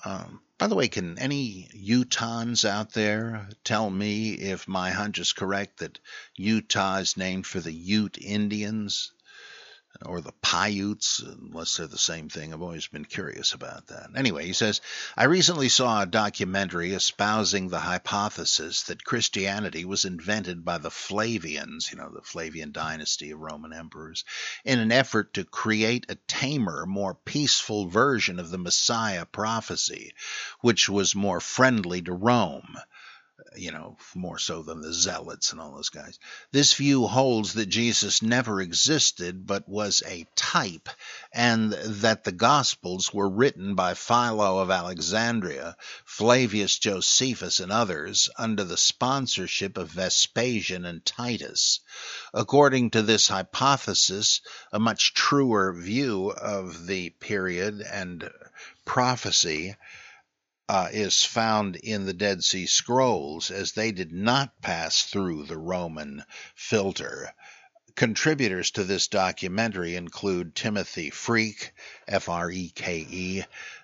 Um, 0.04 0.40
by 0.58 0.66
the 0.66 0.74
way, 0.74 0.88
can 0.88 1.18
any 1.18 1.68
Utahns 1.74 2.64
out 2.64 2.92
there 2.92 3.48
tell 3.64 3.88
me 3.90 4.32
if 4.32 4.68
my 4.68 4.90
hunch 4.90 5.18
is 5.18 5.32
correct 5.32 5.78
that 5.78 5.98
Utah 6.36 6.96
is 6.96 7.16
named 7.16 7.46
for 7.46 7.60
the 7.60 7.72
Ute 7.72 8.18
Indians? 8.18 9.12
Or 10.04 10.20
the 10.20 10.32
Paiutes, 10.42 11.20
unless 11.20 11.76
they're 11.76 11.86
the 11.86 11.98
same 11.98 12.28
thing. 12.28 12.52
I've 12.52 12.62
always 12.62 12.86
been 12.86 13.04
curious 13.04 13.52
about 13.52 13.88
that. 13.88 14.10
Anyway, 14.16 14.46
he 14.46 14.52
says, 14.52 14.80
I 15.16 15.24
recently 15.24 15.68
saw 15.68 16.02
a 16.02 16.06
documentary 16.06 16.92
espousing 16.92 17.68
the 17.68 17.80
hypothesis 17.80 18.84
that 18.84 19.04
Christianity 19.04 19.84
was 19.84 20.04
invented 20.04 20.64
by 20.64 20.78
the 20.78 20.90
Flavians, 20.90 21.90
you 21.90 21.98
know, 21.98 22.10
the 22.10 22.22
Flavian 22.22 22.72
dynasty 22.72 23.30
of 23.30 23.40
Roman 23.40 23.72
emperors, 23.72 24.24
in 24.64 24.78
an 24.78 24.92
effort 24.92 25.34
to 25.34 25.44
create 25.44 26.06
a 26.08 26.16
tamer, 26.26 26.86
more 26.86 27.14
peaceful 27.14 27.86
version 27.86 28.40
of 28.40 28.50
the 28.50 28.58
Messiah 28.58 29.26
prophecy, 29.26 30.14
which 30.60 30.88
was 30.88 31.14
more 31.14 31.40
friendly 31.40 32.02
to 32.02 32.12
Rome 32.12 32.76
you 33.56 33.72
know, 33.72 33.96
more 34.14 34.38
so 34.38 34.62
than 34.62 34.80
the 34.80 34.92
zealots 34.92 35.52
and 35.52 35.60
all 35.60 35.74
those 35.74 35.88
guys. 35.88 36.18
This 36.52 36.74
view 36.74 37.06
holds 37.06 37.54
that 37.54 37.66
Jesus 37.66 38.22
never 38.22 38.60
existed 38.60 39.46
but 39.46 39.68
was 39.68 40.02
a 40.06 40.26
type, 40.34 40.88
and 41.32 41.72
that 41.72 42.24
the 42.24 42.32
Gospels 42.32 43.12
were 43.12 43.28
written 43.28 43.74
by 43.74 43.94
Philo 43.94 44.58
of 44.58 44.70
Alexandria, 44.70 45.76
Flavius 46.04 46.78
Josephus, 46.78 47.60
and 47.60 47.72
others 47.72 48.28
under 48.38 48.64
the 48.64 48.76
sponsorship 48.76 49.76
of 49.78 49.90
Vespasian 49.90 50.84
and 50.84 51.04
Titus. 51.04 51.80
According 52.34 52.90
to 52.90 53.02
this 53.02 53.28
hypothesis, 53.28 54.40
a 54.72 54.78
much 54.78 55.14
truer 55.14 55.72
view 55.72 56.30
of 56.30 56.86
the 56.86 57.10
period 57.10 57.80
and 57.80 58.30
prophecy 58.84 59.76
uh, 60.68 60.88
is 60.92 61.24
found 61.24 61.76
in 61.76 62.06
the 62.06 62.12
Dead 62.12 62.42
Sea 62.44 62.66
Scrolls, 62.66 63.50
as 63.50 63.72
they 63.72 63.92
did 63.92 64.12
not 64.12 64.60
pass 64.62 65.02
through 65.02 65.44
the 65.44 65.58
Roman 65.58 66.24
filter. 66.54 67.32
Contributors 67.94 68.70
to 68.72 68.84
this 68.84 69.08
documentary 69.08 69.96
include 69.96 70.54
Timothy 70.54 71.10
Freke, 71.10 71.72
F 72.08 72.28
R 72.28 72.50
E 72.50 72.70
K 72.74 73.06
E, 73.08 73.42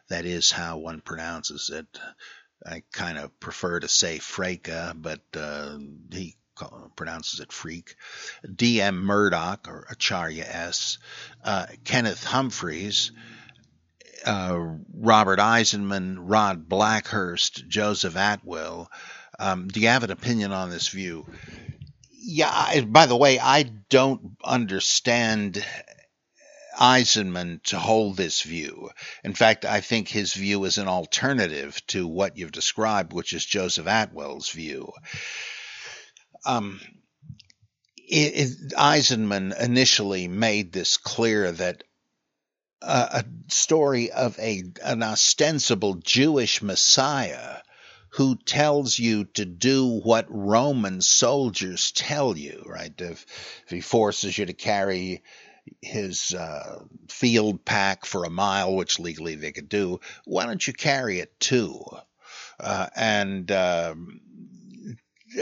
that 0.09 0.25
is 0.25 0.51
how 0.51 0.79
one 0.79 1.01
pronounces 1.01 1.71
it. 1.71 1.87
I 2.65 2.83
kind 2.93 3.19
of 3.19 3.39
prefer 3.39 3.81
to 3.81 3.89
say 3.89 4.19
Freka, 4.19 4.95
but 5.01 5.21
uh, 5.35 5.79
he 6.11 6.37
pronounces 6.97 7.41
it 7.41 7.53
Freak. 7.53 7.95
D.M. 8.53 9.05
Murdock, 9.05 9.69
or 9.69 9.87
Acharya 9.91 10.45
S. 10.45 10.99
Uh, 11.45 11.67
Kenneth 11.85 12.25
Humphreys, 12.25 13.13
uh, 14.29 14.77
Robert 14.95 15.39
Eisenman, 15.39 16.17
Rod 16.19 16.69
Blackhurst, 16.69 17.67
Joseph 17.67 18.15
Atwill. 18.15 18.89
Um, 19.39 19.69
do 19.69 19.81
you 19.81 19.89
have 19.89 20.05
an 20.05 20.11
opinion 20.11 20.53
on 20.53 20.69
this 20.69 20.89
view? 20.89 21.27
Yeah, 22.13 22.51
I, 22.53 22.83
by 22.83 23.07
the 23.07 23.17
way, 23.17 23.39
I 23.39 23.63
don't 23.63 24.37
understand 24.45 25.65
Eisenman 26.79 27.63
to 27.65 27.79
hold 27.79 28.19
this 28.19 28.43
view. 28.43 28.91
In 29.25 29.33
fact, 29.33 29.65
I 29.65 29.81
think 29.81 30.09
his 30.09 30.35
view 30.35 30.65
is 30.65 30.77
an 30.77 30.89
alternative 30.89 31.81
to 31.89 32.07
what 32.07 32.37
you've 32.37 32.53
described, 32.53 33.15
which 33.15 33.33
is 33.33 33.47
Joseph 33.47 33.87
Atwill's 33.87 34.51
view. 34.51 34.93
Um, 36.45 36.81
it, 37.97 38.35
it, 38.35 38.73
Eisenman 38.77 39.59
initially 39.59 40.29
made 40.29 40.73
this 40.73 40.99
clear 40.99 41.51
that 41.53 41.83
a 42.81 43.25
story 43.49 44.11
of 44.11 44.39
a 44.39 44.63
an 44.85 45.03
ostensible 45.03 45.95
Jewish 45.95 46.63
Messiah 46.63 47.59
who 48.11 48.37
tells 48.37 48.99
you 48.99 49.25
to 49.25 49.45
do 49.45 49.87
what 49.87 50.27
Roman 50.29 51.01
soldiers 51.01 51.93
tell 51.93 52.37
you, 52.37 52.65
right? 52.67 52.93
If, 52.99 53.27
if 53.65 53.71
he 53.71 53.81
forces 53.81 54.37
you 54.39 54.47
to 54.47 54.55
carry 54.55 55.23
his 55.83 56.33
uh, 56.33 56.83
field 57.09 57.65
pack 57.65 58.07
for 58.07 58.25
a 58.25 58.31
mile, 58.31 58.75
which 58.75 58.99
legally 58.99 59.35
they 59.35 59.53
could 59.53 59.69
do, 59.69 60.01
why 60.25 60.47
don't 60.47 60.67
you 60.67 60.73
carry 60.73 61.21
it 61.21 61.39
too? 61.39 61.85
Uh, 62.59 62.89
and 62.97 63.53
um, 63.53 64.21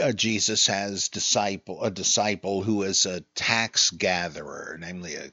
uh, 0.01 0.11
Jesus 0.11 0.67
has 0.67 1.09
disciple 1.09 1.81
a 1.83 1.89
disciple 1.89 2.61
who 2.61 2.83
is 2.83 3.05
a 3.05 3.21
tax 3.35 3.89
gatherer, 3.91 4.77
namely 4.79 5.15
a 5.15 5.31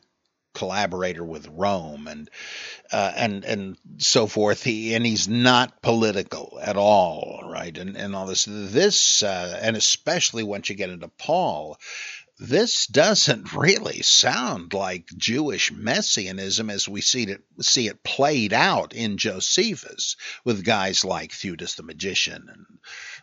collaborator 0.54 1.24
with 1.24 1.48
Rome 1.48 2.06
and 2.06 2.30
uh, 2.92 3.12
and 3.16 3.44
and 3.44 3.76
so 3.98 4.26
forth. 4.26 4.62
He 4.62 4.94
and 4.94 5.04
he's 5.04 5.28
not 5.28 5.82
political 5.82 6.58
at 6.62 6.76
all, 6.76 7.42
right? 7.44 7.76
And 7.76 7.96
and 7.96 8.14
all 8.14 8.26
this 8.26 8.46
this 8.48 9.22
uh, 9.22 9.58
and 9.62 9.76
especially 9.76 10.42
once 10.42 10.68
you 10.68 10.76
get 10.76 10.90
into 10.90 11.08
Paul, 11.08 11.78
this 12.38 12.86
doesn't 12.88 13.54
really 13.54 14.02
sound 14.02 14.74
like 14.74 15.06
Jewish 15.16 15.70
messianism 15.70 16.68
as 16.68 16.88
we 16.88 17.00
see 17.00 17.24
it 17.24 17.42
see 17.60 17.86
it 17.86 18.02
played 18.02 18.52
out 18.52 18.92
in 18.92 19.18
Josephus 19.18 20.16
with 20.44 20.64
guys 20.64 21.04
like 21.04 21.30
Theudas 21.30 21.76
the 21.76 21.84
magician 21.84 22.48
and 22.48 22.66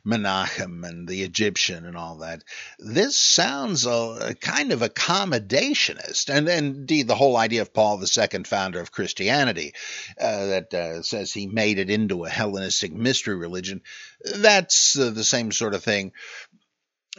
Menachem 0.06 0.88
and 0.88 1.08
the 1.08 1.24
Egyptian 1.24 1.86
and 1.86 1.96
all 1.96 2.20
that. 2.20 2.44
This 2.80 3.18
sounds 3.18 3.86
a, 3.86 4.30
a 4.30 4.34
kind 4.34 4.72
of 4.72 4.80
accommodationist, 4.80 6.34
and, 6.34 6.48
and, 6.50 6.76
indeed 6.78 7.08
the 7.08 7.16
whole 7.16 7.38
idea 7.38 7.62
of 7.62 7.74
Paul 7.74 8.02
II, 8.02 8.44
founder 8.46 8.80
of 8.80 8.92
Christianity, 8.92 9.74
uh, 10.20 10.46
that 10.48 10.74
uh, 10.74 11.02
says 11.04 11.32
he 11.32 11.46
made 11.46 11.78
it 11.78 11.90
into 11.90 12.26
a 12.26 12.30
Hellenistic 12.30 12.94
mystery 12.94 13.36
religion. 13.36 13.82
That's 14.24 14.98
uh, 14.98 15.12
the 15.12 15.24
same 15.24 15.52
sort 15.52 15.76
of 15.76 15.84
thing 15.84 16.14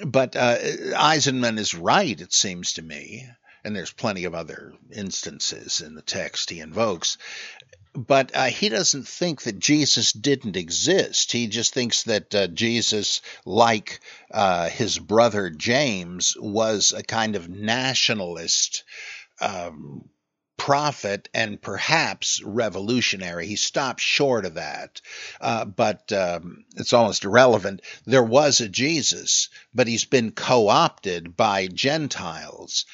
but 0.04 0.36
uh, 0.36 0.58
Eisenman 0.58 1.58
is 1.58 1.74
right, 1.74 2.18
it 2.20 2.32
seems 2.32 2.74
to 2.74 2.82
me, 2.82 3.28
and 3.64 3.76
there's 3.76 3.92
plenty 3.92 4.24
of 4.24 4.34
other 4.34 4.72
instances 4.90 5.80
in 5.80 5.94
the 5.94 6.02
text 6.02 6.50
he 6.50 6.60
invokes. 6.60 7.18
But 7.94 8.34
uh, 8.34 8.46
he 8.46 8.70
doesn't 8.70 9.06
think 9.06 9.42
that 9.42 9.58
Jesus 9.58 10.14
didn't 10.14 10.56
exist. 10.56 11.30
He 11.30 11.46
just 11.46 11.74
thinks 11.74 12.04
that 12.04 12.34
uh, 12.34 12.46
Jesus, 12.46 13.20
like 13.44 14.00
uh, 14.30 14.70
his 14.70 14.98
brother 14.98 15.50
James, 15.50 16.34
was 16.38 16.94
a 16.96 17.02
kind 17.02 17.36
of 17.36 17.50
nationalist 17.50 18.84
um, 19.42 20.08
prophet 20.62 21.28
and 21.34 21.60
perhaps 21.60 22.40
revolutionary. 22.44 23.48
He 23.48 23.56
stopped 23.56 24.00
short 24.00 24.46
of 24.46 24.54
that, 24.54 25.00
uh, 25.40 25.64
but 25.64 26.12
um, 26.12 26.64
it's 26.76 26.92
almost 26.92 27.24
irrelevant. 27.24 27.82
There 28.06 28.22
was 28.22 28.60
a 28.60 28.68
Jesus, 28.68 29.48
but 29.74 29.88
he's 29.88 30.04
been 30.04 30.30
co 30.30 30.68
opted 30.68 31.36
by 31.36 31.66
Gentiles. 31.66 32.84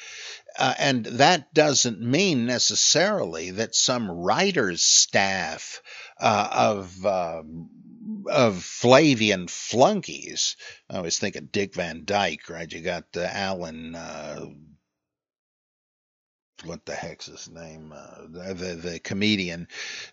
Uh, 0.57 0.73
and 0.79 1.05
that 1.05 1.53
doesn't 1.53 2.01
mean 2.01 2.47
necessarily 2.47 3.51
that 3.51 3.75
some 3.75 4.09
writer's 4.09 4.81
staff 4.81 5.83
uh, 6.19 6.49
of 6.51 7.05
um, 7.05 7.69
of 8.25 8.63
Flavian 8.63 9.47
flunkies. 9.47 10.55
I 10.89 10.97
always 10.97 11.19
think 11.19 11.35
of 11.35 11.51
Dick 11.51 11.75
Van 11.75 12.03
Dyke, 12.03 12.49
right? 12.49 12.71
You 12.71 12.81
got 12.81 13.05
uh, 13.15 13.29
Alan 13.31 13.95
what 16.65 16.85
the 16.85 16.93
heck's 16.93 17.27
his 17.27 17.49
name? 17.49 17.93
Uh, 17.95 18.53
the 18.53 18.79
the 18.81 18.99
comedian 18.99 19.67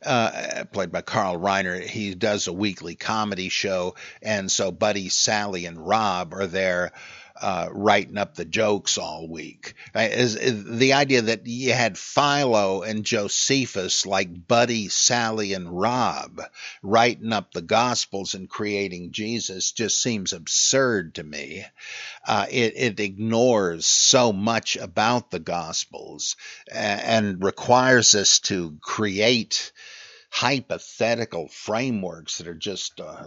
uh, 0.05 0.65
played 0.73 0.93
by 0.93 1.03
Carl 1.03 1.37
Reiner. 1.39 1.81
He 1.81 2.15
does 2.15 2.47
a 2.47 2.53
weekly 2.53 2.95
comedy 2.95 3.49
show, 3.49 3.95
and 4.23 4.51
so 4.51 4.71
Buddy, 4.71 5.09
Sally, 5.09 5.67
and 5.67 5.87
Rob 5.87 6.35
are 6.35 6.47
there 6.47 6.93
uh, 7.41 7.69
writing 7.71 8.17
up 8.17 8.35
the 8.35 8.45
jokes 8.45 8.99
all 8.99 9.29
week. 9.29 9.75
Is, 9.95 10.37
is, 10.37 10.65
the 10.79 10.95
idea 10.95 11.23
that 11.23 11.47
you 11.47 11.73
had 11.73 11.99
Philo 11.99 12.83
and 12.83 13.05
Josephus, 13.05 14.07
like 14.07 14.47
Buddy, 14.47 14.89
Sally, 14.89 15.53
and 15.53 15.71
Rob, 15.71 16.41
writing 16.83 17.33
up 17.33 17.53
the 17.53 17.63
Gospels 17.63 18.35
and 18.35 18.49
creating 18.49 19.13
Jesus 19.13 19.73
just 19.73 20.03
seems 20.03 20.33
absurd 20.33 21.17
to 21.17 21.25
me. 21.25 21.65
Uh, 22.27 22.47
it, 22.51 22.75
it, 22.77 23.01
ignores 23.01 23.87
so 23.87 24.33
much 24.33 24.77
about 24.77 25.31
the 25.31 25.39
Gospels 25.39 26.37
and, 26.71 27.01
and 27.01 27.45
requires 27.45 28.15
us 28.15 28.41
to 28.41 28.77
create 28.81 29.73
hypothetical 30.31 31.49
frameworks 31.49 32.39
that 32.39 32.49
are 32.49 32.55
just 32.55 33.01
uh, 33.01 33.25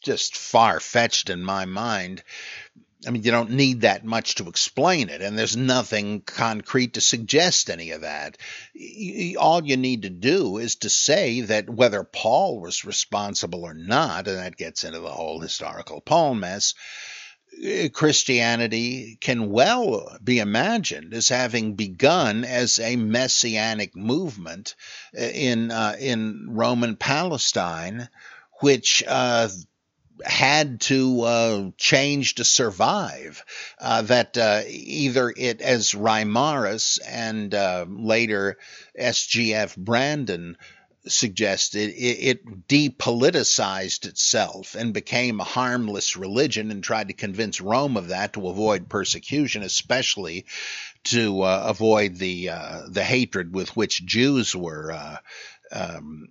just 0.00 0.36
far 0.36 0.80
fetched 0.80 1.30
in 1.30 1.42
my 1.42 1.64
mind. 1.64 2.22
I 3.06 3.10
mean, 3.10 3.22
you 3.22 3.30
don't 3.30 3.52
need 3.52 3.80
that 3.80 4.04
much 4.04 4.34
to 4.36 4.48
explain 4.48 5.08
it, 5.08 5.22
and 5.22 5.38
there's 5.38 5.56
nothing 5.56 6.20
concrete 6.20 6.94
to 6.94 7.00
suggest 7.00 7.70
any 7.70 7.92
of 7.92 8.02
that. 8.02 8.36
All 9.38 9.64
you 9.64 9.78
need 9.78 10.02
to 10.02 10.10
do 10.10 10.58
is 10.58 10.76
to 10.76 10.90
say 10.90 11.40
that 11.42 11.70
whether 11.70 12.04
Paul 12.04 12.60
was 12.60 12.84
responsible 12.84 13.64
or 13.64 13.72
not, 13.72 14.28
and 14.28 14.38
that 14.38 14.56
gets 14.56 14.84
into 14.84 15.00
the 15.00 15.08
whole 15.08 15.40
historical 15.40 16.02
Paul 16.02 16.34
mess, 16.34 16.74
eh, 17.62 17.88
Christianity 17.88 19.16
can 19.18 19.48
well 19.48 20.18
be 20.22 20.38
imagined 20.38 21.14
as 21.14 21.30
having 21.30 21.76
begun 21.76 22.44
as 22.44 22.78
a 22.78 22.96
messianic 22.96 23.96
movement 23.96 24.74
eh, 25.14 25.30
in 25.30 25.70
uh, 25.70 25.96
in 25.98 26.48
Roman 26.50 26.96
Palestine, 26.96 28.10
which 28.60 29.02
uh, 29.06 29.48
had 30.24 30.80
to 30.82 31.22
uh, 31.22 31.70
change 31.76 32.36
to 32.36 32.44
survive. 32.44 33.44
Uh, 33.78 34.02
that 34.02 34.36
uh, 34.36 34.62
either 34.66 35.32
it, 35.36 35.60
as 35.60 35.92
Reimarus 35.92 36.98
and 37.06 37.54
uh, 37.54 37.86
later 37.88 38.58
S.G.F. 38.96 39.76
Brandon 39.76 40.56
suggested, 41.06 41.90
it, 41.90 42.38
it, 42.44 42.68
depoliticized 42.68 44.06
itself 44.06 44.74
and 44.74 44.92
became 44.92 45.40
a 45.40 45.44
harmless 45.44 46.16
religion 46.16 46.70
and 46.70 46.84
tried 46.84 47.08
to 47.08 47.14
convince 47.14 47.60
Rome 47.60 47.96
of 47.96 48.08
that 48.08 48.34
to 48.34 48.48
avoid 48.48 48.88
persecution, 48.88 49.62
especially 49.62 50.44
to 51.04 51.42
uh, 51.42 51.64
avoid 51.66 52.16
the 52.16 52.50
uh, 52.50 52.82
the 52.88 53.04
hatred 53.04 53.54
with 53.54 53.74
which 53.76 54.04
Jews 54.04 54.54
were. 54.54 55.18
Um, 55.72 56.28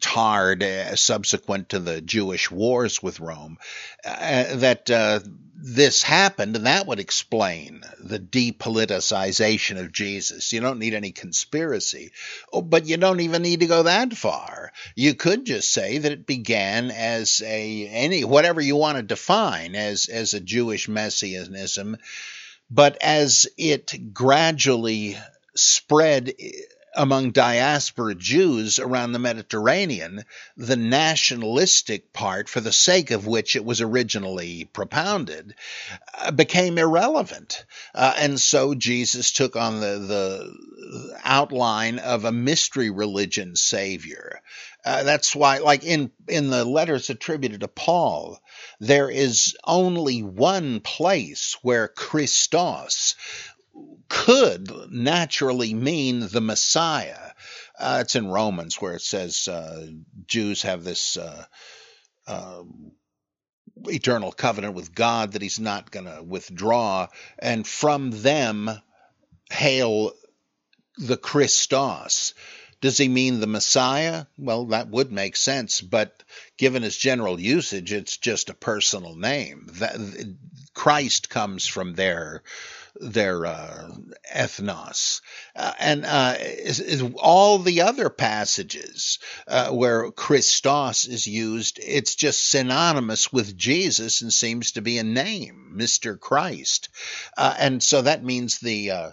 tarred 0.00 0.62
uh, 0.62 0.94
subsequent 0.96 1.70
to 1.70 1.78
the 1.78 2.00
Jewish 2.00 2.50
wars 2.50 3.02
with 3.02 3.20
Rome, 3.20 3.58
uh, 4.04 4.56
that 4.56 4.90
uh, 4.90 5.20
this 5.62 6.02
happened, 6.02 6.56
and 6.56 6.66
that 6.66 6.86
would 6.86 7.00
explain 7.00 7.82
the 7.98 8.18
depoliticization 8.18 9.78
of 9.78 9.92
Jesus. 9.92 10.52
You 10.52 10.60
don't 10.60 10.78
need 10.78 10.94
any 10.94 11.12
conspiracy, 11.12 12.12
oh, 12.52 12.62
but 12.62 12.86
you 12.86 12.96
don't 12.96 13.20
even 13.20 13.42
need 13.42 13.60
to 13.60 13.66
go 13.66 13.82
that 13.82 14.14
far. 14.14 14.72
You 14.94 15.14
could 15.14 15.44
just 15.44 15.72
say 15.72 15.98
that 15.98 16.12
it 16.12 16.26
began 16.26 16.90
as 16.90 17.42
a 17.44 17.86
any 17.88 18.24
whatever 18.24 18.60
you 18.60 18.76
want 18.76 18.96
to 18.96 19.02
define 19.02 19.74
as 19.74 20.08
as 20.08 20.32
a 20.32 20.40
Jewish 20.40 20.88
messianism, 20.88 21.98
but 22.70 22.96
as 23.02 23.46
it 23.58 24.14
gradually 24.14 25.18
spread 25.54 26.32
among 26.94 27.30
diaspora 27.30 28.14
Jews 28.14 28.78
around 28.78 29.12
the 29.12 29.18
Mediterranean, 29.18 30.24
the 30.56 30.76
nationalistic 30.76 32.12
part, 32.12 32.48
for 32.48 32.60
the 32.60 32.72
sake 32.72 33.10
of 33.10 33.26
which 33.26 33.56
it 33.56 33.64
was 33.64 33.80
originally 33.80 34.68
propounded, 34.72 35.54
uh, 36.18 36.30
became 36.30 36.78
irrelevant. 36.78 37.64
Uh, 37.94 38.14
and 38.18 38.40
so 38.40 38.74
Jesus 38.74 39.32
took 39.32 39.56
on 39.56 39.80
the, 39.80 39.98
the 39.98 41.20
outline 41.24 41.98
of 41.98 42.24
a 42.24 42.32
mystery 42.32 42.90
religion 42.90 43.56
savior. 43.56 44.40
Uh, 44.84 45.02
that's 45.02 45.36
why, 45.36 45.58
like 45.58 45.84
in, 45.84 46.10
in 46.26 46.48
the 46.48 46.64
letters 46.64 47.10
attributed 47.10 47.60
to 47.60 47.68
Paul, 47.68 48.40
there 48.80 49.10
is 49.10 49.54
only 49.64 50.22
one 50.22 50.80
place 50.80 51.56
where 51.62 51.86
Christos, 51.86 53.14
could 54.10 54.70
naturally 54.90 55.72
mean 55.72 56.20
the 56.20 56.40
Messiah. 56.40 57.30
Uh, 57.78 58.00
it's 58.02 58.16
in 58.16 58.28
Romans 58.28 58.74
where 58.76 58.94
it 58.94 59.02
says 59.02 59.48
uh, 59.48 59.86
Jews 60.26 60.62
have 60.62 60.84
this 60.84 61.16
uh, 61.16 61.44
um, 62.26 62.92
eternal 63.86 64.32
covenant 64.32 64.74
with 64.74 64.94
God 64.94 65.32
that 65.32 65.42
He's 65.42 65.60
not 65.60 65.90
going 65.90 66.06
to 66.06 66.22
withdraw, 66.22 67.06
and 67.38 67.66
from 67.66 68.10
them 68.10 68.68
hail 69.50 70.12
the 70.98 71.16
Christos. 71.16 72.34
Does 72.80 72.96
he 72.96 73.08
mean 73.08 73.40
the 73.40 73.46
Messiah? 73.46 74.24
Well, 74.38 74.66
that 74.66 74.88
would 74.88 75.12
make 75.12 75.36
sense, 75.36 75.82
but 75.82 76.22
given 76.56 76.82
its 76.82 76.96
general 76.96 77.38
usage, 77.38 77.92
it's 77.92 78.16
just 78.16 78.48
a 78.48 78.54
personal 78.54 79.14
name. 79.14 79.66
That, 79.74 79.96
Christ 80.72 81.28
comes 81.28 81.66
from 81.66 81.94
there 81.94 82.42
their 82.96 83.46
uh, 83.46 83.88
ethnos. 84.34 85.20
Uh, 85.54 85.72
and 85.78 86.04
uh, 86.04 86.34
is, 86.38 86.80
is 86.80 87.02
all 87.16 87.58
the 87.58 87.82
other 87.82 88.10
passages 88.10 89.18
uh, 89.46 89.70
where 89.70 90.10
Christos 90.10 91.06
is 91.06 91.26
used, 91.26 91.78
it's 91.82 92.14
just 92.14 92.50
synonymous 92.50 93.32
with 93.32 93.56
Jesus 93.56 94.22
and 94.22 94.32
seems 94.32 94.72
to 94.72 94.82
be 94.82 94.98
a 94.98 95.04
name, 95.04 95.74
Mr. 95.76 96.18
Christ. 96.18 96.88
Uh, 97.36 97.54
and 97.58 97.82
so 97.82 98.02
that 98.02 98.24
means 98.24 98.58
the 98.58 98.90
uh, 98.90 99.10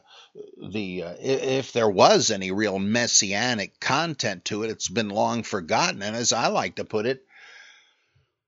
the 0.71 1.03
uh, 1.03 1.13
if 1.19 1.71
there 1.71 1.89
was 1.89 2.31
any 2.31 2.51
real 2.51 2.79
messianic 2.79 3.79
content 3.79 4.45
to 4.45 4.63
it, 4.63 4.69
it's 4.69 4.89
been 4.89 5.09
long 5.09 5.43
forgotten. 5.43 6.01
And 6.01 6.15
as 6.15 6.33
I 6.33 6.47
like 6.47 6.75
to 6.75 6.85
put 6.85 7.05
it, 7.05 7.26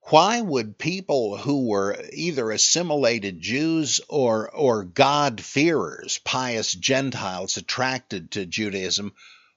why 0.10 0.42
would 0.42 0.78
people 0.78 1.38
who 1.38 1.68
were 1.68 1.96
either 2.14 2.52
assimilated 2.52 3.40
Jews 3.40 4.02
or 4.10 4.50
or 4.50 4.84
God-fearers, 4.84 6.20
pious 6.20 6.74
Gentiles 6.74 7.58
attracted 7.58 8.32
to 8.32 8.46
Judaism, 8.46 9.14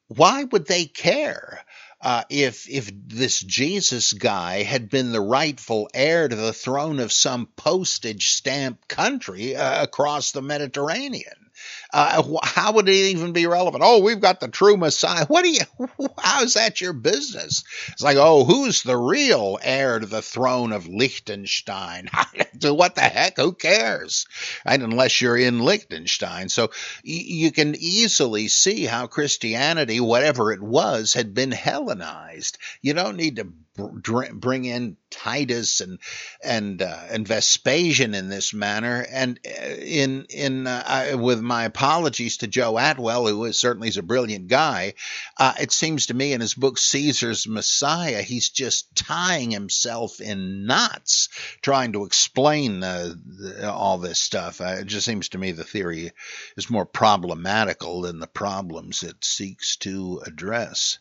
why 0.09 0.45
would 0.45 0.67
they 0.67 0.85
care? 0.85 1.65
Uh, 2.01 2.25
if 2.29 2.69
if 2.69 2.91
this 3.07 3.39
Jesus 3.41 4.13
guy 4.13 4.65
had 4.65 4.91
been 4.91 5.13
the 5.13 5.21
rightful 5.21 5.89
heir 5.95 6.29
to 6.29 6.35
the 6.35 6.53
throne 6.53 6.99
of 6.99 7.13
some 7.13 7.47
postage 7.57 8.27
stamp 8.33 8.89
country 8.89 9.55
uh, 9.55 9.85
across 9.85 10.33
the 10.33 10.43
Mediterranean. 10.43 11.51
Uh, 11.93 12.39
how 12.43 12.73
would 12.73 12.89
it 12.89 12.93
even 12.93 13.33
be 13.33 13.47
relevant? 13.47 13.83
Oh, 13.85 14.01
we've 14.01 14.21
got 14.21 14.41
the 14.41 14.49
true 14.49 14.77
Messiah. 14.77 15.27
What 15.27 15.45
do 15.45 15.51
you? 15.51 15.61
How 16.19 16.43
is 16.43 16.55
that 16.55 16.81
your 16.81 16.95
business? 16.95 17.65
It's 17.89 18.03
like, 18.03 18.17
oh, 18.19 18.45
who's 18.45 18.83
the 18.83 18.97
real 18.97 19.59
heir 19.63 19.99
to 19.99 20.07
the 20.07 20.23
throne 20.23 20.73
of 20.73 20.89
Liechtenstein? 20.89 22.09
what 22.63 22.95
the 22.95 23.03
heck? 23.03 23.37
Who 23.37 23.53
cares? 23.53 24.27
And 24.65 24.83
unless 24.83 25.21
you're 25.21 25.37
in 25.37 25.65
Liechtenstein, 25.65 26.49
so 26.49 26.71
you 27.03 27.53
can 27.53 27.75
easily 27.75 28.49
see 28.49 28.85
how 28.85 29.07
Christianity, 29.07 30.01
whatever 30.01 30.53
it 30.53 30.63
was, 30.63 31.13
had 31.13 31.35
been 31.35 31.53
Hellenized. 31.53 32.57
You 32.81 32.95
don't 32.95 33.17
need 33.17 33.37
to 33.37 33.53
bring 33.77 34.65
in 34.65 34.97
Titus 35.11 35.81
and 35.81 35.99
and 36.45 36.83
uh, 36.83 37.01
and 37.11 37.27
Vespasian 37.27 38.15
in 38.15 38.29
this 38.29 38.53
manner. 38.53 39.05
And 39.11 39.39
uh, 39.47 39.67
in 39.67 40.27
in 40.29 40.67
uh, 40.67 40.83
I, 40.87 41.15
with 41.15 41.41
my 41.41 41.69
apologies 41.83 42.37
to 42.37 42.47
Joe 42.47 42.79
Atwill, 42.79 43.29
who 43.29 43.45
is 43.47 43.59
certainly 43.59 43.89
is 43.89 43.97
a 43.97 44.05
brilliant 44.05 44.47
guy, 44.47 44.95
uh, 45.37 45.55
it 45.61 45.73
seems 45.73 46.07
to 46.07 46.15
me 46.15 46.33
in 46.33 46.41
his 46.41 46.55
book 46.55 46.79
Caesar's 46.79 47.49
Messiah, 47.49 48.23
he's 48.23 48.51
just 48.51 48.95
tying 48.95 49.51
himself 49.51 50.21
in 50.21 50.65
knots 50.65 51.29
trying 51.61 51.95
to 51.95 52.05
explain 52.05 52.79
the, 52.79 53.69
all 53.69 53.99
this 53.99 54.21
stuff. 54.21 54.61
Uh, 54.61 54.77
it 54.79 54.87
just 54.87 55.05
seems 55.05 55.31
to 55.31 55.39
me 55.39 55.51
the 55.51 55.65
theory 55.65 56.13
is 56.57 56.71
more 56.71 56.87
problematical 56.87 58.03
than 58.03 58.21
the 58.21 58.29
problems 58.29 59.03
it 59.03 59.25
seeks 59.25 59.75
to 59.79 60.23
address. 60.25 61.01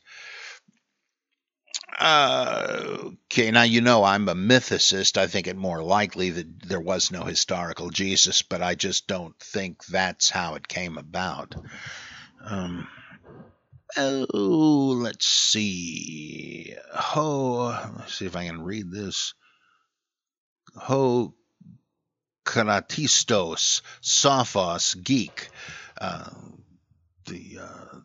Uh, 2.00 3.12
okay, 3.26 3.52
now 3.52 3.64
you 3.64 3.82
know 3.82 4.04
I'm 4.04 4.28
a 4.30 4.36
mythicist. 4.36 5.18
I 5.18 5.28
think 5.28 5.48
it 5.48 5.56
more 5.56 5.84
likely 5.84 6.32
that 6.32 6.68
there 6.68 6.80
was 6.80 7.12
no 7.12 7.24
historical 7.24 7.90
Jesus, 7.90 8.42
but 8.42 8.62
I 8.62 8.76
just 8.76 9.08
don't 9.08 9.38
think 9.40 9.86
that's 9.86 10.30
how 10.30 10.56
it 10.56 10.68
came 10.68 10.98
about. 10.98 11.56
Um, 12.44 12.88
oh, 13.98 14.98
let's 15.02 15.28
see. 15.28 16.76
Ho, 16.94 17.92
let's 17.98 18.16
see 18.16 18.26
if 18.26 18.36
I 18.36 18.46
can 18.46 18.64
read 18.64 18.92
this. 18.92 19.34
Ho 20.76 21.34
Kratistos, 22.46 23.82
Sophos, 24.02 25.02
geek. 25.02 25.50
Uh, 26.00 26.30
the 27.26 27.60
uh, 27.62 28.00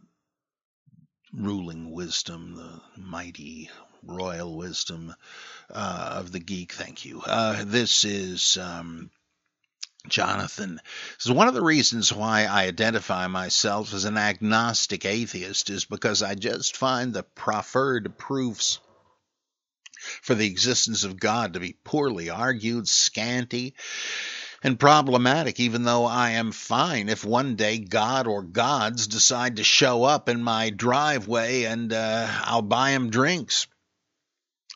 ruling 1.36 1.92
wisdom, 1.92 2.56
the 2.56 3.02
mighty 3.02 3.70
royal 4.04 4.56
wisdom 4.56 5.14
uh, 5.70 6.14
of 6.18 6.32
the 6.32 6.40
geek. 6.40 6.72
Thank 6.72 7.04
you. 7.04 7.22
Uh, 7.26 7.64
this 7.66 8.04
is. 8.04 8.56
Um, 8.58 9.10
Jonathan. 10.08 10.80
So 11.18 11.34
one 11.34 11.48
of 11.48 11.54
the 11.54 11.62
reasons 11.64 12.12
why 12.12 12.44
I 12.44 12.64
identify 12.66 13.26
myself 13.26 13.94
as 13.94 14.04
an 14.04 14.16
agnostic 14.18 15.04
atheist 15.04 15.70
is 15.70 15.84
because 15.84 16.22
I 16.22 16.34
just 16.34 16.76
find 16.76 17.12
the 17.12 17.22
proffered 17.22 18.18
proofs 18.18 18.78
for 20.22 20.34
the 20.34 20.46
existence 20.46 21.04
of 21.04 21.18
God 21.18 21.54
to 21.54 21.60
be 21.60 21.76
poorly 21.84 22.30
argued, 22.30 22.88
scanty, 22.88 23.74
and 24.62 24.80
problematic, 24.80 25.60
even 25.60 25.84
though 25.84 26.06
I 26.06 26.30
am 26.30 26.52
fine 26.52 27.08
if 27.08 27.24
one 27.24 27.56
day 27.56 27.78
God 27.78 28.26
or 28.26 28.42
gods 28.42 29.06
decide 29.06 29.56
to 29.56 29.64
show 29.64 30.04
up 30.04 30.28
in 30.28 30.42
my 30.42 30.70
driveway 30.70 31.64
and 31.64 31.92
uh, 31.92 32.26
I'll 32.44 32.62
buy 32.62 32.92
them 32.92 33.10
drinks. 33.10 33.66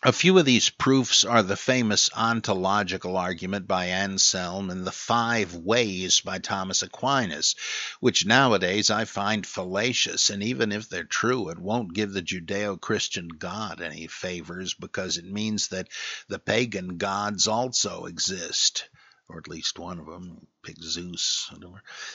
A 0.03 0.13
few 0.13 0.39
of 0.39 0.47
these 0.47 0.71
proofs 0.71 1.25
are 1.25 1.43
the 1.43 1.59
famous 1.59 2.09
ontological 2.17 3.19
argument 3.19 3.69
by 3.69 3.89
Anselm 3.89 4.71
and 4.71 4.87
the 4.87 4.93
five 4.93 5.55
ways 5.55 6.21
by 6.21 6.39
Thomas 6.39 6.83
Aquinas, 6.83 7.55
which 8.01 8.25
nowadays 8.25 8.89
I 8.89 9.05
find 9.05 9.47
fallacious, 9.47 10.31
and 10.31 10.43
even 10.43 10.73
if 10.73 10.89
they're 10.89 11.05
true, 11.05 11.51
it 11.51 11.59
won't 11.59 11.93
give 11.93 12.15
the 12.15 12.23
Judeo 12.23 12.81
Christian 12.81 13.29
God 13.29 13.83
any 13.83 14.07
favors 14.07 14.73
because 14.73 15.19
it 15.19 15.27
means 15.27 15.69
that 15.69 15.89
the 16.29 16.39
pagan 16.39 16.97
gods 16.97 17.47
also 17.47 18.07
exist 18.07 18.89
or 19.31 19.39
at 19.39 19.49
least 19.49 19.79
one 19.79 19.99
of 20.01 20.07
them, 20.07 20.47
pick 20.63 20.77
Zeus. 20.83 21.53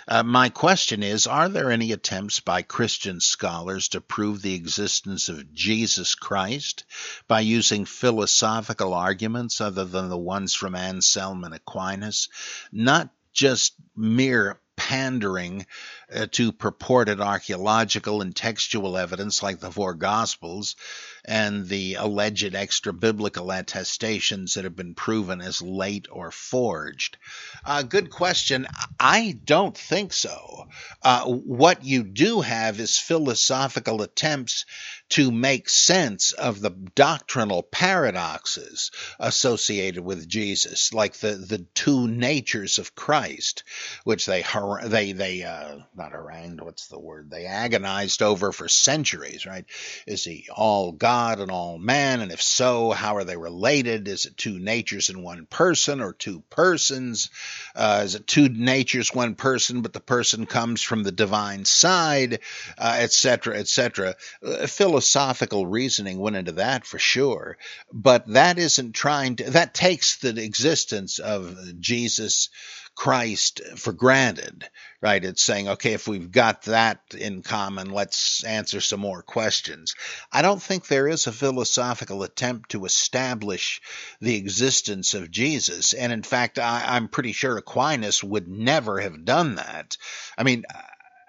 Uh, 0.08 0.24
my 0.24 0.50
question 0.50 1.02
is 1.02 1.28
Are 1.28 1.50
there 1.50 1.72
any 1.72 1.92
attempts 1.92 2.40
by 2.40 2.62
Christian 2.62 3.20
scholars 3.20 3.90
to 3.90 4.02
prove 4.02 4.42
the 4.42 4.54
existence 4.54 5.30
of 5.30 5.54
Jesus 5.54 6.16
Christ 6.16 6.84
by 7.28 7.40
using 7.40 7.86
philosophical 7.86 8.94
arguments 8.94 9.62
other 9.62 9.86
than 9.86 10.10
the 10.10 10.18
ones 10.18 10.54
from 10.54 10.76
Anselm 10.76 11.44
and 11.44 11.54
Aquinas? 11.54 12.30
Not 12.72 13.10
just 13.34 13.76
mere 13.96 14.60
pandering 14.76 15.66
uh, 16.14 16.28
to 16.32 16.52
purported 16.52 17.22
archaeological 17.22 18.22
and 18.22 18.36
textual 18.36 18.98
evidence 18.98 19.42
like 19.42 19.60
the 19.60 19.72
four 19.72 19.94
Gospels 19.94 20.76
and 21.24 21.68
the 21.68 21.96
alleged 21.96 22.56
extra 22.56 22.94
biblical 22.94 23.52
attestations 23.52 24.54
that 24.54 24.64
have 24.64 24.76
been 24.76 24.94
proven 24.94 25.42
as 25.42 25.62
late 25.62 26.08
or 26.12 26.32
forged? 26.32 27.18
Uh, 27.66 27.82
good 27.84 28.10
question. 28.10 28.68
I 29.00 29.40
don't 29.44 29.78
think 29.78 30.14
so. 30.14 30.68
Uh, 31.02 31.26
what 31.26 31.84
you 31.84 32.04
do 32.04 32.42
have 32.42 32.80
is 32.80 32.98
philosophical 32.98 34.02
attempts 34.02 34.66
to 35.10 35.32
make 35.32 35.70
sense 35.70 36.32
of 36.32 36.62
the 36.62 36.72
doctrinal 36.72 37.62
paradoxes 37.64 38.92
associated 39.20 40.04
with 40.04 40.28
Jesus, 40.28 40.94
like 40.94 41.14
the, 41.18 41.34
the 41.34 41.60
two 41.76 42.08
natures 42.08 42.80
of 42.80 42.96
Christ, 42.96 43.64
which 44.04 44.26
they 44.26 44.44
they 44.84 45.12
they 45.12 45.44
uh, 45.44 45.78
not 45.98 46.12
harangued. 46.12 46.62
What's 46.62 46.88
the 46.88 47.00
word? 47.00 47.30
They 47.30 47.46
agonized 47.46 48.22
over 48.22 48.52
for 48.52 48.68
centuries. 48.68 49.46
Right? 49.46 49.66
Is 50.08 50.24
he 50.24 50.48
all 50.54 50.92
God 50.92 51.40
and 51.40 51.52
all 51.52 51.78
man? 51.78 52.22
And 52.22 52.32
if 52.32 52.42
so, 52.42 52.92
how 52.92 53.16
are 53.16 53.24
they 53.24 53.38
related? 53.38 54.08
Is 54.08 54.26
it 54.26 54.38
two 54.38 54.60
natures 54.60 55.10
in 55.10 55.24
one 55.24 55.46
person 55.46 56.02
or 56.02 56.14
two 56.14 56.42
persons? 56.50 57.30
Uh, 57.76 58.02
is 58.04 58.16
it 58.16 58.28
two 58.28 58.50
natures, 58.50 59.14
one 59.14 59.36
person, 59.36 59.82
but 59.82 59.94
the 59.94 60.00
person 60.00 60.46
comes 60.46 60.82
from 60.82 61.04
the 61.04 61.12
divine 61.12 61.66
side, 61.66 62.40
etc., 62.78 63.56
uh, 63.56 63.60
etc. 63.60 64.10
Et 64.10 64.16
uh, 64.48 64.68
philosophical 64.68 65.66
reasoning 65.66 66.20
went 66.20 66.36
into 66.36 66.54
that 66.54 66.86
for 66.86 67.00
sure, 67.00 67.58
but 67.92 68.28
that 68.28 68.58
isn't 68.58 68.94
trying 68.94 69.36
to. 69.38 69.52
That 69.52 69.74
takes 69.74 70.18
the 70.18 70.42
existence 70.42 71.20
of 71.20 71.80
Jesus 71.80 72.50
Christ 72.96 73.62
for 73.76 73.92
granted, 73.92 74.70
right? 75.02 75.24
It's 75.24 75.44
saying, 75.44 75.68
okay, 75.68 75.94
if 75.94 76.08
we've 76.08 76.32
got 76.32 76.64
that 76.64 77.02
in 77.16 77.44
common, 77.44 77.90
let's 77.90 78.44
answer 78.46 78.80
some 78.80 79.02
more 79.02 79.22
questions. 79.22 79.96
I 80.32 80.42
don't 80.42 80.62
think 80.62 80.88
there 80.88 81.08
is 81.08 81.28
a 81.28 81.34
philosophical 81.34 82.24
attempt 82.24 82.72
to 82.72 82.86
establish 82.86 83.82
the 84.22 84.36
existence 84.36 85.14
of 85.14 85.30
Jesus. 85.30 85.94
And 85.94 86.14
in 86.14 86.24
fact, 86.24 86.58
I, 86.58 86.96
am 86.96 87.10
pretty 87.10 87.34
sure 87.34 87.58
Aquinas 87.58 88.24
would 88.24 88.48
never 88.48 89.02
have 89.02 89.26
done 89.26 89.56
that. 89.56 89.98
I 90.38 90.44
mean, 90.44 90.64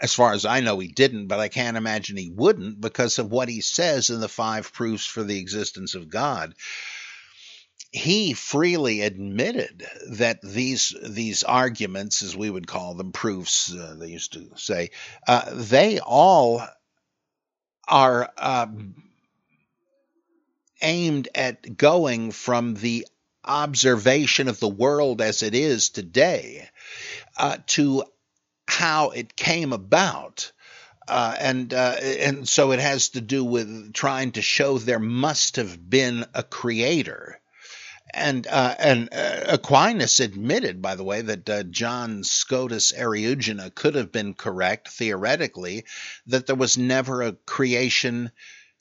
as 0.01 0.15
far 0.15 0.33
as 0.33 0.45
I 0.45 0.61
know, 0.61 0.79
he 0.79 0.89
didn't, 0.89 1.27
but 1.27 1.41
I 1.41 1.49
can't 1.49 1.77
imagine 1.77 2.17
he 2.17 2.31
wouldn't 2.31 2.81
because 2.81 3.19
of 3.19 3.31
what 3.31 3.49
he 3.49 3.61
says 3.61 4.11
in 4.11 4.21
the 4.21 4.29
five 4.29 4.73
proofs 4.73 5.05
for 5.05 5.25
the 5.25 5.39
existence 5.39 5.95
of 5.95 6.09
God 6.09 6.55
he 7.97 8.35
freely 8.35 9.01
admitted 9.01 9.87
that 10.11 10.43
these 10.43 10.95
these 11.03 11.45
arguments, 11.45 12.23
as 12.23 12.37
we 12.37 12.51
would 12.51 12.67
call 12.67 12.93
them, 12.93 13.11
proofs, 13.11 13.73
uh, 13.73 13.97
they 13.99 14.09
used 14.09 14.35
to 14.35 14.51
say, 14.57 14.91
uh, 15.27 15.51
they 15.55 15.99
all 15.99 16.63
are 17.89 18.31
uh, 18.37 18.67
aimed 20.83 21.29
at 21.35 21.79
going 21.79 22.33
from 22.33 22.75
the 22.75 23.07
observation 23.43 24.49
of 24.49 24.61
the 24.61 24.69
world 24.69 25.23
as 25.23 25.43
it 25.43 25.55
is 25.55 25.89
today 25.89 26.69
uh, 27.39 27.57
to 27.67 28.05
how 28.69 29.09
it 29.09 29.37
came 29.37 29.73
about. 29.73 30.53
Uh, 31.09 31.35
and 31.39 31.73
uh, 31.73 31.97
and 32.03 32.47
so 32.47 32.73
it 32.73 32.81
has 32.81 33.11
to 33.11 33.23
do 33.23 33.43
with 33.43 33.95
trying 33.95 34.33
to 34.33 34.43
show 34.43 34.77
there 34.77 34.99
must 34.99 35.57
have 35.57 35.89
been 35.89 36.27
a 36.35 36.43
creator 36.43 37.41
and 38.13 38.47
uh, 38.47 38.75
and 38.79 39.09
uh, 39.13 39.41
Aquinas 39.49 40.21
admitted, 40.21 40.81
by 40.81 40.95
the 40.95 41.05
way, 41.05 41.23
that 41.23 41.49
uh, 41.49 41.63
John 41.65 42.25
Scotus 42.25 42.93
Eriugena 42.93 43.75
could 43.75 43.95
have 43.95 44.13
been 44.13 44.35
correct 44.35 44.89
theoretically, 44.89 45.85
that 46.27 46.47
there 46.47 46.57
was 46.57 46.79
never 46.79 47.23
a 47.23 47.33
creation 47.33 48.31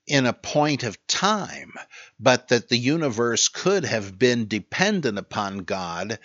in 0.07 0.26
a 0.26 0.34
point 0.34 0.84
of 0.84 1.07
time, 1.07 1.73
but 2.19 2.49
that 2.49 2.69
the 2.69 2.78
universe 2.78 3.47
could 3.47 3.86
have 3.86 4.17
been 4.19 4.47
dependent 4.47 5.17
upon 5.17 5.59
God 5.59 6.19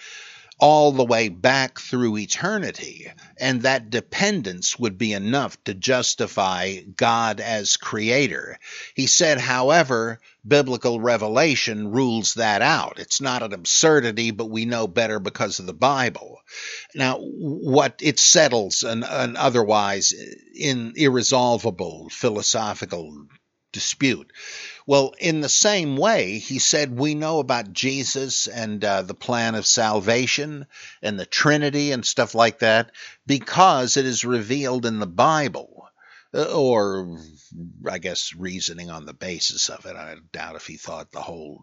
all 0.60 0.92
the 0.92 1.04
way 1.04 1.28
back 1.28 1.80
through 1.80 2.18
eternity. 2.18 3.10
And 3.38 3.62
that 3.62 3.90
dependence 3.90 4.78
would 4.78 4.98
be 4.98 5.12
enough 5.12 5.62
to 5.64 5.74
justify 5.74 6.76
God 6.80 7.40
as 7.40 7.78
creator. 7.78 8.58
He 8.94 9.06
said, 9.06 9.38
however, 9.38 10.20
biblical 10.46 11.00
revelation 11.00 11.90
rules 11.90 12.34
that 12.34 12.62
out. 12.62 12.98
It's 12.98 13.20
not 13.20 13.42
an 13.42 13.54
absurdity, 13.54 14.30
but 14.30 14.50
we 14.50 14.66
know 14.66 14.86
better 14.86 15.18
because 15.18 15.58
of 15.58 15.66
the 15.66 15.74
Bible. 15.74 16.38
Now, 16.94 17.18
what 17.18 18.00
it 18.02 18.18
settles 18.18 18.82
an, 18.82 19.02
an 19.02 19.36
otherwise 19.36 20.14
in 20.54 20.92
irresolvable 20.96 22.08
philosophical 22.10 23.26
dispute. 23.72 24.32
Well, 24.90 25.14
in 25.20 25.40
the 25.40 25.48
same 25.48 25.96
way, 25.96 26.40
he 26.40 26.58
said 26.58 26.98
we 26.98 27.14
know 27.14 27.38
about 27.38 27.72
Jesus 27.72 28.48
and 28.48 28.84
uh, 28.84 29.02
the 29.02 29.14
plan 29.14 29.54
of 29.54 29.64
salvation 29.64 30.66
and 31.00 31.16
the 31.16 31.26
Trinity 31.26 31.92
and 31.92 32.04
stuff 32.04 32.34
like 32.34 32.58
that 32.58 32.90
because 33.24 33.96
it 33.96 34.04
is 34.04 34.24
revealed 34.24 34.84
in 34.86 34.98
the 34.98 35.06
Bible. 35.06 35.88
Uh, 36.34 36.52
or, 36.52 37.20
I 37.88 37.98
guess, 37.98 38.34
reasoning 38.34 38.90
on 38.90 39.06
the 39.06 39.14
basis 39.14 39.68
of 39.68 39.86
it. 39.86 39.94
I 39.94 40.16
doubt 40.32 40.56
if 40.56 40.66
he 40.66 40.76
thought 40.76 41.12
the 41.12 41.22
whole 41.22 41.62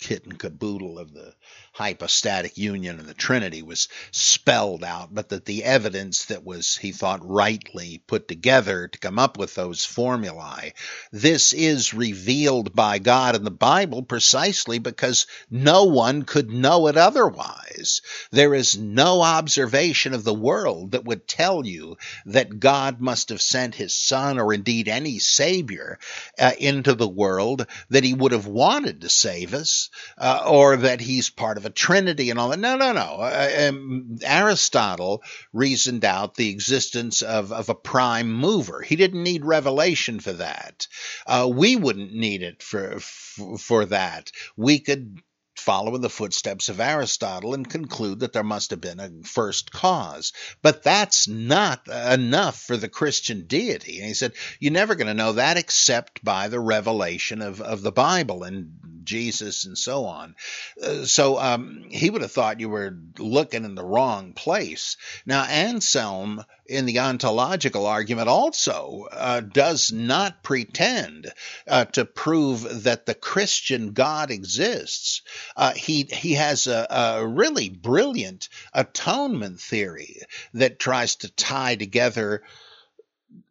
kit 0.00 0.24
and 0.24 0.36
caboodle 0.36 0.98
of 0.98 1.12
the 1.12 1.32
hypostatic 1.80 2.58
union 2.58 2.98
and 2.98 3.08
the 3.08 3.14
Trinity 3.14 3.62
was 3.62 3.88
spelled 4.10 4.84
out, 4.84 5.14
but 5.14 5.30
that 5.30 5.46
the 5.46 5.64
evidence 5.64 6.26
that 6.26 6.44
was, 6.44 6.76
he 6.76 6.92
thought, 6.92 7.26
rightly 7.26 8.02
put 8.06 8.28
together 8.28 8.86
to 8.86 8.98
come 8.98 9.18
up 9.18 9.38
with 9.38 9.54
those 9.54 9.86
formulae, 9.86 10.74
this 11.10 11.54
is 11.54 11.94
revealed 11.94 12.76
by 12.76 12.98
God 12.98 13.34
in 13.34 13.44
the 13.44 13.50
Bible 13.50 14.02
precisely 14.02 14.78
because 14.78 15.26
no 15.50 15.84
one 15.84 16.24
could 16.24 16.50
know 16.50 16.86
it 16.86 16.98
otherwise. 16.98 18.02
There 18.30 18.54
is 18.54 18.76
no 18.76 19.22
observation 19.22 20.12
of 20.12 20.22
the 20.22 20.34
world 20.34 20.90
that 20.90 21.06
would 21.06 21.26
tell 21.26 21.64
you 21.64 21.96
that 22.26 22.60
God 22.60 23.00
must 23.00 23.30
have 23.30 23.40
sent 23.40 23.74
his 23.74 23.96
Son, 23.96 24.38
or 24.38 24.52
indeed 24.52 24.86
any 24.86 25.18
Savior, 25.18 25.98
uh, 26.38 26.52
into 26.58 26.94
the 26.94 27.08
world, 27.08 27.66
that 27.88 28.04
he 28.04 28.12
would 28.12 28.32
have 28.32 28.46
wanted 28.46 29.00
to 29.00 29.08
save 29.08 29.54
us, 29.54 29.88
uh, 30.18 30.42
or 30.46 30.76
that 30.76 31.00
he's 31.00 31.30
part 31.30 31.56
of 31.56 31.64
a 31.64 31.69
trinity 31.70 32.30
and 32.30 32.38
all 32.38 32.50
that. 32.50 32.58
No, 32.58 32.76
no, 32.76 32.92
no. 32.92 33.00
Uh, 33.00 33.68
um, 33.68 34.18
Aristotle 34.22 35.22
reasoned 35.52 36.04
out 36.04 36.34
the 36.34 36.50
existence 36.50 37.22
of, 37.22 37.52
of 37.52 37.68
a 37.68 37.74
prime 37.74 38.32
mover. 38.32 38.82
He 38.82 38.96
didn't 38.96 39.22
need 39.22 39.44
revelation 39.44 40.20
for 40.20 40.32
that. 40.32 40.86
Uh, 41.26 41.48
we 41.52 41.76
wouldn't 41.76 42.12
need 42.12 42.42
it 42.42 42.62
for, 42.62 43.00
for, 43.00 43.58
for 43.58 43.84
that. 43.86 44.32
We 44.56 44.78
could 44.80 45.22
follow 45.60 45.94
in 45.94 46.00
the 46.00 46.10
footsteps 46.10 46.68
of 46.68 46.80
Aristotle 46.80 47.54
and 47.54 47.68
conclude 47.68 48.20
that 48.20 48.32
there 48.32 48.42
must 48.42 48.70
have 48.70 48.80
been 48.80 49.00
a 49.00 49.10
first 49.26 49.70
cause. 49.72 50.32
But 50.62 50.82
that's 50.82 51.28
not 51.28 51.86
enough 51.88 52.60
for 52.60 52.76
the 52.76 52.88
Christian 52.88 53.46
deity. 53.46 53.98
And 53.98 54.08
he 54.08 54.14
said, 54.14 54.32
You're 54.58 54.72
never 54.72 54.94
going 54.94 55.08
to 55.08 55.14
know 55.14 55.32
that 55.32 55.56
except 55.56 56.24
by 56.24 56.48
the 56.48 56.60
revelation 56.60 57.42
of, 57.42 57.60
of 57.60 57.82
the 57.82 57.92
Bible. 57.92 58.42
And 58.42 58.72
Jesus 59.04 59.64
and 59.64 59.76
so 59.76 60.04
on. 60.04 60.34
Uh, 60.80 61.04
so 61.04 61.38
um, 61.38 61.84
he 61.90 62.10
would 62.10 62.22
have 62.22 62.30
thought 62.32 62.60
you 62.60 62.68
were 62.68 62.96
looking 63.18 63.64
in 63.64 63.74
the 63.74 63.84
wrong 63.84 64.34
place. 64.34 64.96
Now, 65.26 65.44
Anselm 65.44 66.44
in 66.66 66.86
the 66.86 67.00
ontological 67.00 67.86
argument 67.86 68.28
also 68.28 69.08
uh, 69.10 69.40
does 69.40 69.90
not 69.90 70.44
pretend 70.44 71.32
uh, 71.66 71.86
to 71.86 72.04
prove 72.04 72.84
that 72.84 73.06
the 73.06 73.14
Christian 73.14 73.92
God 73.92 74.30
exists. 74.30 75.22
Uh, 75.56 75.72
he 75.72 76.04
he 76.04 76.34
has 76.34 76.66
a, 76.66 76.86
a 76.90 77.26
really 77.26 77.68
brilliant 77.68 78.48
atonement 78.72 79.60
theory 79.60 80.20
that 80.54 80.78
tries 80.78 81.16
to 81.16 81.32
tie 81.32 81.76
together 81.76 82.42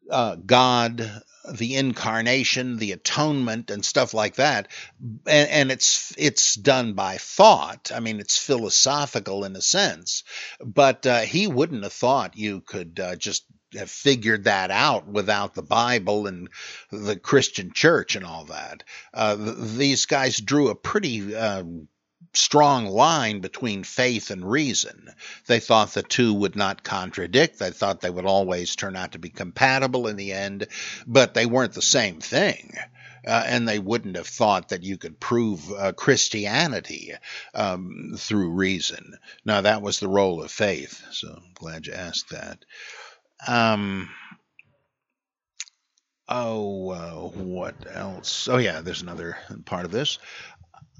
uh, 0.09 0.35
God, 0.35 1.21
the 1.51 1.75
incarnation, 1.75 2.77
the 2.77 2.91
atonement, 2.91 3.69
and 3.69 3.85
stuff 3.85 4.13
like 4.13 4.35
that. 4.35 4.67
And, 4.99 5.49
and, 5.49 5.71
it's 5.71 6.13
it's 6.17 6.55
done 6.55 6.93
by 6.93 7.17
thought. 7.17 7.91
I 7.93 7.99
mean, 7.99 8.19
it's 8.19 8.37
philosophical 8.37 9.45
in 9.45 9.55
a 9.55 9.61
sense, 9.61 10.23
but 10.63 11.05
uh, 11.05 11.19
he 11.19 11.47
wouldn't 11.47 11.83
have 11.83 11.93
thought 11.93 12.37
you 12.37 12.61
could 12.61 12.99
uh, 12.99 13.15
just 13.15 13.45
have 13.75 13.89
figured 13.89 14.45
that 14.45 14.71
out 14.71 15.07
without 15.07 15.53
the 15.53 15.61
Bible 15.61 16.27
and 16.27 16.49
the 16.91 17.15
Christian 17.15 17.71
church 17.73 18.15
and 18.15 18.25
all 18.25 18.45
that. 18.45 18.83
Uh, 19.13 19.35
these 19.37 20.05
guys 20.05 20.37
drew 20.37 20.69
a 20.69 20.75
pretty 20.75 21.35
uh, 21.35 21.63
strong 22.33 22.85
line 22.85 23.39
between 23.39 23.83
faith 23.83 24.31
and 24.31 24.49
reason. 24.49 25.09
They 25.47 25.59
thought 25.59 25.93
the 25.93 26.03
two 26.03 26.33
would 26.33 26.55
not 26.55 26.83
contradict. 26.83 27.59
They 27.59 27.71
thought 27.71 28.01
they 28.01 28.09
would 28.09 28.25
always 28.25 28.75
turn 28.75 28.95
out 28.95 29.13
to 29.13 29.19
be 29.19 29.29
compatible 29.29 30.07
in 30.07 30.15
the 30.15 30.33
end, 30.33 30.67
but 31.07 31.33
they 31.33 31.45
weren't 31.45 31.73
the 31.73 31.81
same 31.81 32.19
thing. 32.19 32.75
Uh, 33.27 33.43
and 33.45 33.67
they 33.67 33.79
wouldn't 33.79 34.15
have 34.15 34.27
thought 34.27 34.69
that 34.69 34.83
you 34.83 34.97
could 34.97 35.19
prove 35.19 35.69
uh, 35.73 35.91
Christianity 35.91 37.13
um, 37.53 38.13
through 38.17 38.51
reason. 38.51 39.17
Now, 39.43 39.61
that 39.61 39.81
was 39.81 39.99
the 39.99 40.07
role 40.07 40.41
of 40.41 40.51
faith, 40.51 41.03
so 41.11 41.33
I'm 41.35 41.53
glad 41.53 41.85
you 41.85 41.93
asked 41.93 42.29
that. 42.29 42.63
Um, 43.47 44.09
oh, 46.27 46.89
uh, 46.89 47.39
what 47.39 47.75
else? 47.91 48.47
Oh, 48.47 48.57
yeah, 48.57 48.81
there's 48.81 49.01
another 49.01 49.37
part 49.65 49.85
of 49.85 49.91
this. 49.91 50.19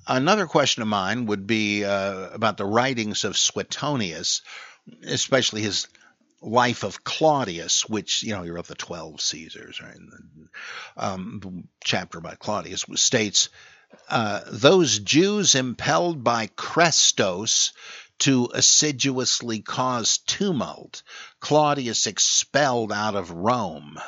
Another 0.07 0.47
question 0.47 0.81
of 0.81 0.87
mine 0.87 1.27
would 1.27 1.45
be 1.45 1.85
uh, 1.85 2.29
about 2.29 2.57
the 2.57 2.65
writings 2.65 3.23
of 3.23 3.37
Suetonius, 3.37 4.41
especially 5.03 5.61
his 5.61 5.87
life 6.41 6.83
of 6.83 7.03
Claudius, 7.03 7.87
which, 7.87 8.23
you 8.23 8.31
know, 8.33 8.41
he 8.43 8.49
wrote 8.49 8.67
the 8.67 8.75
12 8.75 9.21
Caesars, 9.21 9.81
right? 9.81 9.97
Um, 10.97 11.67
chapter 11.83 12.17
about 12.17 12.39
Claudius 12.39 12.85
states, 12.95 13.49
uh, 14.09 14.41
those 14.47 14.99
Jews 14.99 15.55
impelled 15.55 16.23
by 16.23 16.47
Chrestos 16.47 17.71
to 18.19 18.49
assiduously 18.53 19.61
cause 19.61 20.19
tumult, 20.19 21.03
Claudius 21.39 22.07
expelled 22.07 22.91
out 22.91 23.15
of 23.15 23.31
Rome. 23.31 23.99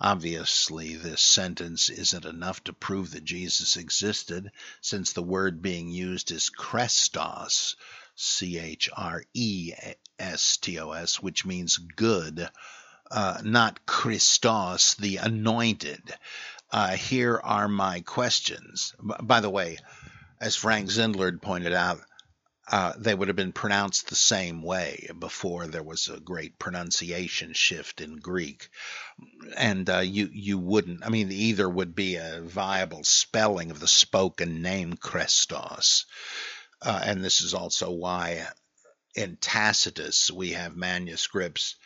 Obviously, 0.00 0.94
this 0.94 1.20
sentence 1.20 1.90
isn't 1.90 2.24
enough 2.24 2.62
to 2.64 2.72
prove 2.72 3.10
that 3.10 3.24
Jesus 3.24 3.76
existed, 3.76 4.52
since 4.80 5.12
the 5.12 5.22
word 5.22 5.60
being 5.60 5.88
used 5.88 6.30
is 6.30 6.50
Chrestos, 6.56 7.74
C 8.14 8.58
H 8.58 8.88
R 8.96 9.24
E 9.34 9.72
S 10.18 10.56
T 10.56 10.78
O 10.78 10.92
S, 10.92 11.20
which 11.20 11.44
means 11.44 11.76
good, 11.76 12.48
uh, 13.10 13.40
not 13.42 13.86
Christos, 13.86 14.94
the 14.94 15.16
anointed. 15.16 16.02
Uh, 16.70 16.90
here 16.90 17.40
are 17.42 17.68
my 17.68 18.00
questions. 18.02 18.94
By 19.00 19.40
the 19.40 19.50
way, 19.50 19.78
as 20.40 20.54
Frank 20.54 20.90
Zindler 20.90 21.40
pointed 21.42 21.72
out, 21.72 22.00
uh, 22.70 22.92
they 22.98 23.14
would 23.14 23.28
have 23.28 23.36
been 23.36 23.52
pronounced 23.52 24.08
the 24.08 24.14
same 24.14 24.62
way 24.62 25.08
before 25.18 25.66
there 25.66 25.82
was 25.82 26.08
a 26.08 26.20
great 26.20 26.58
pronunciation 26.58 27.54
shift 27.54 28.00
in 28.00 28.16
Greek. 28.16 28.68
And 29.56 29.88
uh, 29.88 30.00
you 30.00 30.28
you 30.32 30.58
wouldn't. 30.58 31.04
I 31.04 31.08
mean, 31.08 31.32
either 31.32 31.68
would 31.68 31.94
be 31.94 32.16
a 32.16 32.42
viable 32.42 33.04
spelling 33.04 33.70
of 33.70 33.80
the 33.80 33.88
spoken 33.88 34.60
name 34.60 34.94
Christos, 34.94 36.04
uh, 36.82 37.00
and 37.04 37.24
this 37.24 37.40
is 37.40 37.54
also 37.54 37.90
why 37.90 38.46
in 39.14 39.36
Tacitus 39.36 40.30
we 40.30 40.50
have 40.50 40.76
manuscripts. 40.76 41.76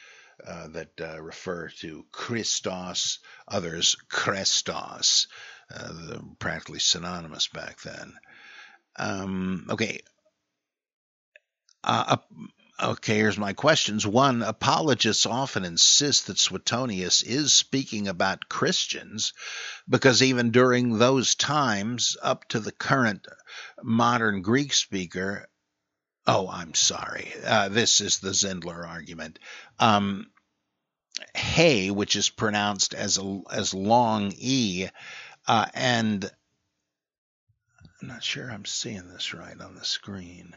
Uh, 0.45 0.67
that 0.69 1.01
uh, 1.01 1.23
refer 1.23 1.69
to 1.69 2.05
Christos, 2.11 3.21
others 3.47 3.95
Krestos, 4.09 5.29
practically 6.41 6.81
synonymous 6.81 7.47
back 7.47 7.81
then. 7.83 8.15
Um, 8.97 9.67
okay, 9.71 10.01
uh, 11.85 12.17
okay, 12.83 13.17
here's 13.17 13.39
my 13.39 13.53
questions. 13.53 14.07
One, 14.07 14.43
apologists 14.43 15.27
often 15.27 15.65
insist 15.65 16.27
that 16.27 16.39
Suetonius 16.39 17.23
is 17.23 17.53
speaking 17.53 18.09
about 18.09 18.49
Christians 18.49 19.33
because 19.89 20.23
even 20.23 20.51
during 20.51 20.99
those 20.99 21.35
times, 21.35 22.17
up 22.23 22.49
to 22.49 22.61
the 22.61 22.73
current 22.73 23.27
modern 23.83 24.43
Greek 24.43 24.73
speaker, 24.73 25.49
oh, 26.27 26.49
I'm 26.49 26.75
sorry, 26.75 27.33
uh, 27.45 27.69
this 27.69 28.01
is 28.01 28.19
the 28.19 28.31
Zindler 28.31 28.87
argument. 28.87 29.39
Um, 29.79 30.31
hey, 31.35 31.91
which 31.91 32.17
is 32.17 32.31
pronounced 32.31 32.95
as 32.95 33.19
a, 33.19 33.41
as 33.51 33.75
long 33.75 34.33
e, 34.37 34.89
uh, 35.47 35.67
and 35.75 36.31
I'm 38.01 38.09
not 38.09 38.25
sure 38.25 38.51
I'm 38.51 38.65
seeing 38.65 39.09
this 39.09 39.35
right 39.35 39.61
on 39.61 39.75
the 39.75 39.85
screen. 39.85 40.55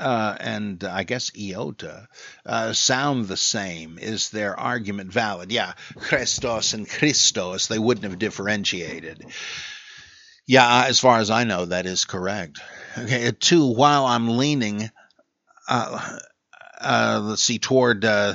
Uh, 0.00 0.36
and 0.40 0.82
I 0.82 1.04
guess 1.04 1.30
iota 1.38 2.08
uh, 2.46 2.72
sound 2.72 3.26
the 3.26 3.36
same. 3.36 3.98
Is 3.98 4.30
their 4.30 4.58
argument 4.58 5.12
valid? 5.12 5.52
Yeah, 5.52 5.74
Christos 5.96 6.74
and 6.74 6.88
Christos, 6.88 7.68
they 7.68 7.78
wouldn't 7.78 8.04
have 8.04 8.18
differentiated. 8.18 9.24
Yeah, 10.46 10.86
as 10.86 10.98
far 10.98 11.18
as 11.18 11.30
I 11.30 11.44
know, 11.44 11.66
that 11.66 11.86
is 11.86 12.04
correct. 12.04 12.60
Okay, 12.98 13.30
two, 13.30 13.72
while 13.72 14.06
I'm 14.06 14.36
leaning, 14.36 14.90
uh, 15.68 16.18
uh 16.80 17.20
let's 17.22 17.44
see, 17.44 17.58
toward 17.58 18.04
uh, 18.04 18.34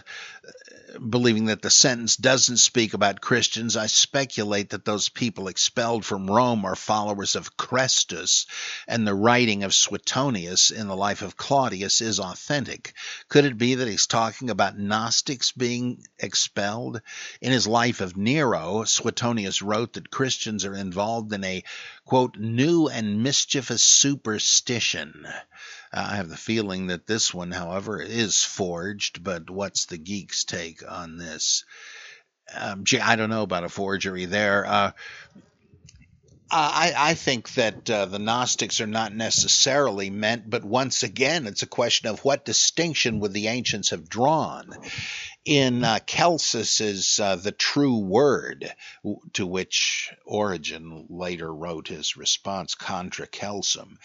believing 1.00 1.46
that 1.46 1.62
the 1.62 1.70
sentence 1.70 2.16
doesn't 2.16 2.58
speak 2.58 2.94
about 2.94 3.22
Christians, 3.22 3.76
I 3.78 3.88
speculate 3.88 4.70
that 4.70 4.86
those 4.86 5.10
people 5.10 5.48
expelled 5.48 6.06
from 6.06 6.30
Rome 6.30 6.66
are 6.66 6.76
followers 6.76 7.36
of 7.36 7.58
Chrestus, 7.58 8.46
and 8.88 9.08
the 9.08 9.16
writing 9.16 9.64
of 9.64 9.74
Suetonius 9.74 10.72
in 10.72 10.88
the 10.88 10.96
life 10.96 11.22
of 11.22 11.38
Claudius 11.38 12.02
is 12.02 12.20
authentic. 12.20 12.94
Could 13.30 13.46
it 13.46 13.58
be 13.58 13.76
that 13.76 13.88
he's 13.88 14.08
talking 14.08 14.50
about 14.50 14.78
Gnostics 14.78 15.52
being 15.52 16.04
expelled? 16.20 17.02
In 17.42 17.52
his 17.52 17.68
life 17.68 18.02
of 18.02 18.18
Nero, 18.18 18.84
Suetonius 18.84 19.62
wrote 19.62 19.94
that 19.94 20.12
Christians 20.12 20.66
are 20.66 20.76
involved 20.76 21.34
in 21.34 21.44
a, 21.44 21.64
quote, 22.06 22.38
new 22.38 22.88
and 22.88 23.24
mischievous 23.24 23.82
superstition. 23.82 25.26
I 25.96 26.18
have 26.18 26.30
the 26.30 26.38
feeling 26.38 26.88
that 26.88 27.08
this 27.08 27.34
one, 27.34 27.52
however, 27.52 28.02
is 28.02 28.44
forged, 28.44 29.24
but 29.24 29.50
what's 29.50 29.86
the 29.86 29.98
geek's 29.98 30.44
take 30.44 30.84
on 30.90 31.18
this? 31.18 31.64
Um, 32.54 32.84
gee, 32.84 33.00
I 33.00 33.16
don't 33.16 33.30
know 33.30 33.44
about 33.44 33.64
a 33.64 33.70
forgery 33.70 34.26
there. 34.26 34.66
Uh, 34.66 34.92
I, 36.52 36.94
I, 36.96 37.14
think 37.16 37.54
that 37.56 37.90
uh, 37.90 38.06
the 38.06 38.20
Gnostics 38.20 38.80
are 38.80 38.88
not 38.88 39.14
necessarily 39.14 40.10
meant, 40.10 40.48
but 40.48 40.64
once 40.64 41.02
again, 41.02 41.48
it's 41.48 41.64
a 41.64 41.68
question 41.68 42.08
of 42.08 42.24
what 42.24 42.46
distinction 42.46 43.20
would 43.20 43.34
the 43.34 43.48
ancients 43.48 43.90
have 43.90 44.08
drawn 44.08 44.70
in 45.46 45.84
uh, 45.84 46.00
Celsus 46.08 46.82
is 46.82 47.20
uh, 47.20 47.36
the 47.36 47.52
true 47.52 48.00
word, 48.00 48.74
to 49.34 49.46
which 49.46 50.12
Origen 50.26 51.06
later 51.10 51.54
wrote 51.54 51.88
his 51.88 52.18
response, 52.18 52.74
Contra 52.74 53.28
Celsum. 53.28 53.98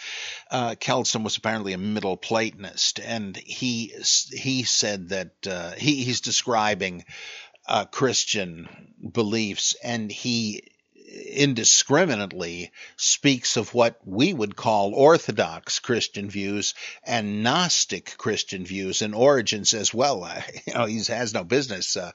Uh, 0.51 0.75
was 1.23 1.37
apparently 1.37 1.73
a 1.73 1.79
Middle 1.79 2.19
Platonist, 2.19 3.01
and 3.01 3.37
he 3.37 3.95
he 4.31 4.65
said 4.65 5.09
that 5.09 5.33
uh, 5.47 5.73
he, 5.73 6.05
he's 6.05 6.21
describing 6.21 7.05
uh, 7.67 7.87
Christian 7.87 8.69
beliefs, 9.13 9.75
and 9.83 10.11
he 10.11 10.63
indiscriminately 11.11 12.71
speaks 12.97 13.57
of 13.57 13.75
what 13.75 13.99
we 14.05 14.33
would 14.33 14.55
call 14.55 14.95
Orthodox 14.95 15.79
Christian 15.81 16.31
views 16.31 16.75
and 17.05 17.43
Gnostic 17.43 18.17
Christian 18.17 18.65
views 18.65 19.03
and 19.03 19.15
Origen's 19.15 19.75
as 19.75 19.93
well. 19.93 20.29
you 20.67 20.75
know, 20.75 20.87
he 20.87 21.03
has 21.05 21.35
no 21.35 21.45
business 21.45 21.97
uh, 21.97 22.13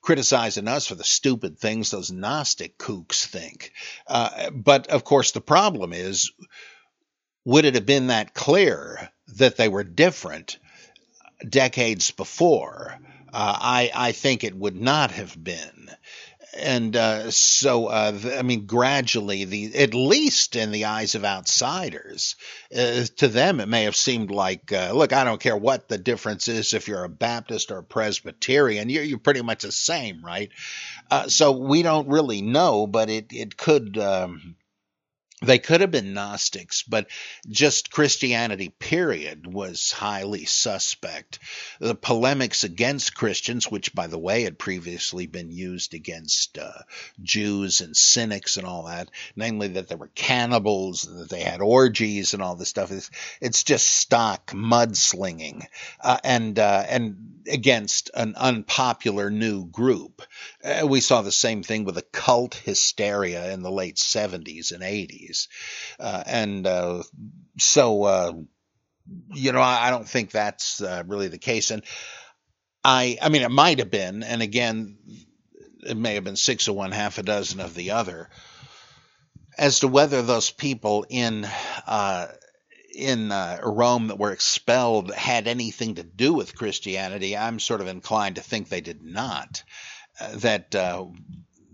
criticizing 0.00 0.68
us 0.68 0.86
for 0.86 0.94
the 0.94 1.04
stupid 1.04 1.58
things 1.58 1.90
those 1.90 2.12
Gnostic 2.12 2.78
kooks 2.78 3.26
think. 3.26 3.72
Uh, 4.06 4.50
but 4.50 4.86
of 4.88 5.04
course, 5.04 5.32
the 5.32 5.40
problem 5.40 5.92
is, 5.92 6.30
would 7.44 7.64
it 7.64 7.74
have 7.74 7.86
been 7.86 8.08
that 8.08 8.34
clear 8.34 9.10
that 9.36 9.56
they 9.56 9.68
were 9.68 9.84
different 9.84 10.58
decades 11.48 12.10
before? 12.10 12.98
Uh, 13.32 13.56
I, 13.60 13.90
I 13.94 14.12
think 14.12 14.44
it 14.44 14.56
would 14.56 14.76
not 14.80 15.10
have 15.10 15.42
been 15.42 15.90
and 16.58 16.96
uh, 16.96 17.30
so 17.30 17.86
uh, 17.86 18.18
I 18.36 18.42
mean, 18.42 18.66
gradually, 18.66 19.44
the 19.44 19.74
at 19.76 19.94
least 19.94 20.56
in 20.56 20.70
the 20.70 20.86
eyes 20.86 21.14
of 21.14 21.24
outsiders, 21.24 22.36
uh, 22.76 23.04
to 23.16 23.28
them 23.28 23.60
it 23.60 23.68
may 23.68 23.84
have 23.84 23.96
seemed 23.96 24.30
like, 24.30 24.72
uh, 24.72 24.92
look, 24.92 25.12
I 25.12 25.24
don't 25.24 25.40
care 25.40 25.56
what 25.56 25.88
the 25.88 25.98
difference 25.98 26.48
is 26.48 26.74
if 26.74 26.88
you're 26.88 27.04
a 27.04 27.08
Baptist 27.08 27.70
or 27.70 27.78
a 27.78 27.84
Presbyterian, 27.84 28.90
you're, 28.90 29.04
you're 29.04 29.18
pretty 29.18 29.42
much 29.42 29.62
the 29.62 29.72
same, 29.72 30.24
right? 30.24 30.50
Uh, 31.10 31.28
so 31.28 31.52
we 31.52 31.82
don't 31.82 32.08
really 32.08 32.42
know, 32.42 32.86
but 32.86 33.10
it 33.10 33.26
it 33.30 33.56
could. 33.56 33.96
Um, 33.98 34.56
they 35.40 35.60
could 35.60 35.80
have 35.82 35.92
been 35.92 36.14
Gnostics, 36.14 36.82
but 36.82 37.06
just 37.48 37.92
Christianity, 37.92 38.70
period, 38.70 39.46
was 39.46 39.92
highly 39.92 40.44
suspect. 40.46 41.38
The 41.78 41.94
polemics 41.94 42.64
against 42.64 43.14
Christians, 43.14 43.70
which, 43.70 43.94
by 43.94 44.08
the 44.08 44.18
way, 44.18 44.42
had 44.42 44.58
previously 44.58 45.26
been 45.26 45.52
used 45.52 45.94
against 45.94 46.58
uh, 46.58 46.82
Jews 47.22 47.80
and 47.80 47.96
cynics 47.96 48.56
and 48.56 48.66
all 48.66 48.86
that, 48.86 49.10
namely 49.36 49.68
that 49.68 49.86
they 49.86 49.94
were 49.94 50.10
cannibals 50.14 51.06
and 51.06 51.20
that 51.20 51.30
they 51.30 51.42
had 51.42 51.60
orgies 51.60 52.34
and 52.34 52.42
all 52.42 52.56
this 52.56 52.70
stuff, 52.70 52.90
it's, 52.90 53.10
it's 53.40 53.62
just 53.62 53.86
stock 53.86 54.50
mudslinging 54.50 55.64
uh, 56.00 56.18
and, 56.24 56.58
uh, 56.58 56.84
and 56.88 57.42
against 57.48 58.10
an 58.14 58.34
unpopular 58.36 59.30
new 59.30 59.66
group. 59.66 60.22
Uh, 60.64 60.86
we 60.86 61.00
saw 61.00 61.22
the 61.22 61.32
same 61.32 61.62
thing 61.62 61.84
with 61.84 61.94
the 61.94 62.02
cult 62.02 62.54
hysteria 62.54 63.52
in 63.52 63.62
the 63.62 63.70
late 63.70 63.96
70s 63.96 64.72
and 64.72 64.82
80s. 64.82 65.27
Uh, 65.98 66.22
and 66.26 66.66
uh, 66.66 67.02
so, 67.58 68.02
uh, 68.04 68.32
you 69.34 69.52
know, 69.52 69.60
I, 69.60 69.88
I, 69.88 69.90
don't 69.90 70.08
think 70.08 70.30
that's 70.30 70.82
uh, 70.82 71.02
really 71.06 71.28
the 71.28 71.38
case. 71.38 71.70
And 71.70 71.82
I, 72.84 73.18
I 73.20 73.28
mean, 73.28 73.42
it 73.42 73.50
might 73.50 73.78
have 73.78 73.90
been. 73.90 74.22
And 74.22 74.42
again, 74.42 74.98
it 75.82 75.96
may 75.96 76.14
have 76.14 76.24
been 76.24 76.36
six 76.36 76.68
of 76.68 76.74
one, 76.74 76.92
half 76.92 77.18
a 77.18 77.22
dozen 77.22 77.60
of 77.60 77.74
the 77.74 77.92
other. 77.92 78.28
As 79.56 79.80
to 79.80 79.88
whether 79.88 80.22
those 80.22 80.50
people 80.50 81.04
in 81.08 81.46
uh, 81.86 82.28
in 82.94 83.30
uh, 83.30 83.60
Rome 83.62 84.08
that 84.08 84.18
were 84.18 84.32
expelled 84.32 85.12
had 85.14 85.46
anything 85.46 85.96
to 85.96 86.02
do 86.02 86.32
with 86.32 86.56
Christianity, 86.56 87.36
I'm 87.36 87.60
sort 87.60 87.80
of 87.80 87.86
inclined 87.86 88.36
to 88.36 88.42
think 88.42 88.68
they 88.68 88.80
did 88.80 89.02
not. 89.02 89.62
Uh, 90.20 90.36
that 90.36 90.74
uh, 90.74 91.06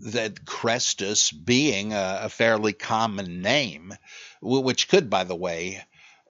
that 0.05 0.45
Crestus 0.45 1.31
being 1.31 1.93
a, 1.93 2.19
a, 2.23 2.29
fairly 2.29 2.73
common 2.73 3.41
name, 3.41 3.93
which 4.41 4.87
could, 4.87 5.09
by 5.09 5.23
the 5.23 5.35
way, 5.35 5.83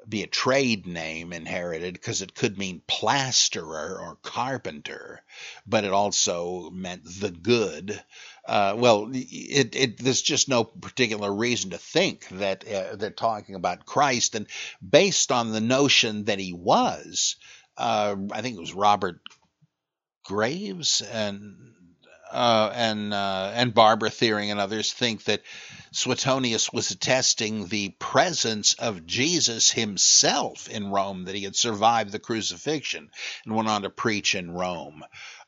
be 0.08 0.24
a 0.24 0.28
trade 0.28 0.86
name 0.86 1.34
inherited 1.34 1.94
because 1.94 2.22
it 2.22 2.36
could 2.36 2.58
mean 2.58 2.82
plasterer 2.88 4.00
or 4.00 4.18
carpenter, 4.22 5.22
but 5.66 5.84
it 5.84 5.92
also 5.92 6.70
meant 6.70 7.04
the 7.04 7.32
good. 7.32 8.02
Uh, 8.48 8.76
well, 8.78 9.10
it, 9.14 9.76
it, 9.76 9.98
there's 9.98 10.22
just 10.22 10.48
no 10.48 10.64
particular 10.64 11.34
reason 11.34 11.72
to 11.72 11.78
think 11.78 12.28
that 12.30 12.68
uh, 12.68 12.96
they're 12.96 13.10
talking 13.10 13.56
about 13.56 13.86
Christ, 13.86 14.36
and 14.36 14.48
based 14.88 15.32
on 15.32 15.52
the 15.52 15.62
notion 15.62 16.26
that 16.26 16.40
he 16.40 16.54
was, 16.54 17.36
uh, 17.78 18.16
I 18.32 18.42
think 18.42 18.58
it 18.58 18.62
was 18.62 18.74
Robert 18.74 19.20
Graves 20.24 21.02
and 21.02 21.75
uh, 22.36 22.72
and 22.76 23.14
uh, 23.14 23.52
and 23.54 23.74
Barbara 23.74 24.10
Thiering 24.10 24.52
and 24.52 24.60
others 24.60 24.92
think 24.92 25.24
that 25.24 25.42
Suetonius 25.92 26.74
was 26.74 26.92
attesting 26.92 27.68
the 27.68 27.90
presence 28.00 28.74
of 28.74 29.06
Jesus 29.06 29.72
himself 29.72 30.70
in 30.70 30.92
Rome, 30.92 31.26
that 31.26 31.36
he 31.36 31.44
had 31.44 31.56
survived 31.56 32.12
the 32.12 32.20
crucifixion 32.20 33.10
and 33.46 33.56
went 33.56 33.70
on 33.70 33.84
to 33.84 33.90
preach 33.90 34.36
in 34.36 34.52
Rome. 34.52 35.04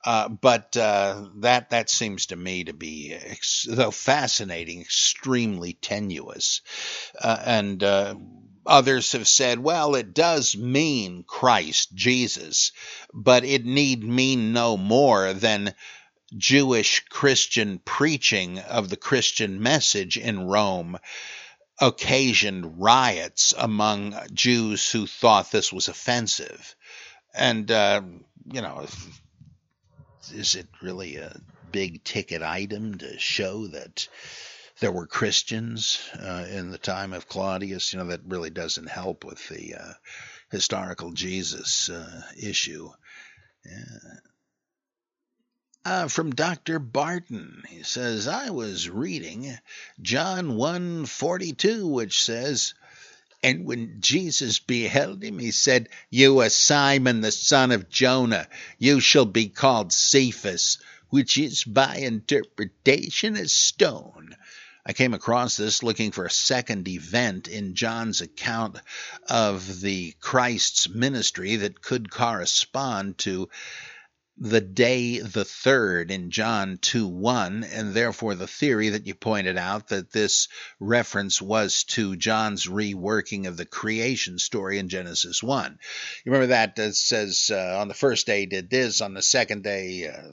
Uh, 0.05 0.29
but 0.29 0.77
uh, 0.77 1.25
that 1.39 1.71
that 1.71 1.89
seems 1.89 2.27
to 2.27 2.35
me 2.37 2.63
to 2.63 2.73
be, 2.73 3.13
ex- 3.13 3.67
though 3.69 3.91
fascinating, 3.91 4.79
extremely 4.79 5.73
tenuous, 5.73 6.61
uh, 7.21 7.37
and 7.45 7.83
uh, 7.83 8.15
others 8.65 9.11
have 9.13 9.27
said, 9.27 9.59
well, 9.59 9.95
it 9.95 10.13
does 10.13 10.55
mean 10.55 11.23
Christ, 11.27 11.93
Jesus, 11.93 12.71
but 13.13 13.43
it 13.43 13.65
need 13.65 14.03
mean 14.03 14.53
no 14.53 14.77
more 14.77 15.33
than 15.33 15.73
Jewish 16.35 17.05
Christian 17.05 17.79
preaching 17.79 18.59
of 18.59 18.89
the 18.89 18.97
Christian 18.97 19.61
message 19.61 20.17
in 20.17 20.47
Rome 20.47 20.97
occasioned 21.79 22.81
riots 22.81 23.53
among 23.57 24.17
Jews 24.33 24.91
who 24.91 25.07
thought 25.07 25.51
this 25.51 25.71
was 25.71 25.87
offensive. 25.87 26.75
And, 27.33 27.69
uh, 27.71 28.01
you 28.51 28.61
know, 28.61 28.85
is 30.33 30.55
it 30.55 30.67
really 30.81 31.17
a 31.17 31.39
big 31.71 32.03
ticket 32.03 32.41
item 32.41 32.97
to 32.97 33.19
show 33.19 33.67
that 33.67 34.07
there 34.79 34.91
were 34.91 35.07
Christians 35.07 36.01
uh, 36.19 36.45
in 36.49 36.71
the 36.71 36.77
time 36.77 37.13
of 37.13 37.27
Claudius? 37.27 37.93
You 37.93 37.99
know, 37.99 38.07
that 38.07 38.21
really 38.25 38.49
doesn't 38.49 38.89
help 38.89 39.23
with 39.23 39.47
the 39.49 39.75
uh, 39.75 39.93
historical 40.51 41.11
Jesus 41.11 41.89
uh, 41.89 42.23
issue. 42.41 42.89
Yeah. 43.65 44.26
Uh, 45.89 46.09
from 46.09 46.31
Dr. 46.31 46.79
Barton. 46.79 47.63
He 47.69 47.81
says, 47.81 48.27
I 48.27 48.49
was 48.49 48.89
reading 48.89 49.57
John 50.01 50.57
1:42, 50.57 51.89
which 51.89 52.21
says, 52.21 52.73
And 53.41 53.63
when 53.63 54.01
Jesus 54.01 54.59
beheld 54.59 55.23
him, 55.23 55.39
he 55.39 55.51
said, 55.51 55.87
You 56.09 56.41
are 56.41 56.49
Simon 56.49 57.21
the 57.21 57.31
son 57.31 57.71
of 57.71 57.89
Jonah, 57.89 58.49
you 58.77 58.99
shall 58.99 59.23
be 59.23 59.47
called 59.47 59.93
Cephas, 59.93 60.77
which 61.07 61.37
is 61.37 61.63
by 61.63 61.95
interpretation 61.95 63.37
a 63.37 63.47
stone. 63.47 64.35
I 64.85 64.91
came 64.91 65.13
across 65.13 65.55
this 65.55 65.83
looking 65.83 66.11
for 66.11 66.25
a 66.25 66.29
second 66.29 66.89
event 66.89 67.47
in 67.47 67.75
John's 67.75 68.19
account 68.19 68.75
of 69.29 69.79
the 69.79 70.15
Christ's 70.19 70.89
ministry 70.89 71.55
that 71.55 71.81
could 71.81 72.11
correspond 72.11 73.19
to 73.19 73.47
the 74.39 74.61
day 74.61 75.19
the 75.19 75.45
third 75.45 76.11
in 76.11 76.29
John 76.29 76.77
2 76.81 77.07
1, 77.07 77.63
and 77.63 77.93
therefore 77.93 78.35
the 78.35 78.47
theory 78.47 78.89
that 78.89 79.07
you 79.07 79.15
pointed 79.15 79.57
out 79.57 79.87
that 79.89 80.11
this 80.11 80.47
reference 80.79 81.41
was 81.41 81.83
to 81.85 82.15
John's 82.15 82.67
reworking 82.67 83.47
of 83.47 83.57
the 83.57 83.65
creation 83.65 84.37
story 84.37 84.77
in 84.77 84.89
Genesis 84.89 85.41
1. 85.41 85.79
You 86.23 86.31
remember 86.31 86.47
that 86.47 86.77
it 86.77 86.95
says 86.95 87.49
uh, 87.51 87.79
on 87.79 87.87
the 87.87 87.93
first 87.93 88.27
day 88.27 88.45
did 88.45 88.69
this, 88.69 89.01
on 89.01 89.13
the 89.13 89.23
second 89.23 89.63
day, 89.63 90.07
uh, 90.07 90.31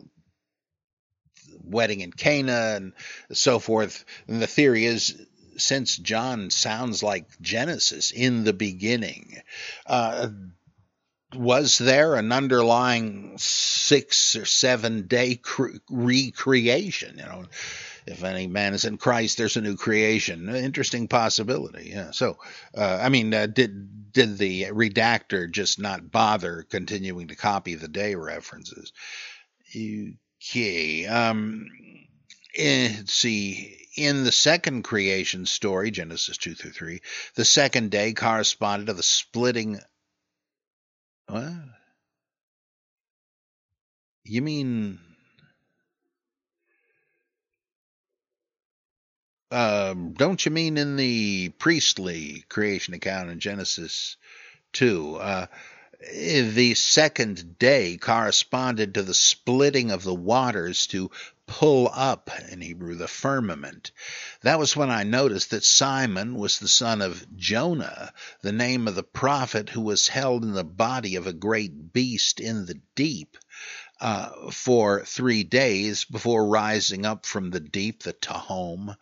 wedding 1.62 2.00
in 2.00 2.12
Cana, 2.12 2.74
and 2.76 2.92
so 3.32 3.58
forth. 3.58 4.04
And 4.28 4.42
the 4.42 4.46
theory 4.46 4.84
is 4.84 5.26
since 5.56 5.96
John 5.96 6.50
sounds 6.50 7.02
like 7.02 7.26
Genesis 7.40 8.10
in 8.10 8.44
the 8.44 8.52
beginning, 8.52 9.40
uh, 9.86 10.28
was 11.34 11.78
there 11.78 12.14
an 12.14 12.32
underlying 12.32 13.34
six 13.38 14.36
or 14.36 14.44
seven 14.44 15.06
day 15.06 15.36
cre- 15.36 15.76
recreation? 15.90 17.18
You 17.18 17.24
know, 17.24 17.44
if 18.06 18.22
any 18.22 18.46
man 18.46 18.74
is 18.74 18.84
in 18.84 18.98
Christ, 18.98 19.38
there's 19.38 19.56
a 19.56 19.60
new 19.60 19.76
creation. 19.76 20.48
Interesting 20.54 21.08
possibility. 21.08 21.90
Yeah. 21.90 22.10
So, 22.10 22.38
uh, 22.76 22.98
I 23.00 23.08
mean, 23.08 23.32
uh, 23.32 23.46
did 23.46 24.12
did 24.12 24.38
the 24.38 24.64
redactor 24.64 25.50
just 25.50 25.78
not 25.78 26.10
bother 26.10 26.64
continuing 26.68 27.28
to 27.28 27.36
copy 27.36 27.74
the 27.74 27.88
day 27.88 28.14
references? 28.14 28.92
Okay. 29.76 31.06
Um, 31.06 31.66
eh, 32.56 32.92
let's 32.96 33.12
see. 33.12 33.78
In 33.96 34.24
the 34.24 34.32
second 34.32 34.82
creation 34.82 35.46
story, 35.46 35.90
Genesis 35.92 36.36
2 36.36 36.54
through 36.54 36.72
3, 36.72 37.00
the 37.36 37.44
second 37.44 37.92
day 37.92 38.12
corresponded 38.12 38.88
to 38.88 38.92
the 38.92 39.04
splitting 39.04 39.78
what? 41.28 41.52
You 44.24 44.42
mean 44.42 44.98
um, 49.50 50.14
don't 50.14 50.44
you 50.44 50.50
mean 50.50 50.78
in 50.78 50.96
the 50.96 51.50
priestly 51.58 52.44
creation 52.48 52.94
account 52.94 53.30
in 53.30 53.38
Genesis 53.38 54.16
2? 54.72 55.16
Uh, 55.16 55.46
the 56.00 56.74
second 56.74 57.58
day 57.58 57.96
corresponded 57.96 58.94
to 58.94 59.02
the 59.02 59.14
splitting 59.14 59.90
of 59.90 60.02
the 60.02 60.14
waters 60.14 60.86
to 60.88 61.10
pull 61.46 61.90
up 61.92 62.30
in 62.50 62.60
Hebrew, 62.60 62.94
the 62.94 63.08
firmament. 63.08 63.92
That 64.42 64.58
was 64.58 64.76
when 64.76 64.90
I 64.90 65.02
noticed 65.02 65.50
that 65.50 65.64
Simon 65.64 66.36
was 66.36 66.58
the 66.58 66.68
son 66.68 67.02
of 67.02 67.26
Jonah, 67.36 68.12
the 68.42 68.52
name 68.52 68.88
of 68.88 68.94
the 68.94 69.02
prophet 69.02 69.70
who 69.70 69.80
was 69.80 70.08
held 70.08 70.42
in 70.42 70.52
the 70.52 70.64
body 70.64 71.16
of 71.16 71.26
a 71.26 71.32
great 71.32 71.92
beast 71.92 72.40
in 72.40 72.66
the 72.66 72.80
deep. 72.94 73.36
Uh, 74.00 74.50
for 74.50 75.04
three 75.04 75.44
days 75.44 76.04
before 76.04 76.48
rising 76.48 77.06
up 77.06 77.24
from 77.24 77.50
the 77.50 77.60
deep, 77.60 78.02
the 78.02 78.12
Tehom, 78.12 78.96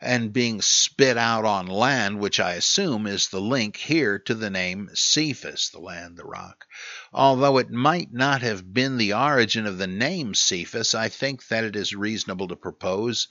and 0.00 0.32
being 0.32 0.62
spit 0.62 1.16
out 1.16 1.44
on 1.44 1.66
land, 1.66 2.20
which 2.20 2.38
I 2.38 2.54
assume 2.54 3.06
is 3.06 3.28
the 3.28 3.40
link 3.40 3.76
here 3.76 4.18
to 4.20 4.34
the 4.34 4.50
name 4.50 4.90
Cephas, 4.94 5.70
the 5.70 5.80
land, 5.80 6.16
the 6.16 6.24
rock. 6.24 6.66
Although 7.12 7.58
it 7.58 7.70
might 7.70 8.12
not 8.12 8.42
have 8.42 8.72
been 8.72 8.96
the 8.96 9.14
origin 9.14 9.66
of 9.66 9.78
the 9.78 9.86
name 9.86 10.34
Cephas, 10.34 10.94
I 10.94 11.08
think 11.08 11.48
that 11.48 11.64
it 11.64 11.74
is 11.74 11.94
reasonable 11.94 12.48
to 12.48 12.56
propose 12.56 13.28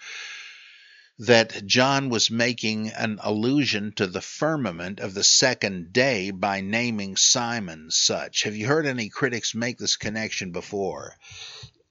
that 1.20 1.66
John 1.66 2.10
was 2.10 2.30
making 2.30 2.90
an 2.90 3.20
allusion 3.22 3.94
to 3.94 4.08
the 4.08 4.22
firmament 4.22 5.00
of 5.00 5.14
the 5.14 5.24
second 5.24 5.94
day 5.94 6.32
by 6.32 6.62
naming 6.62 7.16
Simon 7.16 7.90
such. 7.90 8.44
Have 8.44 8.56
you 8.56 8.68
heard 8.68 8.86
any 8.86 9.10
critics 9.10 9.56
make 9.56 9.78
this 9.78 9.96
connection 9.96 10.52
before? 10.52 11.16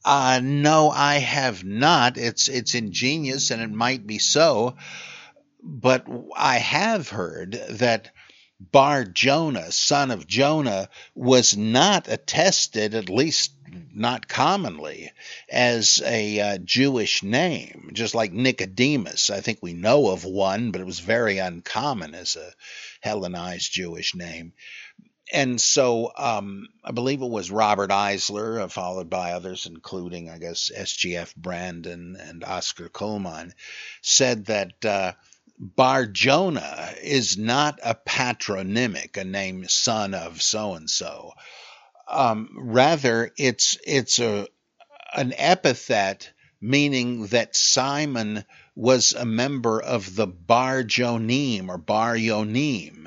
Uh, 0.05 0.41
no, 0.43 0.91
I 0.91 1.14
have 1.14 1.64
not. 1.64 2.18
It's 2.18 2.49
it's 2.49 2.75
ingenious 2.75 3.51
and 3.51 3.62
it 3.62 3.70
might 3.70 4.07
be 4.07 4.18
so, 4.18 4.77
but 5.62 6.07
I 6.37 6.59
have 6.59 7.09
heard 7.09 7.53
that 7.70 8.11
Bar 8.61 9.05
Jonah, 9.05 9.72
son 9.72 10.11
of 10.11 10.27
Jonah, 10.27 10.89
was 11.14 11.57
not 11.57 12.09
attested, 12.09 12.95
at 12.95 13.09
least 13.09 13.53
not 13.93 14.29
commonly, 14.29 15.11
as 15.49 16.03
a 16.05 16.41
uh, 16.41 16.59
Jewish 16.59 17.23
name, 17.23 17.91
just 17.93 18.15
like 18.15 18.33
Nicodemus. 18.33 19.31
I 19.31 19.41
think 19.41 19.59
we 19.61 19.73
know 19.75 20.09
of 20.09 20.25
one, 20.25 20.71
but 20.71 20.81
it 20.81 20.87
was 20.87 21.01
very 21.01 21.39
uncommon 21.39 22.15
as 22.15 22.37
a 22.37 22.53
Hellenized 23.01 23.73
Jewish 23.73 24.15
name. 24.15 24.53
And 25.33 25.61
so 25.61 26.12
um, 26.17 26.69
I 26.85 26.93
believe 26.93 27.23
it 27.23 27.31
was 27.31 27.51
Robert 27.51 27.91
Eisler, 27.91 28.61
uh, 28.61 28.69
followed 28.69 29.09
by 29.09 29.33
others, 29.33 29.67
including, 29.67 30.29
I 30.29 30.39
guess, 30.39 30.71
S.G.F. 30.75 31.35
Brandon 31.35 32.17
and 32.21 32.45
Oscar 32.45 32.89
Cullmann, 32.89 33.55
said 34.03 34.47
that. 34.47 34.85
Uh, 34.85 35.12
Bar 35.57 36.07
Jonah 36.07 36.93
is 37.01 37.39
not 37.39 37.79
a 37.85 37.95
patronymic, 37.95 39.17
a 39.17 39.23
name 39.23 39.69
son 39.69 40.12
of 40.12 40.43
so 40.43 40.75
and 40.75 40.91
so. 40.91 41.33
Rather, 42.09 43.30
it's 43.36 43.78
it's 43.86 44.18
a 44.18 44.46
an 45.14 45.32
epithet 45.36 46.32
meaning 46.61 47.26
that 47.26 47.55
Simon 47.55 48.44
was 48.74 49.12
a 49.12 49.24
member 49.24 49.80
of 49.80 50.16
the 50.16 50.26
Bar 50.26 50.82
Jonim 50.82 51.68
or 51.68 51.76
Bar 51.76 52.16
Yonim, 52.16 53.07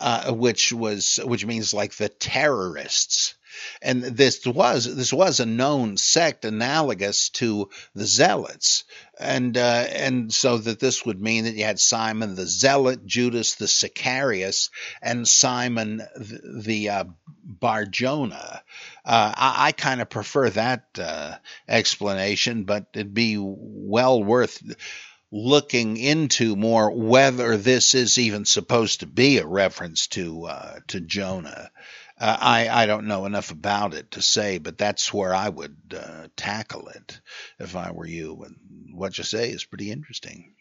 uh, 0.00 0.32
which 0.32 0.72
was 0.72 1.20
which 1.22 1.44
means 1.44 1.74
like 1.74 1.94
the 1.94 2.08
terrorists. 2.08 3.34
And 3.82 4.02
this 4.02 4.44
was 4.44 4.84
this 4.96 5.12
was 5.12 5.38
a 5.38 5.46
known 5.46 5.96
sect 5.96 6.44
analogous 6.44 7.28
to 7.30 7.70
the 7.94 8.06
Zealots, 8.06 8.84
and 9.18 9.56
uh, 9.56 9.86
and 9.90 10.32
so 10.32 10.58
that 10.58 10.80
this 10.80 11.04
would 11.06 11.20
mean 11.20 11.44
that 11.44 11.54
you 11.54 11.64
had 11.64 11.78
Simon 11.78 12.34
the 12.34 12.46
Zealot, 12.46 13.06
Judas 13.06 13.54
the 13.54 13.66
Sicarius, 13.66 14.70
and 15.02 15.26
Simon 15.26 15.98
the, 16.16 16.62
the 16.62 16.88
uh, 16.90 17.04
Barjona. 17.44 18.62
Uh, 19.04 19.32
I, 19.36 19.66
I 19.68 19.72
kind 19.72 20.00
of 20.00 20.10
prefer 20.10 20.50
that 20.50 20.86
uh, 20.98 21.36
explanation, 21.68 22.64
but 22.64 22.86
it'd 22.94 23.14
be 23.14 23.36
well 23.38 24.22
worth 24.22 24.62
looking 25.30 25.96
into 25.96 26.54
more 26.54 26.90
whether 26.92 27.56
this 27.56 27.94
is 27.94 28.18
even 28.18 28.44
supposed 28.44 29.00
to 29.00 29.06
be 29.06 29.38
a 29.38 29.46
reference 29.46 30.06
to 30.06 30.46
uh, 30.46 30.78
to 30.86 31.00
Jonah. 31.00 31.70
Uh, 32.18 32.36
I 32.40 32.68
I 32.68 32.86
don't 32.86 33.06
know 33.06 33.26
enough 33.26 33.50
about 33.50 33.94
it 33.94 34.12
to 34.12 34.22
say, 34.22 34.58
but 34.58 34.78
that's 34.78 35.12
where 35.12 35.34
I 35.34 35.48
would 35.48 35.76
uh, 35.96 36.28
tackle 36.36 36.88
it 36.88 37.20
if 37.58 37.74
I 37.76 37.90
were 37.92 38.06
you. 38.06 38.44
And 38.44 38.94
what 38.96 39.18
you 39.18 39.24
say 39.24 39.50
is 39.50 39.64
pretty 39.64 39.90
interesting. 39.90 40.54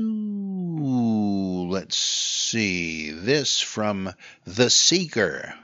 Ooh, 0.00 1.68
let's 1.68 1.96
see 1.96 3.10
this 3.10 3.60
from 3.60 4.12
the 4.44 4.70
Seeker. 4.70 5.54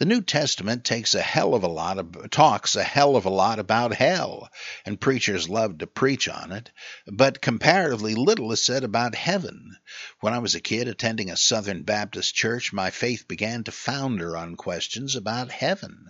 The 0.00 0.06
New 0.06 0.22
Testament 0.22 0.86
takes 0.86 1.14
a 1.14 1.20
hell 1.20 1.54
of 1.54 1.62
a 1.62 1.68
lot 1.68 1.98
of 1.98 2.30
talks 2.30 2.74
a 2.74 2.82
hell 2.82 3.16
of 3.16 3.26
a 3.26 3.28
lot 3.28 3.58
about 3.58 3.92
hell, 3.92 4.48
and 4.86 4.98
preachers 4.98 5.50
love 5.50 5.76
to 5.76 5.86
preach 5.86 6.26
on 6.26 6.52
it, 6.52 6.70
but 7.06 7.42
comparatively 7.42 8.14
little 8.14 8.50
is 8.50 8.64
said 8.64 8.82
about 8.82 9.14
heaven. 9.14 9.76
When 10.20 10.32
I 10.32 10.38
was 10.38 10.54
a 10.54 10.60
kid 10.62 10.88
attending 10.88 11.28
a 11.28 11.36
Southern 11.36 11.82
Baptist 11.82 12.34
church, 12.34 12.72
my 12.72 12.88
faith 12.88 13.28
began 13.28 13.62
to 13.64 13.72
founder 13.72 14.38
on 14.38 14.56
questions 14.56 15.16
about 15.16 15.50
heaven. 15.50 16.06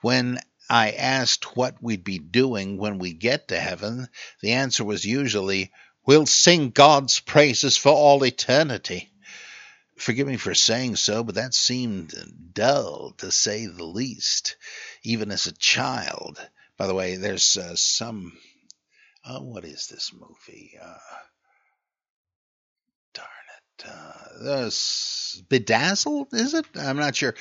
When 0.00 0.40
I 0.68 0.90
asked 0.90 1.56
what 1.56 1.80
we'd 1.80 2.02
be 2.02 2.18
doing 2.18 2.76
when 2.76 2.98
we 2.98 3.12
get 3.12 3.46
to 3.48 3.60
heaven, 3.60 4.08
the 4.42 4.54
answer 4.54 4.82
was 4.82 5.04
usually, 5.04 5.70
We'll 6.04 6.26
sing 6.26 6.70
God's 6.70 7.20
praises 7.20 7.76
for 7.76 7.92
all 7.92 8.24
eternity. 8.24 9.12
Forgive 9.98 10.28
me 10.28 10.36
for 10.36 10.54
saying 10.54 10.96
so, 10.96 11.24
but 11.24 11.34
that 11.34 11.54
seemed 11.54 12.14
dull 12.52 13.14
to 13.18 13.32
say 13.32 13.66
the 13.66 13.84
least, 13.84 14.56
even 15.02 15.30
as 15.32 15.46
a 15.46 15.52
child. 15.52 16.40
By 16.76 16.86
the 16.86 16.94
way, 16.94 17.16
there's 17.16 17.56
uh, 17.56 17.74
some. 17.74 18.38
Uh, 19.24 19.40
what 19.40 19.64
is 19.64 19.88
this 19.88 20.12
movie? 20.12 20.78
Uh, 20.80 20.94
darn 23.12 23.26
it. 23.56 23.84
Uh, 23.86 24.70
Bedazzled, 25.48 26.28
is 26.32 26.54
it? 26.54 26.66
I'm 26.76 26.96
not 26.96 27.16
sure. 27.16 27.34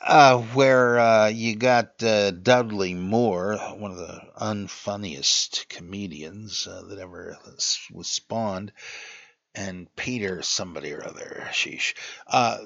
Uh, 0.00 0.42
where 0.42 0.98
uh, 0.98 1.28
you 1.28 1.56
got 1.56 1.96
Dudley 1.98 2.92
Moore, 2.92 3.56
one 3.78 3.90
of 3.90 3.96
the 3.96 4.20
unfunniest 4.38 5.68
comedians 5.68 6.64
that 6.64 6.98
ever 6.98 7.38
was 7.90 8.06
spawned, 8.06 8.72
and 9.56 9.94
Peter 9.96 10.42
somebody 10.42 10.92
or 10.92 11.04
other. 11.04 11.48
Sheesh. 11.50 11.94
Uh, 12.26 12.58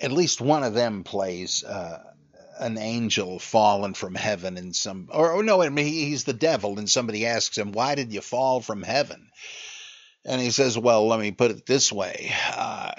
at 0.00 0.12
least 0.12 0.40
one 0.40 0.62
of 0.62 0.74
them 0.74 1.04
plays 1.04 1.64
uh, 1.64 2.02
an 2.58 2.78
angel 2.78 3.38
fallen 3.38 3.94
from 3.94 4.14
heaven 4.14 4.56
in 4.56 4.72
some, 4.72 5.08
or, 5.12 5.32
or 5.32 5.42
no, 5.42 5.62
I 5.62 5.68
mean, 5.68 5.86
he's 5.86 6.24
the 6.24 6.32
devil, 6.32 6.78
and 6.78 6.88
somebody 6.88 7.26
asks 7.26 7.58
him, 7.58 7.72
"Why 7.72 7.94
did 7.94 8.12
you 8.12 8.20
fall 8.20 8.60
from 8.60 8.82
heaven?" 8.82 9.28
And 10.24 10.42
he 10.42 10.50
says, 10.50 10.76
Well, 10.76 11.06
let 11.06 11.20
me 11.20 11.30
put 11.30 11.52
it 11.52 11.64
this 11.64 11.90
way. 11.90 12.30
Uh, 12.54 12.92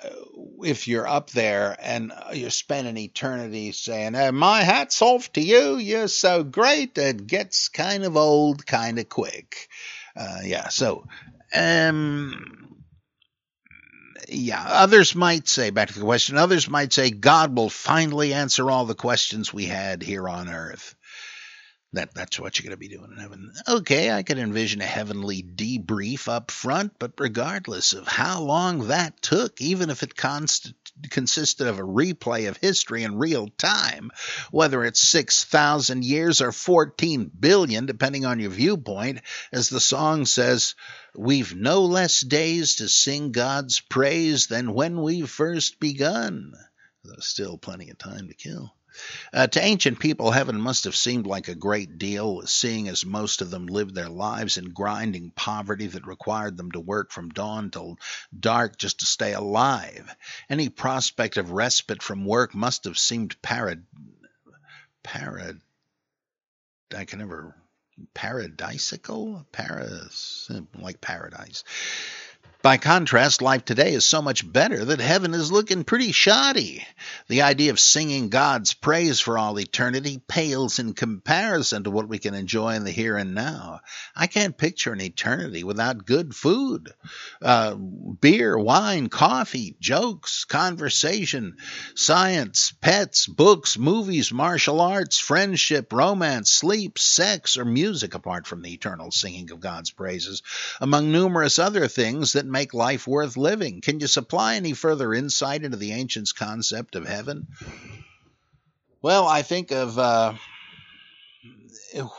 if 0.63 0.87
you're 0.87 1.07
up 1.07 1.29
there 1.29 1.77
and 1.79 2.11
you're 2.33 2.49
spending 2.49 2.97
eternity 2.97 3.71
saying, 3.71 4.15
hey, 4.15 4.31
My 4.31 4.63
hat's 4.63 5.01
off 5.01 5.31
to 5.33 5.41
you, 5.41 5.77
you're 5.77 6.07
so 6.07 6.43
great, 6.43 6.97
it 6.97 7.27
gets 7.27 7.69
kind 7.69 8.03
of 8.03 8.17
old 8.17 8.65
kind 8.65 8.97
of 8.97 9.09
quick. 9.09 9.69
Uh, 10.15 10.39
yeah, 10.43 10.69
so 10.69 11.05
um, 11.55 12.75
yeah, 14.27 14.63
others 14.65 15.15
might 15.15 15.47
say, 15.47 15.69
back 15.69 15.89
to 15.89 15.99
the 15.99 16.05
question, 16.05 16.37
others 16.37 16.69
might 16.69 16.93
say 16.93 17.11
God 17.11 17.55
will 17.55 17.69
finally 17.69 18.33
answer 18.33 18.69
all 18.69 18.85
the 18.85 18.95
questions 18.95 19.53
we 19.53 19.65
had 19.65 20.03
here 20.03 20.27
on 20.29 20.49
earth. 20.49 20.95
That 21.93 22.13
that's 22.13 22.39
what 22.39 22.59
you're 22.59 22.69
going 22.69 22.79
to 22.79 22.89
be 22.89 22.95
doing 22.95 23.11
in 23.11 23.17
heaven. 23.17 23.51
Okay, 23.67 24.11
I 24.11 24.21
could 24.21 24.37
envision 24.37 24.79
a 24.79 24.85
heavenly 24.85 25.41
debrief 25.41 26.27
up 26.27 26.51
front, 26.51 26.93
but 26.99 27.13
regardless 27.17 27.93
of 27.93 28.07
how 28.07 28.43
long 28.43 28.89
that 28.89 29.19
took, 29.23 29.59
even 29.59 29.89
if 29.89 30.03
it 30.03 30.15
const- 30.15 30.73
consisted 31.09 31.65
of 31.65 31.79
a 31.79 31.83
replay 31.83 32.47
of 32.47 32.57
history 32.57 33.01
in 33.01 33.17
real 33.17 33.47
time, 33.57 34.11
whether 34.51 34.83
it's 34.85 35.01
6,000 35.01 36.05
years 36.05 36.41
or 36.41 36.51
14 36.51 37.31
billion, 37.39 37.87
depending 37.87 38.23
on 38.23 38.39
your 38.39 38.51
viewpoint, 38.51 39.21
as 39.51 39.69
the 39.69 39.79
song 39.79 40.27
says, 40.27 40.75
we've 41.15 41.55
no 41.55 41.85
less 41.85 42.21
days 42.21 42.75
to 42.75 42.87
sing 42.87 43.31
God's 43.31 43.79
praise 43.79 44.45
than 44.45 44.75
when 44.75 45.01
we 45.01 45.23
first 45.23 45.79
begun. 45.79 46.53
There's 47.03 47.25
still 47.25 47.57
plenty 47.57 47.89
of 47.89 47.97
time 47.97 48.27
to 48.27 48.35
kill. 48.35 48.75
Uh, 49.33 49.47
to 49.47 49.63
ancient 49.63 49.99
people, 49.99 50.31
heaven 50.31 50.59
must 50.59 50.85
have 50.85 50.95
seemed 50.95 51.25
like 51.25 51.47
a 51.47 51.55
great 51.55 51.97
deal, 51.97 52.45
seeing 52.45 52.87
as 52.87 53.05
most 53.05 53.41
of 53.41 53.51
them 53.51 53.67
lived 53.67 53.95
their 53.95 54.09
lives 54.09 54.57
in 54.57 54.73
grinding 54.73 55.31
poverty 55.31 55.87
that 55.87 56.07
required 56.07 56.57
them 56.57 56.71
to 56.71 56.79
work 56.79 57.11
from 57.11 57.29
dawn 57.29 57.69
till 57.71 57.97
dark 58.37 58.77
just 58.77 58.99
to 58.99 59.05
stay 59.05 59.33
alive. 59.33 60.13
Any 60.49 60.69
prospect 60.69 61.37
of 61.37 61.51
respite 61.51 62.01
from 62.01 62.25
work 62.25 62.55
must 62.55 62.85
have 62.85 62.97
seemed 62.97 63.39
parad. 63.41 63.83
parad. 65.03 65.59
I 66.95 67.05
can 67.05 67.19
never. 67.19 67.55
paradisical? 68.15 69.45
Paras. 69.51 70.49
like 70.75 71.01
paradise. 71.01 71.63
By 72.61 72.75
contrast, 72.75 73.41
life 73.41 73.63
today 73.63 73.93
is 73.93 74.05
so 74.05 74.21
much 74.21 74.51
better 74.51 74.83
that 74.83 74.99
heaven 74.99 75.33
is 75.33 75.49
looking 75.49 75.85
pretty 75.85 76.11
shoddy. 76.11 76.85
The 77.29 77.43
idea 77.43 77.71
of 77.71 77.79
singing 77.79 78.27
God's 78.27 78.73
praise 78.73 79.21
for 79.21 79.37
all 79.37 79.57
eternity 79.57 80.21
pales 80.27 80.77
in 80.77 80.93
comparison 80.93 81.85
to 81.85 81.89
what 81.89 82.09
we 82.09 82.19
can 82.19 82.33
enjoy 82.33 82.75
in 82.75 82.83
the 82.83 82.91
here 82.91 83.15
and 83.15 83.33
now. 83.33 83.79
I 84.13 84.27
can't 84.27 84.57
picture 84.57 84.91
an 84.91 84.99
eternity 84.99 85.63
without 85.63 86.05
good 86.05 86.35
food, 86.35 86.91
uh, 87.41 87.75
beer, 87.75 88.57
wine, 88.57 89.07
coffee, 89.07 89.77
jokes, 89.79 90.43
conversation, 90.43 91.55
science, 91.95 92.73
pets, 92.81 93.25
books, 93.25 93.77
movies, 93.77 94.33
martial 94.33 94.81
arts, 94.81 95.17
friendship, 95.17 95.93
romance, 95.93 96.51
sleep, 96.51 96.99
sex, 96.99 97.55
or 97.55 97.63
music, 97.63 98.15
apart 98.15 98.45
from 98.45 98.63
the 98.63 98.73
eternal 98.73 99.11
singing 99.11 99.49
of 99.51 99.61
God's 99.61 99.91
praises, 99.91 100.43
among 100.81 101.13
numerous 101.13 101.57
other 101.57 101.87
things 101.87 102.33
that 102.33 102.48
make 102.49 102.73
life 102.73 103.07
worth 103.07 103.37
living. 103.37 103.81
Can 103.81 103.99
you 103.99 104.07
supply 104.07 104.55
any 104.55 104.73
further 104.73 105.13
insight 105.13 105.63
into 105.63 105.77
the 105.77 105.93
ancients' 105.93 106.33
concept 106.33 106.95
of 106.95 107.07
heaven? 107.07 107.47
Well, 109.01 109.27
I 109.27 109.43
think 109.43 109.71
of 109.71 109.97
uh, 109.97 110.33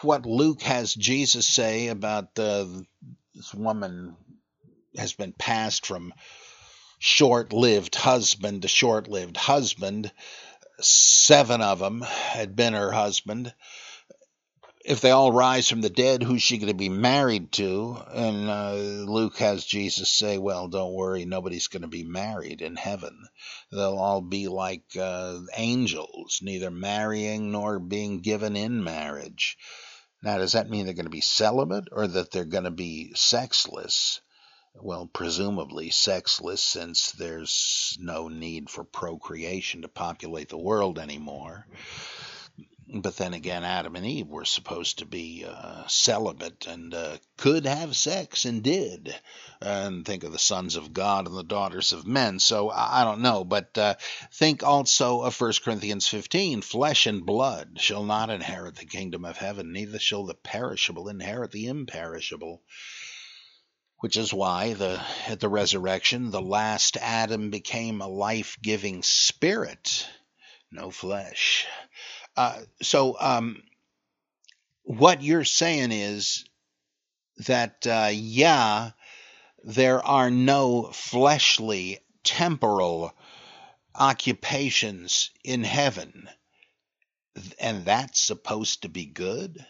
what 0.03 0.27
Luke 0.27 0.63
has 0.63 0.95
Jesus 0.95 1.47
say 1.47 1.89
about 1.89 2.39
uh, 2.39 2.67
this 3.35 3.55
woman 3.55 4.17
has 4.97 5.13
been 5.13 5.33
passed 5.33 5.87
from 5.87 6.15
short 6.99 7.53
lived 7.53 7.95
husband 7.95 8.63
to 8.63 8.69
short 8.69 9.09
lived 9.09 9.37
husband. 9.37 10.11
Seven 10.81 11.61
of 11.61 11.79
them 11.79 12.01
had 12.03 12.57
been 12.57 12.73
her 12.73 12.91
husband 12.91 13.53
if 14.91 15.01
they 15.01 15.13
all 15.13 15.31
rise 15.31 15.69
from 15.69 15.83
the 15.83 15.89
dead, 15.89 16.21
who's 16.21 16.43
she 16.43 16.59
going 16.59 16.67
to 16.67 16.75
be 16.75 16.89
married 16.89 17.53
to? 17.53 17.97
And 18.13 18.51
uh, 18.51 18.75
Luke 18.75 19.37
has 19.37 19.65
Jesus 19.65 20.09
say, 20.09 20.37
Well, 20.37 20.67
don't 20.67 20.95
worry, 20.95 21.25
nobody's 21.25 21.69
going 21.69 21.83
to 21.83 21.89
be 21.89 22.03
married 22.03 22.61
in 22.61 22.75
heaven. 22.75 23.29
They'll 23.71 23.97
all 23.97 24.21
be 24.21 24.49
like 24.49 24.83
uh, 24.99 25.43
angels, 25.57 26.41
neither 26.43 26.73
marrying 26.73 27.53
nor 27.53 27.79
being 27.79 28.19
given 28.19 28.57
in 28.57 28.83
marriage. 28.83 29.57
Now, 30.25 30.39
does 30.39 30.53
that 30.53 30.69
mean 30.69 30.87
they're 30.87 30.95
going 30.95 31.05
to 31.05 31.11
be 31.11 31.21
celibate 31.21 31.87
or 31.93 32.09
that 32.09 32.33
they're 32.33 32.45
going 32.45 32.65
to 32.65 32.73
be 32.73 33.13
sexless? 33.15 34.21
Well, 34.75 35.07
presumably 35.07 35.91
sexless, 35.91 36.65
since 36.65 37.13
there's 37.13 37.97
no 38.01 38.27
need 38.27 38.69
for 38.69 38.83
procreation 38.83 39.83
to 39.83 39.89
populate 39.89 40.49
the 40.49 40.59
world 40.59 40.99
anymore. 40.99 41.69
But 42.93 43.17
then 43.17 43.35
again, 43.35 43.63
Adam 43.63 43.95
and 43.95 44.05
Eve 44.05 44.27
were 44.27 44.45
supposed 44.45 44.99
to 44.99 45.07
be 45.07 45.47
uh, 45.47 45.87
celibate 45.87 46.67
and 46.67 46.93
uh, 46.93 47.19
could 47.37 47.65
have 47.65 47.97
sex 47.97 48.45
and 48.45 48.65
did. 48.65 49.15
And 49.61 50.05
think 50.05 50.25
of 50.25 50.33
the 50.33 50.41
sons 50.41 50.75
of 50.75 50.93
God 50.93 51.29
and 51.29 51.37
the 51.37 51.45
daughters 51.45 51.93
of 51.93 52.05
men. 52.07 52.41
So 52.41 52.69
I 52.69 53.05
don't 53.05 53.21
know. 53.21 53.45
But 53.45 53.79
uh, 53.79 53.95
think 54.33 54.65
also 54.65 55.23
of 55.23 55.41
1 55.41 55.53
Corinthians 55.65 56.09
15 56.09 56.63
flesh 56.63 57.07
and 57.07 57.25
blood 57.25 57.79
shall 57.81 58.05
not 58.05 58.29
inherit 58.29 58.75
the 58.75 58.87
kingdom 58.87 59.25
of 59.25 59.37
heaven, 59.37 59.73
neither 59.73 60.01
shall 60.01 60.25
the 60.25 60.35
perishable 60.35 61.09
inherit 61.09 61.53
the 61.53 61.69
imperishable 61.69 62.61
which 64.01 64.17
is 64.17 64.33
why 64.33 64.73
the 64.73 65.01
at 65.29 65.41
the 65.41 65.49
resurrection 65.49 66.31
the 66.31 66.41
last 66.41 66.97
Adam 66.97 67.51
became 67.51 68.01
a 68.01 68.09
life-giving 68.09 69.03
spirit, 69.03 70.09
no 70.73 70.91
flesh. 70.91 71.67
Uh, 72.41 72.59
so, 72.81 73.19
um, 73.21 73.63
what 74.85 75.23
you're 75.23 75.45
saying 75.45 75.93
is 75.93 76.47
that, 77.47 77.87
uh, 77.87 78.09
yeah, 78.11 78.93
there 79.63 80.03
are 80.03 80.31
no 80.31 80.85
fleshly, 80.85 81.99
temporal 82.25 83.13
occupations 83.95 85.29
in 85.45 85.65
heaven, 85.65 86.31
and 87.59 87.85
that's 87.85 88.19
supposed 88.19 88.81
to 88.81 88.89
be 88.89 89.05
good? 89.05 89.63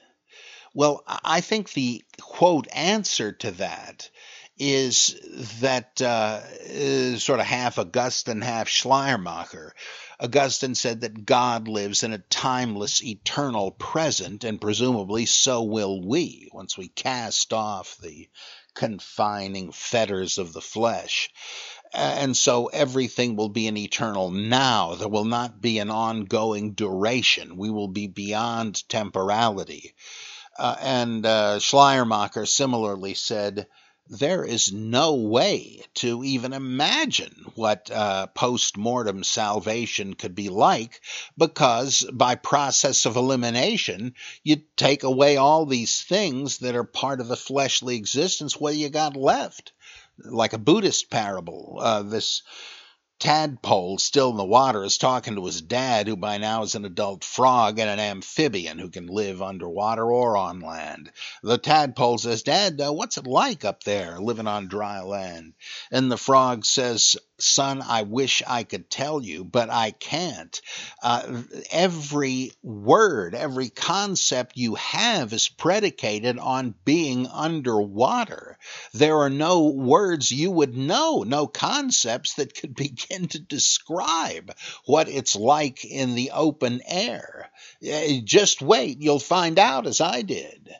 Well, 0.73 1.03
I 1.09 1.41
think 1.41 1.73
the 1.73 2.05
quote 2.21 2.69
answer 2.73 3.33
to 3.33 3.51
that 3.51 4.11
is 4.61 5.19
that 5.61 6.03
uh, 6.03 6.43
is 6.61 7.25
sort 7.25 7.41
of 7.41 7.47
half 7.47 7.79
Augustine, 7.79 8.43
half 8.43 8.69
Schleiermacher. 8.69 9.75
Augustine 10.21 10.75
said 10.75 11.01
that 11.01 11.25
God 11.25 11.67
lives 11.67 12.03
in 12.03 12.13
a 12.13 12.19
timeless, 12.19 13.03
eternal 13.03 13.71
present, 13.71 14.45
and 14.45 14.61
presumably 14.61 15.25
so 15.25 15.63
will 15.63 16.07
we 16.07 16.51
once 16.53 16.77
we 16.77 16.89
cast 16.89 17.55
off 17.55 17.97
the 18.03 18.29
confining 18.75 19.73
fetters 19.73 20.37
of 20.37 20.53
the 20.53 20.61
flesh. 20.61 21.31
And 21.95 22.37
so 22.37 22.67
everything 22.67 23.37
will 23.37 23.49
be 23.49 23.67
an 23.67 23.79
eternal 23.79 24.31
now. 24.31 24.95
There 24.95 25.09
will 25.09 25.25
not 25.25 25.63
be 25.63 25.79
an 25.79 25.91
ongoing 25.91 26.75
duration. 26.75 27.57
We 27.57 27.71
will 27.71 27.89
be 27.89 28.09
beyond 28.09 28.87
temporality. 28.91 29.95
Uh, 30.59 30.77
and 30.81 31.25
uh, 31.25 31.59
Schleiermacher 31.61 32.45
similarly 32.45 33.15
said, 33.15 33.67
there 34.11 34.45
is 34.45 34.73
no 34.73 35.15
way 35.15 35.85
to 35.95 36.25
even 36.25 36.53
imagine 36.53 37.33
what 37.55 37.89
uh, 37.93 38.27
post 38.27 38.77
mortem 38.77 39.23
salvation 39.23 40.15
could 40.15 40.35
be 40.35 40.49
like 40.49 41.01
because 41.39 42.05
by 42.13 42.35
process 42.35 43.07
of 43.07 43.15
elimination, 43.15 44.15
you 44.43 44.57
take 44.77 45.05
away 45.05 45.37
all 45.37 45.65
these 45.65 46.03
things 46.03 46.59
that 46.59 46.75
are 46.75 46.83
part 46.83 47.21
of 47.21 47.29
the 47.29 47.37
fleshly 47.37 47.95
existence. 47.95 48.59
What 48.59 48.73
do 48.73 48.79
you 48.79 48.89
got 48.89 49.17
left? 49.17 49.73
Like 50.19 50.55
a 50.55 50.59
Buddhist 50.59 51.09
parable, 51.09 51.79
uh, 51.81 52.03
this 52.03 52.43
tadpole 53.21 53.99
still 53.99 54.31
in 54.31 54.37
the 54.37 54.45
water 54.45 54.83
is 54.83 54.99
talking 54.99 55.37
to 55.37 55.45
his 55.45 55.61
dad, 55.61 56.09
who 56.09 56.17
by 56.17 56.39
now 56.39 56.63
is 56.63 56.75
an 56.75 56.85
adult 56.85 57.23
frog 57.23 57.79
and 57.79 57.89
an 57.89 58.01
amphibian 58.01 58.79
who 58.79 58.89
can 58.89 59.07
live 59.07 59.43
underwater 59.43 60.11
or 60.11 60.37
on 60.37 60.61
land. 60.61 61.13
The 61.43 61.59
tadpole 61.59 62.19
says, 62.19 62.43
Dad, 62.43 62.81
uh, 62.81 62.93
what's 62.93 63.19
it 63.19 63.27
like 63.27 63.65
up 63.65 63.85
there 63.85 64.19
living 64.19 64.49
on 64.49 64.69
dry 64.69 65.03
land? 65.03 65.53
And 65.93 66.11
the 66.11 66.17
frog 66.17 66.65
says, 66.65 67.17
Son, 67.43 67.83
I 67.83 68.03
wish 68.03 68.43
I 68.47 68.65
could 68.65 68.91
tell 68.91 69.23
you, 69.23 69.45
but 69.45 69.71
I 69.71 69.91
can't. 69.93 70.61
Uh, 71.03 71.43
every 71.71 72.53
word, 72.63 73.35
every 73.35 73.69
concept 73.69 74.57
you 74.57 74.75
have 74.77 75.33
is 75.33 75.49
predicated 75.49 76.39
on 76.39 76.75
being 76.85 77.27
underwater. 77.27 78.59
There 78.93 79.19
are 79.19 79.31
no 79.31 79.69
words 79.69 80.31
you 80.31 80.51
would 80.51 80.77
know, 80.77 81.23
no 81.23 81.47
concepts 81.47 82.35
that 82.35 82.55
could 82.55 82.75
begin 82.87 83.29
to 83.29 83.39
describe 83.39 84.55
what 84.85 85.09
it's 85.09 85.37
like 85.37 85.85
in 85.85 86.15
the 86.15 86.31
open 86.33 86.81
air. 86.87 87.51
Uh, 87.83 88.21
just 88.25 88.63
wait, 88.63 89.01
you'll 89.01 89.19
find 89.19 89.59
out 89.59 89.87
as 89.87 90.01
I 90.01 90.23
did. 90.23 90.75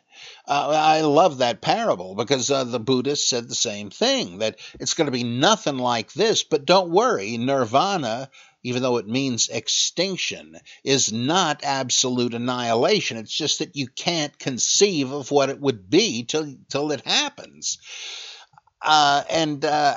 Uh, 0.51 0.67
I 0.75 0.99
love 0.99 1.37
that 1.37 1.61
parable 1.61 2.13
because 2.13 2.51
uh, 2.51 2.65
the 2.65 2.77
Buddhists 2.77 3.29
said 3.29 3.47
the 3.47 3.55
same 3.55 3.89
thing 3.89 4.39
that 4.39 4.59
it's 4.81 4.95
going 4.95 5.05
to 5.05 5.11
be 5.11 5.23
nothing 5.23 5.77
like 5.77 6.11
this, 6.11 6.43
but 6.43 6.65
don't 6.65 6.91
worry, 6.91 7.37
nirvana, 7.37 8.29
even 8.61 8.81
though 8.81 8.97
it 8.97 9.07
means 9.07 9.47
extinction, 9.47 10.57
is 10.83 11.13
not 11.13 11.63
absolute 11.63 12.33
annihilation. 12.33 13.15
It's 13.15 13.33
just 13.33 13.59
that 13.59 13.77
you 13.77 13.87
can't 13.87 14.37
conceive 14.37 15.13
of 15.13 15.31
what 15.31 15.49
it 15.49 15.61
would 15.61 15.89
be 15.89 16.25
till, 16.25 16.53
till 16.67 16.91
it 16.91 17.07
happens. 17.07 17.77
Uh, 18.81 19.23
and 19.29 19.63
uh, 19.63 19.95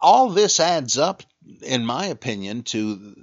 all 0.00 0.30
this 0.30 0.58
adds 0.58 0.98
up, 0.98 1.22
in 1.62 1.86
my 1.86 2.06
opinion, 2.06 2.64
to 2.64 3.14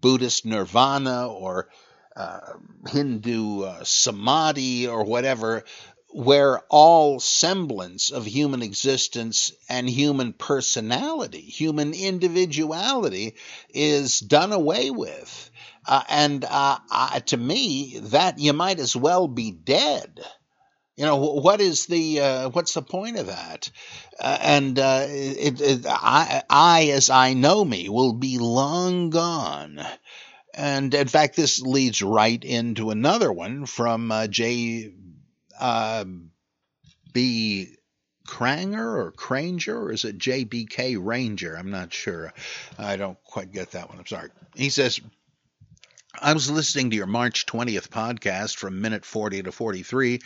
Buddhist 0.00 0.44
nirvana 0.44 1.28
or 1.28 1.68
uh, 2.16 2.40
Hindu 2.88 3.62
uh, 3.62 3.84
samadhi 3.84 4.86
or 4.88 5.04
whatever, 5.04 5.64
where 6.08 6.60
all 6.70 7.18
semblance 7.18 8.12
of 8.12 8.24
human 8.24 8.62
existence 8.62 9.52
and 9.68 9.88
human 9.88 10.32
personality, 10.32 11.40
human 11.40 11.92
individuality 11.92 13.34
is 13.70 14.20
done 14.20 14.52
away 14.52 14.90
with. 14.90 15.50
Uh, 15.86 16.02
and 16.08 16.44
uh, 16.44 16.78
uh, 16.90 17.20
to 17.20 17.36
me, 17.36 17.98
that 17.98 18.38
you 18.38 18.52
might 18.52 18.78
as 18.78 18.94
well 18.94 19.26
be 19.26 19.50
dead. 19.50 20.20
You 20.96 21.06
know 21.06 21.16
what 21.16 21.60
is 21.60 21.86
the 21.86 22.20
uh, 22.20 22.48
what's 22.50 22.74
the 22.74 22.82
point 22.82 23.18
of 23.18 23.26
that? 23.26 23.68
Uh, 24.20 24.38
and 24.40 24.78
uh, 24.78 25.06
it, 25.08 25.60
it, 25.60 25.86
I, 25.88 26.44
I, 26.48 26.90
as 26.90 27.10
I 27.10 27.34
know 27.34 27.64
me, 27.64 27.88
will 27.88 28.12
be 28.12 28.38
long 28.38 29.10
gone. 29.10 29.84
And 30.56 30.94
in 30.94 31.08
fact, 31.08 31.36
this 31.36 31.60
leads 31.60 32.02
right 32.02 32.42
into 32.42 32.90
another 32.90 33.32
one 33.32 33.66
from 33.66 34.12
uh, 34.12 34.26
J. 34.28 34.92
Uh, 35.58 36.04
B. 37.12 37.76
Cranger 38.26 39.00
or 39.00 39.12
Cranger, 39.12 39.78
or 39.78 39.92
is 39.92 40.04
it 40.04 40.16
JBK 40.18 40.96
Ranger? 40.98 41.56
I'm 41.56 41.70
not 41.70 41.92
sure. 41.92 42.32
I 42.78 42.96
don't 42.96 43.22
quite 43.22 43.52
get 43.52 43.72
that 43.72 43.90
one. 43.90 43.98
I'm 43.98 44.06
sorry. 44.06 44.30
He 44.54 44.70
says, 44.70 44.98
I 46.18 46.32
was 46.32 46.50
listening 46.50 46.90
to 46.90 46.96
your 46.96 47.06
March 47.06 47.44
20th 47.44 47.88
podcast 47.88 48.56
from 48.56 48.80
minute 48.80 49.04
40 49.04 49.42
to 49.42 49.52
43 49.52 50.20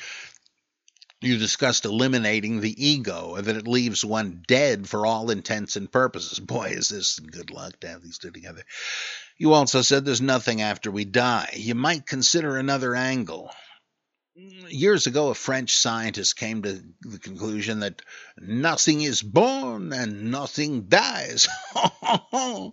You 1.22 1.38
discussed 1.38 1.86
eliminating 1.86 2.60
the 2.60 2.86
ego, 2.86 3.40
that 3.40 3.56
it 3.56 3.66
leaves 3.66 4.04
one 4.04 4.44
dead 4.46 4.88
for 4.88 5.04
all 5.04 5.30
intents 5.30 5.74
and 5.74 5.90
purposes. 5.90 6.38
Boy, 6.38 6.66
is 6.66 6.88
this 6.88 7.18
good 7.18 7.50
luck 7.50 7.80
to 7.80 7.88
have 7.88 8.02
these 8.02 8.18
two 8.18 8.30
together. 8.30 8.62
You 9.38 9.52
also 9.52 9.82
said 9.82 10.04
there's 10.04 10.20
nothing 10.20 10.62
after 10.62 10.90
we 10.90 11.04
die. 11.04 11.50
You 11.56 11.76
might 11.76 12.06
consider 12.06 12.56
another 12.56 12.96
angle. 12.96 13.50
Years 14.34 15.06
ago, 15.06 15.28
a 15.28 15.34
French 15.34 15.76
scientist 15.76 16.36
came 16.36 16.62
to 16.62 16.82
the 17.02 17.18
conclusion 17.18 17.80
that 17.80 18.02
nothing 18.36 19.02
is 19.02 19.22
born 19.22 19.92
and 19.92 20.30
nothing 20.30 20.88
dies. 20.88 21.48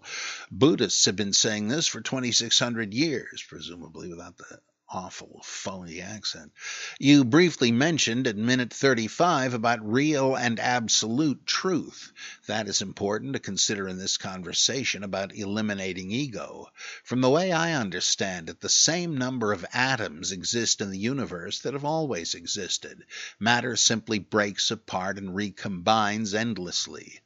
Buddhists 0.52 1.06
have 1.06 1.16
been 1.16 1.34
saying 1.34 1.68
this 1.68 1.88
for 1.88 2.02
2,600 2.02 2.94
years, 2.94 3.44
presumably 3.48 4.10
without 4.10 4.38
the 4.38 4.60
awful 4.90 5.41
phony 5.44 5.99
accent. 5.99 6.52
You 6.99 7.26
briefly 7.26 7.72
mentioned 7.72 8.28
at 8.28 8.38
minute 8.38 8.72
35 8.72 9.53
about 9.53 9.86
real 9.86 10.36
and 10.36 10.60
absolute 10.60 11.45
truth. 11.45 12.12
That 12.48 12.68
is 12.68 12.82
important 12.82 13.34
to 13.34 13.40
consider 13.40 13.88
in 13.88 13.98
this 13.98 14.18
conversation 14.18 15.03
about 15.03 15.36
eliminating 15.36 16.12
ego. 16.12 16.68
From 17.03 17.22
the 17.22 17.30
way 17.30 17.52
I 17.52 17.74
understand 17.74 18.49
it, 18.49 18.62
the 18.62 18.70
same 18.70 19.18
number 19.18 19.52
of 19.52 19.66
atoms 19.74 20.32
exist 20.32 20.82
in 20.82 20.91
the 20.91 20.99
universe 20.99 21.60
that 21.60 21.74
have 21.74 21.86
always 21.86 22.36
existed. 22.36 23.03
Matter 23.40 23.76
simply 23.76 24.20
breaks 24.20 24.70
apart 24.70 25.18
and 25.18 25.36
recombines 25.36 26.34
endlessly. 26.36 27.22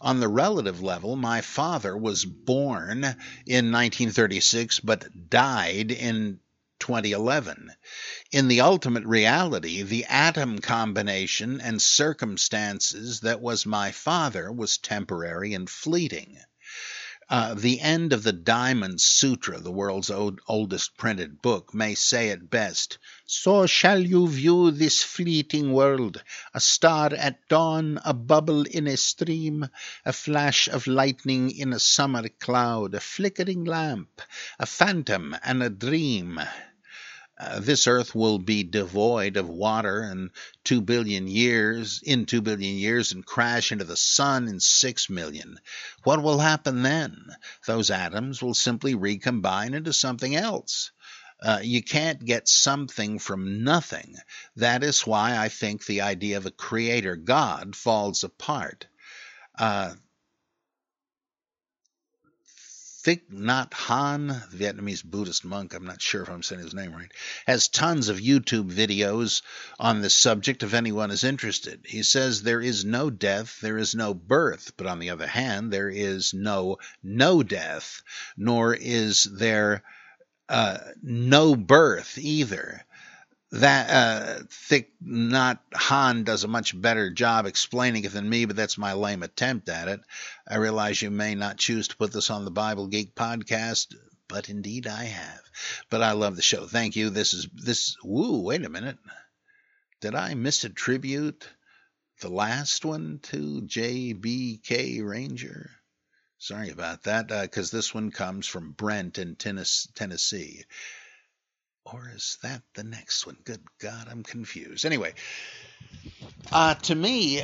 On 0.00 0.18
the 0.18 0.28
relative 0.28 0.82
level, 0.82 1.14
my 1.16 1.42
father 1.42 1.96
was 1.96 2.24
born 2.24 3.04
in 3.46 3.70
1936 3.70 4.80
but 4.80 5.28
died 5.28 5.90
in 5.90 6.40
2011. 6.82 7.72
In 8.32 8.48
the 8.48 8.60
ultimate 8.60 9.04
reality, 9.06 9.82
the 9.82 10.04
atom 10.06 10.58
combination 10.58 11.60
and 11.60 11.80
circumstances 11.80 13.20
that 13.20 13.40
was 13.40 13.64
my 13.64 13.92
father 13.92 14.50
was 14.50 14.78
temporary 14.78 15.54
and 15.54 15.70
fleeting. 15.70 16.38
Uh, 17.30 17.54
the 17.54 17.80
end 17.80 18.12
of 18.12 18.24
the 18.24 18.32
Diamond 18.32 19.00
Sutra, 19.00 19.58
the 19.60 19.70
world's 19.70 20.10
old, 20.10 20.40
oldest 20.48 20.96
printed 20.96 21.40
book, 21.40 21.72
may 21.72 21.94
say 21.94 22.28
it 22.28 22.50
best 22.50 22.98
So 23.24 23.66
shall 23.66 24.00
you 24.00 24.28
view 24.28 24.70
this 24.70 25.02
fleeting 25.02 25.72
world, 25.72 26.22
a 26.52 26.60
star 26.60 27.14
at 27.14 27.48
dawn, 27.48 28.00
a 28.04 28.12
bubble 28.12 28.64
in 28.64 28.86
a 28.86 28.96
stream, 28.96 29.68
a 30.04 30.12
flash 30.12 30.68
of 30.68 30.86
lightning 30.86 31.50
in 31.52 31.72
a 31.72 31.78
summer 31.78 32.28
cloud, 32.28 32.94
a 32.94 33.00
flickering 33.00 33.64
lamp, 33.64 34.20
a 34.58 34.66
phantom 34.66 35.34
and 35.44 35.62
a 35.62 35.70
dream. 35.70 36.40
Uh, 37.42 37.58
this 37.58 37.88
earth 37.88 38.14
will 38.14 38.38
be 38.38 38.62
devoid 38.62 39.36
of 39.36 39.48
water 39.48 40.04
in 40.04 40.30
two 40.62 40.80
billion 40.80 41.26
years, 41.26 42.00
in 42.04 42.24
two 42.24 42.40
billion 42.40 42.76
years, 42.76 43.10
and 43.10 43.26
crash 43.26 43.72
into 43.72 43.84
the 43.84 43.96
sun 43.96 44.46
in 44.46 44.60
six 44.60 45.10
million. 45.10 45.58
What 46.04 46.22
will 46.22 46.38
happen 46.38 46.82
then? 46.82 47.16
Those 47.66 47.90
atoms 47.90 48.40
will 48.40 48.54
simply 48.54 48.94
recombine 48.94 49.74
into 49.74 49.92
something 49.92 50.36
else. 50.36 50.92
Uh, 51.42 51.58
you 51.62 51.82
can't 51.82 52.24
get 52.24 52.48
something 52.48 53.18
from 53.18 53.64
nothing. 53.64 54.14
That 54.54 54.84
is 54.84 55.04
why 55.04 55.36
I 55.36 55.48
think 55.48 55.84
the 55.84 56.02
idea 56.02 56.36
of 56.36 56.46
a 56.46 56.52
creator 56.52 57.16
God 57.16 57.74
falls 57.74 58.22
apart. 58.22 58.86
Uh, 59.58 59.94
Thich 63.04 63.22
Nhat 63.32 63.70
Hanh, 63.72 64.48
Vietnamese 64.50 65.04
Buddhist 65.04 65.44
monk, 65.44 65.74
I'm 65.74 65.84
not 65.84 66.00
sure 66.00 66.22
if 66.22 66.28
I'm 66.28 66.44
saying 66.44 66.62
his 66.62 66.72
name 66.72 66.92
right, 66.92 67.10
has 67.48 67.66
tons 67.66 68.08
of 68.08 68.18
YouTube 68.18 68.70
videos 68.70 69.42
on 69.80 70.02
this 70.02 70.14
subject 70.14 70.62
if 70.62 70.72
anyone 70.72 71.10
is 71.10 71.24
interested. 71.24 71.84
He 71.84 72.04
says 72.04 72.42
there 72.42 72.60
is 72.60 72.84
no 72.84 73.10
death, 73.10 73.58
there 73.60 73.76
is 73.76 73.96
no 73.96 74.14
birth, 74.14 74.74
but 74.76 74.86
on 74.86 75.00
the 75.00 75.10
other 75.10 75.26
hand, 75.26 75.72
there 75.72 75.90
is 75.90 76.32
no 76.32 76.78
no 77.02 77.42
death, 77.42 78.02
nor 78.36 78.72
is 78.72 79.24
there 79.24 79.82
uh, 80.48 80.78
no 81.02 81.56
birth 81.56 82.18
either 82.18 82.84
that 83.52 83.90
uh, 83.90 84.42
Thich 84.44 84.86
Nhat 85.06 85.58
Hanh 85.74 86.24
does 86.24 86.42
a 86.42 86.48
much 86.48 86.80
better 86.80 87.10
job 87.10 87.44
explaining 87.44 88.04
it 88.04 88.12
than 88.12 88.28
me, 88.28 88.46
but 88.46 88.56
that's 88.56 88.78
my 88.78 88.94
lame 88.94 89.22
attempt 89.22 89.68
at 89.68 89.88
it. 89.88 90.00
I 90.48 90.56
realize 90.56 91.02
you 91.02 91.10
may 91.10 91.34
not 91.34 91.58
choose 91.58 91.88
to 91.88 91.96
put 91.96 92.12
this 92.12 92.30
on 92.30 92.46
the 92.46 92.50
Bible 92.50 92.86
Geek 92.86 93.14
podcast, 93.14 93.94
but 94.26 94.48
indeed 94.48 94.86
I 94.86 95.04
have. 95.04 95.40
But 95.90 96.02
I 96.02 96.12
love 96.12 96.36
the 96.36 96.42
show. 96.42 96.66
Thank 96.66 96.96
you. 96.96 97.10
This 97.10 97.34
is 97.34 97.46
this. 97.54 97.96
Woo! 98.02 98.40
Wait 98.40 98.64
a 98.64 98.70
minute. 98.70 98.96
Did 100.00 100.14
I 100.14 100.32
misattribute 100.32 101.42
the 102.20 102.30
last 102.30 102.86
one 102.86 103.20
to 103.24 103.60
JBK 103.62 105.06
Ranger? 105.06 105.70
Sorry 106.38 106.70
about 106.70 107.02
that, 107.04 107.28
because 107.28 107.72
uh, 107.72 107.76
this 107.76 107.92
one 107.92 108.10
comes 108.10 108.46
from 108.46 108.72
Brent 108.72 109.18
in 109.18 109.36
Tennessee. 109.36 110.64
Or 111.84 112.10
is 112.14 112.38
that 112.42 112.62
the 112.74 112.84
next 112.84 113.26
one? 113.26 113.36
Good 113.44 113.60
God, 113.78 114.08
I'm 114.10 114.22
confused. 114.22 114.84
Anyway, 114.84 115.14
uh, 116.52 116.74
to 116.74 116.94
me, 116.94 117.42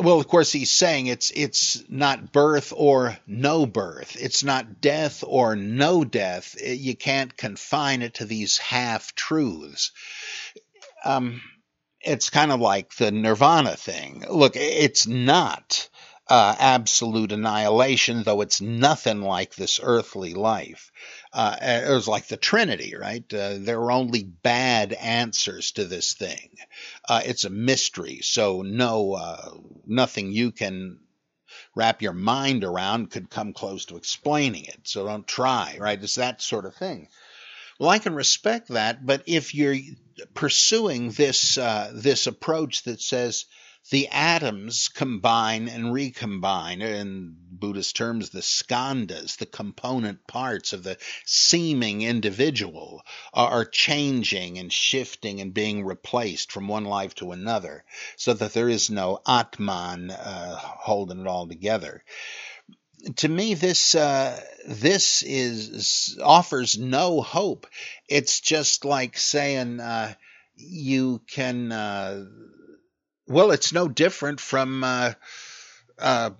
well, 0.00 0.20
of 0.20 0.28
course, 0.28 0.52
he's 0.52 0.70
saying 0.70 1.06
it's 1.06 1.32
it's 1.34 1.82
not 1.88 2.32
birth 2.32 2.72
or 2.76 3.16
no 3.26 3.66
birth. 3.66 4.16
It's 4.20 4.44
not 4.44 4.80
death 4.80 5.24
or 5.26 5.56
no 5.56 6.04
death. 6.04 6.56
You 6.62 6.96
can't 6.96 7.36
confine 7.36 8.02
it 8.02 8.14
to 8.14 8.24
these 8.24 8.58
half 8.58 9.14
truths. 9.14 9.92
Um, 11.04 11.40
it's 12.00 12.30
kind 12.30 12.52
of 12.52 12.60
like 12.60 12.94
the 12.94 13.10
nirvana 13.10 13.76
thing. 13.76 14.24
Look, 14.30 14.54
it's 14.56 15.06
not 15.06 15.88
uh, 16.28 16.54
absolute 16.58 17.32
annihilation, 17.32 18.22
though 18.22 18.40
it's 18.40 18.60
nothing 18.60 19.22
like 19.22 19.54
this 19.54 19.80
earthly 19.82 20.34
life 20.34 20.92
uh, 21.32 21.56
it 21.60 21.90
was 21.90 22.08
like 22.08 22.26
the 22.26 22.36
Trinity, 22.36 22.94
right? 22.98 23.22
Uh, 23.32 23.54
there 23.58 23.80
are 23.80 23.92
only 23.92 24.24
bad 24.24 24.92
answers 24.92 25.72
to 25.72 25.84
this 25.84 26.14
thing. 26.14 26.50
Uh, 27.06 27.20
it's 27.24 27.44
a 27.44 27.50
mystery, 27.50 28.20
so 28.22 28.62
no, 28.62 29.12
uh, 29.12 29.50
nothing 29.86 30.32
you 30.32 30.50
can 30.50 31.00
wrap 31.74 32.02
your 32.02 32.14
mind 32.14 32.64
around 32.64 33.10
could 33.10 33.30
come 33.30 33.52
close 33.52 33.84
to 33.86 33.96
explaining 33.96 34.64
it. 34.64 34.80
So 34.84 35.06
don't 35.06 35.26
try, 35.26 35.76
right? 35.78 36.02
It's 36.02 36.14
that 36.14 36.40
sort 36.40 36.64
of 36.64 36.74
thing. 36.74 37.08
Well, 37.78 37.90
I 37.90 37.98
can 37.98 38.14
respect 38.14 38.68
that, 38.68 39.04
but 39.04 39.22
if 39.26 39.54
you're 39.54 39.76
pursuing 40.34 41.10
this 41.10 41.58
uh, 41.58 41.92
this 41.94 42.26
approach 42.26 42.82
that 42.84 43.00
says 43.00 43.44
the 43.90 44.08
atoms 44.08 44.88
combine 44.88 45.68
and 45.68 45.92
recombine 45.92 46.82
in 46.82 47.36
Buddhist 47.50 47.96
terms, 47.96 48.30
the 48.30 48.40
skandhas, 48.40 49.38
the 49.38 49.46
component 49.46 50.26
parts 50.26 50.72
of 50.72 50.82
the 50.82 50.96
seeming 51.24 52.02
individual, 52.02 53.02
are 53.32 53.64
changing 53.64 54.58
and 54.58 54.72
shifting 54.72 55.40
and 55.40 55.54
being 55.54 55.84
replaced 55.84 56.52
from 56.52 56.68
one 56.68 56.84
life 56.84 57.14
to 57.16 57.32
another, 57.32 57.84
so 58.16 58.34
that 58.34 58.52
there 58.52 58.68
is 58.68 58.90
no 58.90 59.20
Atman 59.26 60.10
uh, 60.10 60.56
holding 60.56 61.20
it 61.20 61.26
all 61.26 61.48
together. 61.48 62.04
To 63.16 63.28
me, 63.28 63.54
this 63.54 63.94
uh, 63.94 64.40
this 64.66 65.22
is 65.22 66.18
offers 66.22 66.76
no 66.78 67.20
hope. 67.20 67.66
It's 68.08 68.40
just 68.40 68.84
like 68.84 69.16
saying 69.16 69.80
uh, 69.80 70.14
you 70.56 71.20
can 71.28 71.70
uh, 71.70 72.26
well, 73.28 73.50
it's 73.50 73.72
no 73.72 73.88
different 73.88 74.40
from 74.40 74.82
uh, 74.82 75.12
uh, 75.98 76.30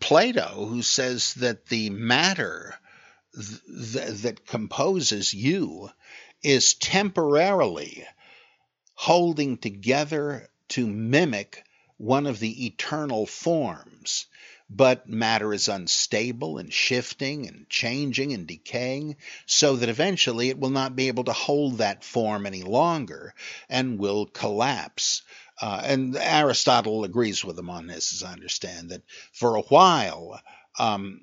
Plato, 0.00 0.66
who 0.66 0.82
says 0.82 1.34
that 1.34 1.66
the 1.66 1.90
matter 1.90 2.74
th- 3.34 4.20
that 4.22 4.46
composes 4.46 5.32
you 5.32 5.88
is 6.42 6.74
temporarily 6.74 8.04
holding 8.94 9.56
together 9.56 10.48
to 10.68 10.86
mimic 10.86 11.64
one 11.96 12.26
of 12.26 12.38
the 12.38 12.66
eternal 12.66 13.26
forms. 13.26 14.26
But 14.70 15.08
matter 15.08 15.52
is 15.52 15.68
unstable 15.68 16.58
and 16.58 16.72
shifting 16.72 17.46
and 17.46 17.68
changing 17.68 18.32
and 18.32 18.46
decaying, 18.46 19.16
so 19.46 19.76
that 19.76 19.88
eventually 19.88 20.48
it 20.48 20.58
will 20.58 20.70
not 20.70 20.96
be 20.96 21.08
able 21.08 21.24
to 21.24 21.32
hold 21.32 21.78
that 21.78 22.02
form 22.02 22.46
any 22.46 22.62
longer 22.62 23.34
and 23.68 23.98
will 23.98 24.26
collapse. 24.26 25.22
Uh, 25.60 25.82
and 25.84 26.16
Aristotle 26.16 27.04
agrees 27.04 27.44
with 27.44 27.58
him 27.58 27.70
on 27.70 27.86
this, 27.86 28.12
as 28.12 28.22
I 28.22 28.32
understand, 28.32 28.90
that 28.90 29.02
for 29.32 29.56
a 29.56 29.62
while 29.62 30.40
um, 30.78 31.20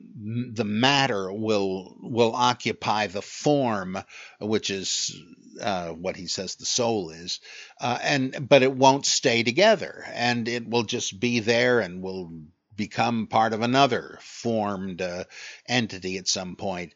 the 0.54 0.64
matter 0.64 1.32
will 1.32 1.98
will 2.02 2.34
occupy 2.34 3.08
the 3.08 3.22
form, 3.22 3.98
which 4.40 4.70
is 4.70 5.22
uh, 5.62 5.90
what 5.90 6.16
he 6.16 6.28
says 6.28 6.56
the 6.56 6.66
soul 6.66 7.10
is, 7.10 7.42
uh, 7.82 8.00
and 8.02 8.48
but 8.48 8.64
it 8.64 8.74
won't 8.74 9.06
stay 9.06 9.44
together, 9.44 10.06
and 10.14 10.48
it 10.48 10.68
will 10.68 10.84
just 10.84 11.20
be 11.20 11.42
there 11.42 11.82
and 11.82 12.02
will 12.02 12.32
become 12.76 13.28
part 13.28 13.54
of 13.54 13.62
another 13.62 14.18
formed 14.22 15.02
uh, 15.02 15.26
entity 15.68 16.18
at 16.18 16.28
some 16.28 16.56
point 16.56 16.94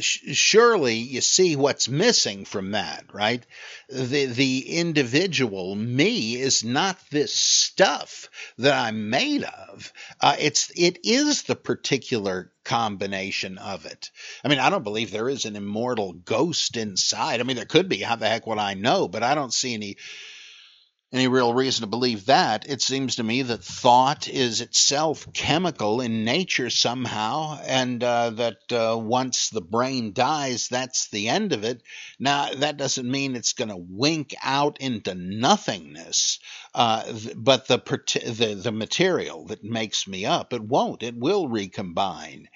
surely 0.00 0.96
you 0.96 1.20
see 1.20 1.56
what's 1.56 1.88
missing 1.88 2.44
from 2.44 2.72
that, 2.72 3.04
right? 3.12 3.44
The 3.88 4.26
the 4.26 4.78
individual 4.78 5.74
me 5.74 6.36
is 6.36 6.64
not 6.64 6.98
this 7.10 7.34
stuff 7.34 8.28
that 8.58 8.74
I'm 8.74 9.10
made 9.10 9.44
of. 9.44 9.92
Uh, 10.20 10.36
it's 10.38 10.70
it 10.76 11.00
is 11.04 11.42
the 11.42 11.56
particular 11.56 12.52
combination 12.64 13.58
of 13.58 13.86
it. 13.86 14.10
I 14.44 14.48
mean, 14.48 14.58
I 14.58 14.70
don't 14.70 14.84
believe 14.84 15.10
there 15.10 15.28
is 15.28 15.44
an 15.44 15.56
immortal 15.56 16.12
ghost 16.12 16.76
inside. 16.76 17.40
I 17.40 17.42
mean, 17.42 17.56
there 17.56 17.64
could 17.64 17.88
be. 17.88 17.98
How 17.98 18.16
the 18.16 18.28
heck 18.28 18.46
would 18.46 18.58
I 18.58 18.74
know? 18.74 19.08
But 19.08 19.22
I 19.22 19.34
don't 19.34 19.52
see 19.52 19.74
any 19.74 19.96
any 21.12 21.26
real 21.26 21.52
reason 21.52 21.80
to 21.80 21.88
believe 21.88 22.26
that. 22.26 22.68
It 22.68 22.80
seems 22.80 23.16
to 23.16 23.24
me 23.24 23.42
that 23.42 23.64
thought 23.64 24.28
is 24.28 24.60
itself 24.60 25.26
chemical 25.32 26.00
in 26.00 26.24
nature 26.24 26.70
somehow, 26.70 27.58
and 27.66 28.02
uh, 28.02 28.30
that 28.30 28.72
uh, 28.72 28.96
once 28.96 29.50
the 29.50 29.60
brain 29.60 30.12
dies, 30.12 30.68
that's 30.68 31.08
the 31.08 31.28
end 31.28 31.52
of 31.52 31.64
it. 31.64 31.82
Now, 32.20 32.50
that 32.54 32.76
doesn't 32.76 33.10
mean 33.10 33.34
it's 33.34 33.54
going 33.54 33.70
to 33.70 33.76
wink 33.76 34.36
out 34.40 34.80
into 34.80 35.16
nothingness, 35.16 36.38
uh, 36.76 37.02
but 37.34 37.66
the, 37.66 37.78
the, 37.78 38.60
the 38.62 38.72
material 38.72 39.46
that 39.46 39.64
makes 39.64 40.06
me 40.06 40.26
up, 40.26 40.52
it 40.52 40.62
won't. 40.62 41.02
It 41.02 41.16
will 41.16 41.48
recombine, 41.48 42.48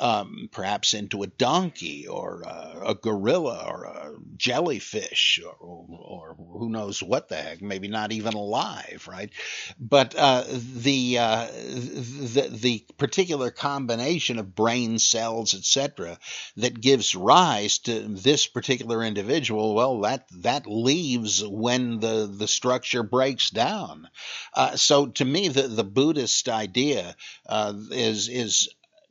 um, 0.00 0.48
perhaps 0.50 0.94
into 0.94 1.22
a 1.22 1.28
donkey 1.28 2.08
or 2.08 2.42
a, 2.42 2.88
a 2.88 2.94
gorilla 2.96 3.66
or 3.68 3.84
a 3.84 4.14
jellyfish 4.36 5.40
or, 5.46 5.54
or, 5.60 6.36
or 6.36 6.58
who 6.58 6.70
knows 6.70 7.00
what 7.00 7.28
the 7.28 7.36
heck, 7.36 7.62
maybe 7.62 7.86
not 7.86 7.99
not 8.00 8.12
even 8.12 8.34
alive, 8.34 9.06
right? 9.10 9.30
But 9.78 10.14
uh, 10.16 10.44
the, 10.48 11.18
uh, 11.18 11.46
the 11.46 12.48
the 12.50 12.84
particular 12.96 13.50
combination 13.50 14.38
of 14.38 14.54
brain 14.54 14.98
cells, 14.98 15.54
etc., 15.54 16.18
that 16.56 16.80
gives 16.80 17.14
rise 17.14 17.78
to 17.80 18.00
this 18.00 18.46
particular 18.46 19.02
individual, 19.04 19.74
well, 19.74 20.00
that 20.00 20.26
that 20.42 20.66
leaves 20.66 21.44
when 21.46 22.00
the 22.00 22.26
the 22.26 22.48
structure 22.48 23.02
breaks 23.02 23.50
down. 23.50 24.08
Uh, 24.54 24.76
so 24.76 25.06
to 25.06 25.24
me, 25.24 25.48
the 25.48 25.68
the 25.68 25.84
Buddhist 25.84 26.48
idea 26.48 27.14
uh, 27.46 27.74
is 27.90 28.28
is 28.28 28.68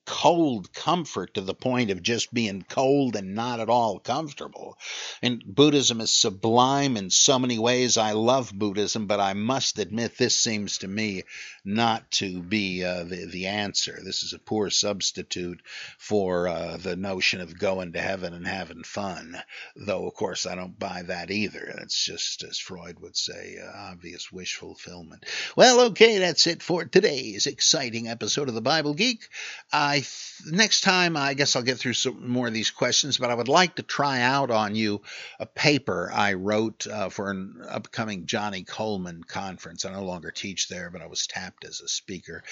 cold 0.09 0.73
comfort 0.73 1.35
to 1.35 1.41
the 1.41 1.53
point 1.53 1.91
of 1.91 2.01
just 2.01 2.33
being 2.33 2.65
cold 2.67 3.15
and 3.15 3.35
not 3.35 3.59
at 3.59 3.69
all 3.69 3.99
comfortable. 3.99 4.75
And 5.21 5.43
Buddhism 5.45 6.01
is 6.01 6.11
sublime 6.11 6.97
in 6.97 7.11
so 7.11 7.37
many 7.37 7.59
ways. 7.59 7.95
I 7.95 8.13
love 8.13 8.51
Buddhism, 8.51 9.05
but 9.05 9.19
I 9.19 9.33
must 9.33 9.77
admit 9.77 10.17
this 10.17 10.35
seems 10.35 10.79
to 10.79 10.87
me 10.87 11.25
not 11.63 12.09
to 12.09 12.41
be 12.41 12.83
uh, 12.83 13.03
the, 13.03 13.25
the 13.25 13.45
answer. 13.45 13.99
This 14.03 14.23
is 14.23 14.33
a 14.33 14.39
poor 14.39 14.71
substitute 14.71 15.61
for 15.99 16.47
uh, 16.47 16.77
the 16.77 16.95
notion 16.95 17.39
of 17.39 17.59
going 17.59 17.93
to 17.93 18.01
heaven 18.01 18.33
and 18.33 18.47
having 18.47 18.83
fun, 18.83 19.37
though, 19.75 20.07
of 20.07 20.15
course, 20.15 20.47
I 20.47 20.55
don't 20.55 20.79
buy 20.79 21.03
that 21.03 21.29
either. 21.29 21.75
It's 21.83 22.03
just, 22.03 22.43
as 22.43 22.57
Freud 22.57 22.99
would 23.01 23.15
say, 23.15 23.57
uh, 23.63 23.91
obvious 23.91 24.31
wish 24.31 24.55
fulfillment. 24.55 25.25
Well, 25.55 25.81
okay, 25.87 26.17
that's 26.17 26.47
it 26.47 26.63
for 26.63 26.85
today's 26.85 27.45
exciting 27.45 28.07
episode 28.07 28.49
of 28.49 28.55
the 28.55 28.61
Bible 28.61 28.95
Geek. 28.95 29.27
I 29.71 29.98
next 30.45 30.81
time 30.81 31.17
I 31.17 31.33
guess 31.33 31.55
I'll 31.55 31.63
get 31.63 31.77
through 31.77 31.93
some 31.93 32.29
more 32.29 32.47
of 32.47 32.53
these 32.53 32.71
questions, 32.71 33.17
but 33.17 33.29
I 33.29 33.33
would 33.33 33.47
like 33.47 33.75
to 33.75 33.83
try 33.83 34.21
out 34.21 34.51
on 34.51 34.75
you 34.75 35.01
a 35.39 35.45
paper 35.45 36.11
I 36.13 36.33
wrote 36.33 36.87
uh, 36.87 37.09
for 37.09 37.31
an 37.31 37.61
upcoming 37.67 38.25
Johnnie 38.25 38.63
Colemon 38.63 39.25
conference. 39.25 39.85
I 39.85 39.91
no 39.91 40.03
longer 40.03 40.31
teach 40.31 40.67
there, 40.67 40.89
but 40.89 41.01
I 41.01 41.07
was 41.07 41.27
tapped 41.27 41.65
as 41.65 41.81
a 41.81 41.87
speaker, 41.87 42.43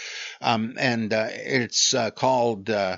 um, 0.41 0.75
and 0.79 1.13
uh, 1.13 1.27
it's 1.29 1.93
uh, 1.93 2.11
called. 2.11 2.69
Uh, 2.69 2.97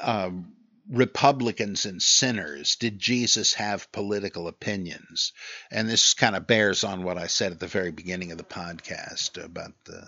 um, 0.00 0.52
Republicans 0.90 1.84
and 1.84 2.00
sinners. 2.00 2.76
Did 2.76 2.98
Jesus 2.98 3.54
have 3.54 3.92
political 3.92 4.48
opinions? 4.48 5.32
And 5.70 5.88
this 5.88 6.14
kind 6.14 6.34
of 6.34 6.46
bears 6.46 6.82
on 6.82 7.02
what 7.02 7.18
I 7.18 7.26
said 7.26 7.52
at 7.52 7.60
the 7.60 7.66
very 7.66 7.90
beginning 7.90 8.32
of 8.32 8.38
the 8.38 8.44
podcast 8.44 9.42
about 9.42 9.72
the 9.84 10.06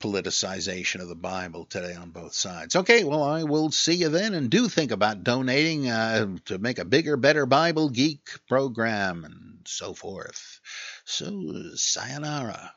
politicization 0.00 1.00
of 1.00 1.08
the 1.08 1.14
Bible 1.14 1.66
today 1.66 1.94
on 1.94 2.10
both 2.10 2.34
sides. 2.34 2.74
Okay, 2.74 3.04
well, 3.04 3.22
I 3.22 3.44
will 3.44 3.70
see 3.70 3.94
you 3.94 4.08
then, 4.08 4.34
and 4.34 4.50
do 4.50 4.68
think 4.68 4.90
about 4.90 5.22
donating 5.22 5.88
uh, 5.88 6.36
to 6.46 6.58
make 6.58 6.78
a 6.78 6.84
bigger, 6.84 7.16
better 7.16 7.46
Bible 7.46 7.90
geek 7.90 8.28
program 8.48 9.24
and 9.24 9.58
so 9.66 9.94
forth. 9.94 10.60
So, 11.04 11.72
sayonara. 11.74 12.72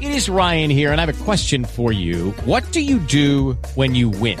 It 0.00 0.12
is 0.12 0.28
Ryan 0.28 0.70
here, 0.70 0.92
and 0.92 1.00
I 1.00 1.04
have 1.04 1.20
a 1.20 1.24
question 1.24 1.64
for 1.64 1.92
you. 1.92 2.30
What 2.44 2.70
do 2.72 2.80
you 2.80 2.98
do 3.00 3.58
when 3.74 3.94
you 3.94 4.08
win? 4.08 4.40